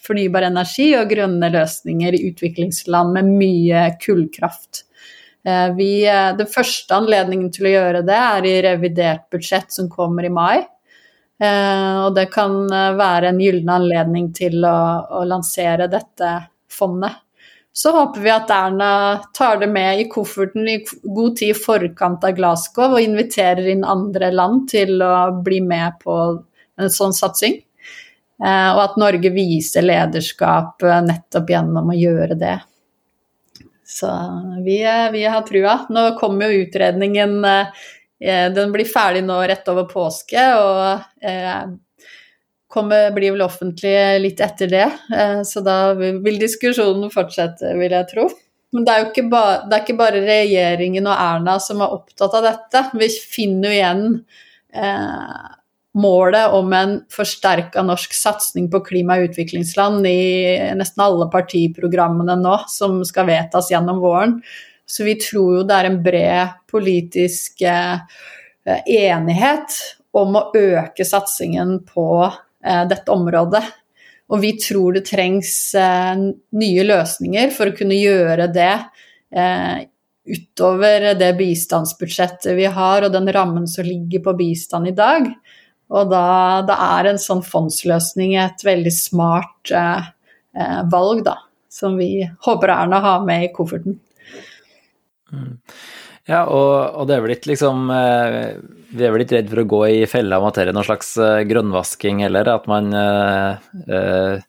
fornybar 0.06 0.48
energi 0.50 0.90
og 0.98 1.12
grønne 1.12 1.50
løsninger 1.54 2.18
i 2.18 2.24
utviklingsland 2.32 3.16
med 3.16 3.32
mye 3.40 3.84
kullkraft. 4.04 4.84
Vi, 5.78 5.92
den 6.04 6.50
første 6.52 6.92
anledningen 6.98 7.52
til 7.56 7.70
å 7.70 7.72
gjøre 7.72 8.02
det 8.08 8.18
er 8.20 8.48
i 8.50 8.56
revidert 8.66 9.30
budsjett 9.32 9.72
som 9.72 9.88
kommer 9.88 10.28
i 10.28 10.34
mai. 10.34 10.58
Og 11.40 12.10
det 12.18 12.26
kan 12.34 12.58
være 13.00 13.32
en 13.32 13.40
gyllen 13.40 13.72
anledning 13.72 14.34
til 14.36 14.60
å, 14.68 14.80
å 15.08 15.24
lansere 15.30 15.88
dette 15.94 16.34
fondet 16.68 17.16
så 17.78 17.92
håper 17.94 18.24
vi 18.24 18.30
at 18.34 18.50
Erna 18.50 18.92
tar 19.38 19.60
det 19.62 19.68
med 19.70 20.00
i 20.02 20.08
kofferten 20.10 20.66
i 20.66 20.80
god 21.04 21.36
tid 21.38 21.54
i 21.54 21.58
forkant 21.58 22.24
av 22.26 22.34
Glasgow 22.40 22.96
og 22.96 23.04
inviterer 23.04 23.70
inn 23.70 23.84
andre 23.86 24.32
land 24.34 24.64
til 24.72 24.98
å 25.06 25.30
bli 25.46 25.60
med 25.62 26.00
på 26.02 26.16
en 26.82 26.90
sånn 26.94 27.14
satsing. 27.14 27.60
Eh, 28.44 28.70
og 28.76 28.82
at 28.84 28.98
Norge 29.02 29.32
viser 29.34 29.86
lederskap 29.86 30.84
eh, 30.86 31.02
nettopp 31.06 31.54
gjennom 31.54 31.94
å 31.94 31.98
gjøre 31.98 32.38
det. 32.40 32.58
Så 33.88 34.12
vi, 34.66 34.82
vi 35.14 35.24
har 35.26 35.46
trua. 35.48 35.80
Nå 35.90 36.10
kommer 36.20 36.52
jo 36.52 36.66
utredningen 36.66 37.40
eh, 37.48 37.88
Den 38.54 38.74
blir 38.74 38.90
ferdig 38.90 39.24
nå 39.26 39.40
rett 39.48 39.68
over 39.72 39.88
påske. 39.90 40.44
og 40.60 41.78
kommer, 42.68 43.12
blir 43.12 43.32
vel 43.32 43.46
offentlig 43.46 43.96
litt 44.22 44.42
etter 44.44 44.72
det. 44.72 44.88
Eh, 45.16 45.42
så 45.48 45.64
da 45.66 45.94
vil 45.98 46.40
diskusjonen 46.42 47.12
fortsette, 47.14 47.74
vil 47.80 47.96
jeg 47.96 48.10
tro. 48.12 48.28
Men 48.76 48.86
det 48.86 48.94
er 48.94 49.02
jo 49.02 49.12
ikke, 49.12 49.28
ba, 49.32 49.44
det 49.64 49.78
er 49.78 49.86
ikke 49.86 50.00
bare 50.02 50.26
regjeringen 50.26 51.08
og 51.08 51.16
Erna 51.16 51.56
som 51.64 51.82
er 51.84 51.94
opptatt 51.96 52.36
av 52.38 52.46
dette. 52.46 52.84
Vi 53.00 53.10
finner 53.16 53.72
jo 53.72 53.78
igjen 53.78 54.04
eh, 54.76 55.46
målet 55.98 56.54
om 56.54 56.74
en 56.76 56.96
forsterka 57.14 57.84
norsk 57.86 58.14
satsing 58.14 58.68
på 58.72 58.82
klima- 58.86 59.18
og 59.18 59.30
utviklingsland 59.32 60.08
i 60.10 60.58
nesten 60.78 61.04
alle 61.06 61.30
partiprogrammene 61.34 62.36
nå, 62.42 62.58
som 62.70 63.00
skal 63.08 63.30
vedtas 63.30 63.72
gjennom 63.72 64.02
våren. 64.04 64.40
Så 64.88 65.08
vi 65.08 65.16
tror 65.20 65.60
jo 65.60 65.68
det 65.68 65.78
er 65.78 65.90
en 65.90 66.02
bred 66.04 66.60
politisk 66.72 67.64
eh, 67.68 68.04
enighet 68.68 69.80
om 70.18 70.38
å 70.38 70.50
øke 70.56 71.06
satsingen 71.06 71.80
på 71.88 72.08
Eh, 72.68 72.88
dette 72.90 73.12
området. 73.12 73.64
Og 74.28 74.42
vi 74.44 74.56
tror 74.60 74.98
det 74.98 75.06
trengs 75.08 75.52
eh, 75.78 76.16
nye 76.60 76.88
løsninger 76.88 77.54
for 77.56 77.70
å 77.70 77.78
kunne 77.78 78.00
gjøre 78.00 78.50
det 78.56 78.74
utover 80.28 81.04
det 81.20 81.28
bistandsbudsjettet 81.36 82.56
vi 82.56 82.70
har 82.72 83.04
og 83.04 83.12
den 83.12 83.28
rammen 83.36 83.66
som 83.68 83.84
ligger 83.84 84.22
på 84.24 84.34
bistand 84.40 84.88
i 84.88 84.94
dag. 84.96 85.28
Og 85.94 86.10
da, 86.12 86.24
da 86.68 86.78
er 86.98 87.14
en 87.14 87.22
sånn 87.22 87.44
fondsløsning 87.46 88.36
et 88.42 88.64
veldig 88.66 88.92
smart 88.92 89.72
eh, 89.72 90.10
valg, 90.92 91.24
da. 91.28 91.38
Som 91.72 91.96
vi 92.00 92.26
håper 92.48 92.74
Erna 92.74 93.00
har 93.04 93.24
med 93.28 93.46
i 93.46 93.54
kofferten. 93.56 94.00
Mm. 95.32 95.56
Ja, 96.28 96.44
og, 96.52 96.74
og, 96.98 97.08
det 97.08 97.16
er 97.16 97.24
vel 97.24 97.34
ikke 97.36 97.52
liksom 97.54 97.88
eh, 97.92 98.58
Vi 98.96 99.04
er 99.04 99.14
vel 99.14 99.24
ikke 99.24 99.38
redd 99.38 99.50
for 99.52 99.62
å 99.62 99.70
gå 99.76 99.80
i 99.92 100.06
fella 100.08 100.40
det 100.56 100.64
er 100.64 100.72
noen 100.76 100.88
slags 100.88 101.14
eh, 101.24 101.44
grønnvasking 101.48 102.24
heller, 102.26 102.50
at 102.52 102.68
man 102.68 102.92
eh, 102.96 103.78
eh, 103.88 104.44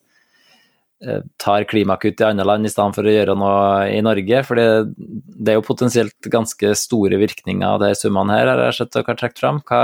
tar 1.38 1.66
klimakutt 1.70 2.22
i 2.22 2.26
andre 2.26 2.46
land 2.48 2.66
i 2.66 2.72
stedet 2.72 2.98
for 2.98 3.06
å 3.06 3.14
gjøre 3.14 3.36
noe 3.38 3.60
i 3.94 4.00
Norge. 4.02 4.42
For 4.46 4.58
det, 4.58 4.66
det 4.98 5.52
er 5.52 5.60
jo 5.60 5.66
potensielt 5.68 6.30
ganske 6.32 6.72
store 6.78 7.20
virkninger 7.20 7.66
av 7.68 7.82
de 7.84 7.92
summene 7.98 8.34
her, 8.34 8.50
har 8.50 8.64
jeg 8.66 8.80
sett 8.80 8.96
dere 8.96 9.12
har 9.12 9.20
trukket 9.22 9.42
fram. 9.44 9.62
Hva, 9.68 9.82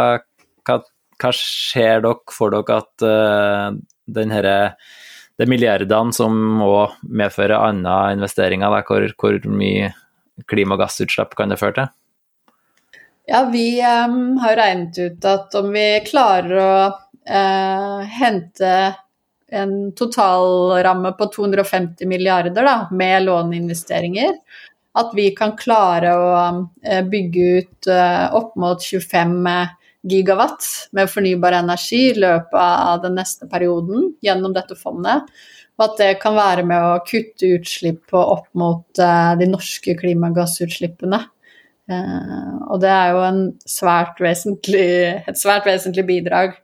hva, 0.66 0.80
hva, 1.20 1.32
ser 1.36 2.04
dere 2.04 2.34
for 2.34 2.54
dere 2.54 2.78
at 2.82 3.06
uh, 3.06 3.76
den 4.04 4.34
herre 4.34 4.56
de 5.40 5.46
milliardene 5.50 6.14
som 6.14 6.62
òg 6.62 6.94
medfører 7.10 7.58
andre 7.58 8.14
investeringer, 8.14 8.70
der, 8.70 8.84
hvor, 8.86 9.06
hvor 9.18 9.38
mye 9.50 9.90
klimagassutslipp 10.50 11.34
kan 11.38 11.50
det 11.50 11.58
føre 11.60 11.78
til? 11.78 11.92
Ja, 13.30 13.46
vi 13.48 13.80
um, 13.80 14.36
har 14.42 14.58
regnet 14.60 14.98
ut 15.00 15.24
at 15.26 15.54
om 15.56 15.70
vi 15.72 15.86
klarer 16.04 16.58
å 16.60 16.74
uh, 16.92 18.04
hente 18.04 18.74
en 19.54 19.74
totalramme 19.96 21.14
på 21.16 21.30
250 21.32 22.10
milliarder 22.10 22.66
da, 22.66 22.76
med 22.92 23.24
låneinvesteringer, 23.24 24.36
at 24.94 25.14
vi 25.16 25.30
kan 25.36 25.54
klare 25.58 26.12
å 26.14 26.34
uh, 26.36 27.00
bygge 27.08 27.48
ut 27.58 27.90
uh, 27.90 28.28
opp 28.36 28.52
mot 28.60 28.82
25 28.82 29.34
gigawatt 30.04 30.66
med 30.92 31.10
fornybar 31.10 31.56
energi 31.60 32.00
i 32.10 32.16
løpet 32.18 32.60
av 32.60 33.02
den 33.04 33.16
neste 33.18 33.48
perioden 33.50 34.12
gjennom 34.24 34.54
dette 34.56 34.76
fondet. 34.76 35.28
Og 35.74 35.86
at 35.88 35.96
det 35.98 36.10
kan 36.22 36.36
være 36.36 36.64
med 36.68 36.78
å 36.78 37.02
kutte 37.06 37.50
utslipp 37.56 38.04
på 38.12 38.20
opp 38.20 38.46
mot 38.58 39.00
uh, 39.02 39.34
de 39.38 39.48
norske 39.50 39.96
klimagassutslippene. 39.98 41.20
Uh, 41.90 42.52
og 42.70 42.78
det 42.84 42.92
er 42.92 43.14
jo 43.16 43.24
svært 43.68 44.22
et 44.22 45.40
svært 45.40 45.66
vesentlig 45.66 46.06
bidrag. 46.06 46.54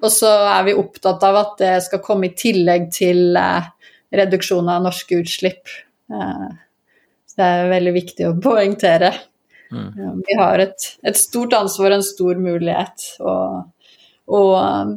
Og 0.00 0.10
så 0.12 0.30
er 0.54 0.64
vi 0.68 0.78
opptatt 0.80 1.22
av 1.26 1.40
at 1.42 1.54
det 1.60 1.74
skal 1.84 2.02
komme 2.04 2.30
i 2.30 2.36
tillegg 2.38 2.88
til 2.94 3.36
uh, 3.36 3.68
reduksjon 4.14 4.70
av 4.70 4.86
norske 4.86 5.20
utslipp. 5.20 5.66
så 6.08 7.36
det 7.40 7.44
er 7.44 7.70
veldig 7.72 7.92
viktig 7.96 8.26
å 8.28 8.34
poengtere. 8.40 9.10
Mm. 9.74 10.20
vi 10.26 10.36
har 10.38 10.62
et, 10.62 10.86
et, 11.02 11.16
stort 11.18 11.56
ansvar 11.58 11.90
og 11.90 11.98
en 11.98 12.06
stor 12.06 12.38
mulighet. 12.40 13.08
Og, 13.20 13.64
og 14.30 14.94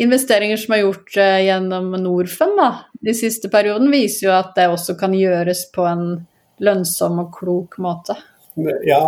investeringer 0.00 0.60
som 0.60 0.74
er 0.74 0.82
gjort 0.84 1.14
uh, 1.18 1.38
gjennom 1.44 1.94
Norfund 2.02 2.58
da, 2.60 2.70
de 3.06 3.14
siste 3.16 3.50
perioden, 3.52 3.90
viser 3.92 4.28
jo 4.28 4.34
at 4.36 4.52
det 4.56 4.70
også 4.72 4.96
kan 5.00 5.14
gjøres 5.16 5.66
på 5.74 5.86
en 5.88 6.04
lønnsom 6.60 7.22
og 7.22 7.32
klok 7.36 7.78
måte. 7.80 8.16
Ja, 8.84 9.00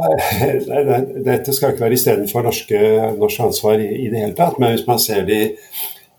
dette 1.29 1.53
skal 1.53 1.73
ikke 1.73 1.85
være 1.85 1.97
istedenfor 1.99 2.47
norsk 2.47 3.41
ansvar 3.43 3.81
i, 3.83 3.89
i, 4.07 4.07
det 4.13 4.23
hele 4.23 4.37
tatt. 4.39 4.61
Men 4.63 4.77
hvis 4.77 4.87
man 4.89 5.03
ser 5.03 5.27
det 5.29 5.41
i, 5.43 5.51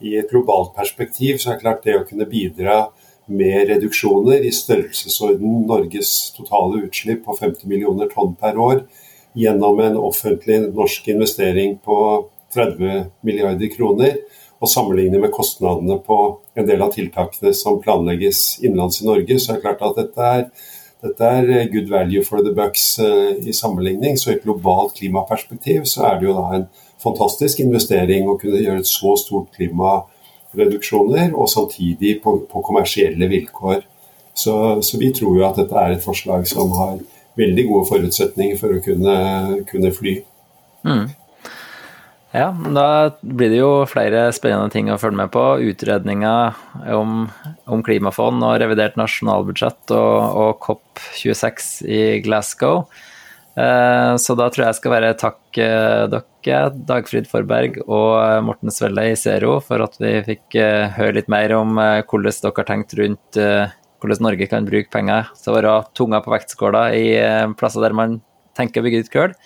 i 0.09 0.17
et 0.19 0.29
globalt 0.29 0.75
perspektiv, 0.77 1.39
så 1.39 1.53
er 1.53 1.57
det 1.57 1.65
klart 1.65 1.88
det 1.88 1.97
å 1.97 2.05
kunne 2.07 2.29
bidra 2.29 2.84
med 3.32 3.69
reduksjoner 3.69 4.43
i 4.43 4.51
størrelsesorden 4.51 5.63
Norges 5.69 6.34
totale 6.36 6.84
utslipp 6.88 7.24
på 7.26 7.36
50 7.39 7.69
millioner 7.71 8.11
tonn 8.11 8.36
per 8.39 8.59
år 8.59 8.84
gjennom 9.38 9.80
en 9.82 9.97
offentlig 9.97 10.59
norsk 10.74 11.07
investering 11.13 11.78
på 11.84 11.97
30 12.53 13.09
milliarder 13.26 13.71
kroner, 13.74 14.19
og 14.63 14.69
sammenligne 14.71 15.19
med 15.19 15.34
kostnadene 15.34 15.97
på 16.05 16.17
en 16.55 16.67
del 16.67 16.84
av 16.86 16.93
tiltakene 16.93 17.51
som 17.57 17.82
planlegges 17.84 18.61
innenlands 18.61 19.01
i 19.01 19.07
Norge, 19.09 19.39
så 19.39 19.53
er 19.53 19.59
det 19.59 19.65
klart 19.65 19.84
at 19.84 19.97
dette 19.99 20.30
er, 20.38 20.45
dette 21.03 21.32
er 21.39 21.71
good 21.74 21.89
value 21.91 22.24
for 22.24 22.45
the 22.45 22.53
bucks 22.55 22.86
uh, 23.03 23.34
i 23.43 23.51
sammenligning. 23.55 24.15
Så 24.15 24.32
i 24.32 24.36
et 24.38 24.45
globalt 24.45 24.95
klimaperspektiv 24.99 25.89
så 25.89 26.05
er 26.07 26.21
det 26.21 26.30
jo 26.30 26.38
da 26.38 26.45
en 26.55 26.69
fantastisk 27.03 27.59
investering 27.65 28.30
å 28.30 28.38
kunne 28.39 28.61
gjøre 28.61 28.86
et 28.86 28.91
så 28.91 29.17
stort 29.19 29.51
klimareduksjoner, 30.54 31.34
og 31.34 31.49
samtidig 31.51 32.20
på, 32.24 32.38
på 32.49 32.64
kommersielle 32.66 33.28
vilkår. 33.32 33.82
Så, 34.34 34.56
så, 34.82 34.97
vi 34.97 35.12
tror 35.14 35.38
jo 35.38 35.47
at 35.47 35.60
dette 35.62 35.78
er 35.78 35.95
et 35.95 36.06
forslag 36.06 36.47
som 36.49 36.72
har 36.78 37.01
veldig 37.38 37.66
gode 37.70 37.89
forutsetninger 37.89 38.58
for 38.62 38.74
å 38.74 38.82
kunne, 38.86 39.18
kunne 39.70 39.91
fly. 39.93 40.16
Mm. 40.86 41.06
Ja, 42.34 42.47
da 42.49 43.14
blir 43.22 43.51
det 43.54 43.60
jo 43.60 43.84
flere 43.86 44.26
spennende 44.34 44.74
ting 44.74 44.88
å 44.89 44.97
følge 44.97 45.20
med 45.20 45.30
på. 45.36 45.43
Utredninga 45.70 46.34
om, 46.97 47.28
om 47.70 47.84
klimafond 47.86 48.41
og 48.41 48.58
revidert 48.62 48.97
nasjonalbudsjett 48.97 49.93
og, 49.93 50.39
og 50.41 50.66
COP26 50.66 51.68
i 51.86 52.01
Glasgow. 52.26 52.88
Eh, 53.54 54.14
så 54.18 54.36
da 54.39 54.47
tror 54.49 54.64
jeg 54.64 54.72
jeg 54.72 54.80
skal 54.80 54.95
være 54.95 55.14
takk 55.22 55.39
dere, 55.60 56.62
Dagfrid 56.89 57.30
Forberg 57.30 57.80
og 57.86 58.18
Morten 58.47 58.74
Svelle 58.74 59.12
i 59.12 59.18
Zero, 59.20 59.60
for 59.64 59.84
at 59.86 59.99
vi 60.01 60.16
fikk 60.26 60.58
eh, 60.60 60.89
høre 60.97 61.20
litt 61.20 61.32
mer 61.32 61.54
om 61.60 61.78
eh, 61.82 62.01
hvordan 62.01 62.39
dere 62.41 62.58
har 62.58 62.70
tenkt 62.70 62.97
rundt 62.99 63.39
eh, 63.39 63.74
hvordan 64.04 64.26
Norge 64.26 64.47
kan 64.51 64.66
bruke 64.68 64.91
penger 64.91 65.30
til 65.39 65.54
å 65.54 65.58
være 65.60 65.76
tunga 65.95 66.20
på 66.24 66.34
vektskåla 66.34 66.88
i 66.97 67.06
eh, 67.20 67.45
plasser 67.60 67.86
der 67.86 67.95
man 67.95 68.20
tenker 68.58 68.82
å 68.82 68.88
bygge 68.88 69.06
ut 69.06 69.14
kull. 69.14 69.38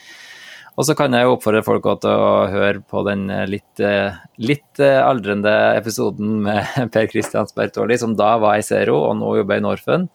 Og 0.78 0.86
så 0.86 0.93
kan 0.93 1.14
jeg 1.14 1.26
jo 1.26 1.34
oppfordre 1.34 1.64
folk 1.66 1.88
til 2.03 2.14
å 2.14 2.47
høre 2.53 2.82
på 2.86 3.01
den 3.08 3.28
eh, 3.34 3.45
litt, 3.49 3.82
eh, 3.82 4.18
litt 4.38 4.82
eh, 4.84 4.99
aldrende 5.01 5.53
episoden 5.78 6.39
med 6.45 6.66
Per 6.93 7.10
Kristian 7.10 7.49
Spertoli, 7.49 7.97
som 7.97 8.14
da 8.18 8.36
var 8.41 8.60
i 8.60 8.66
Zero 8.66 8.99
og 9.08 9.18
nå 9.22 9.38
jobber 9.39 9.58
i 9.58 9.66
Norfund. 9.66 10.12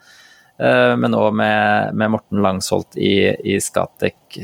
Men 0.62 1.14
òg 1.18 1.32
med, 1.34 1.94
med, 1.98 2.12
Morten 2.14 2.42
Langsholt 2.44 2.94
i, 2.94 3.32
i 3.34 3.56
Skatek, 3.58 4.36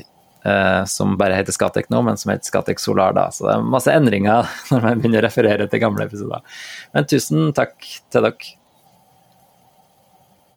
som 0.90 1.12
bare 1.20 1.36
heter 1.38 1.54
Skatec 1.54 1.86
nå, 1.92 2.00
men 2.02 2.18
som 2.18 2.32
heter 2.32 2.48
Skatec 2.48 2.82
Solar 2.82 3.14
da. 3.14 3.28
Så 3.34 3.46
det 3.46 3.52
er 3.54 3.68
masse 3.70 3.94
endringer 3.94 4.48
når 4.72 4.82
man 4.82 5.02
begynner 5.02 5.22
å 5.22 5.28
referere 5.28 5.68
til 5.70 5.82
gamle 5.84 6.08
episoder. 6.08 6.42
Men 6.96 7.06
tusen 7.10 7.52
takk 7.54 7.76
til 8.10 8.26
dere. 8.26 8.57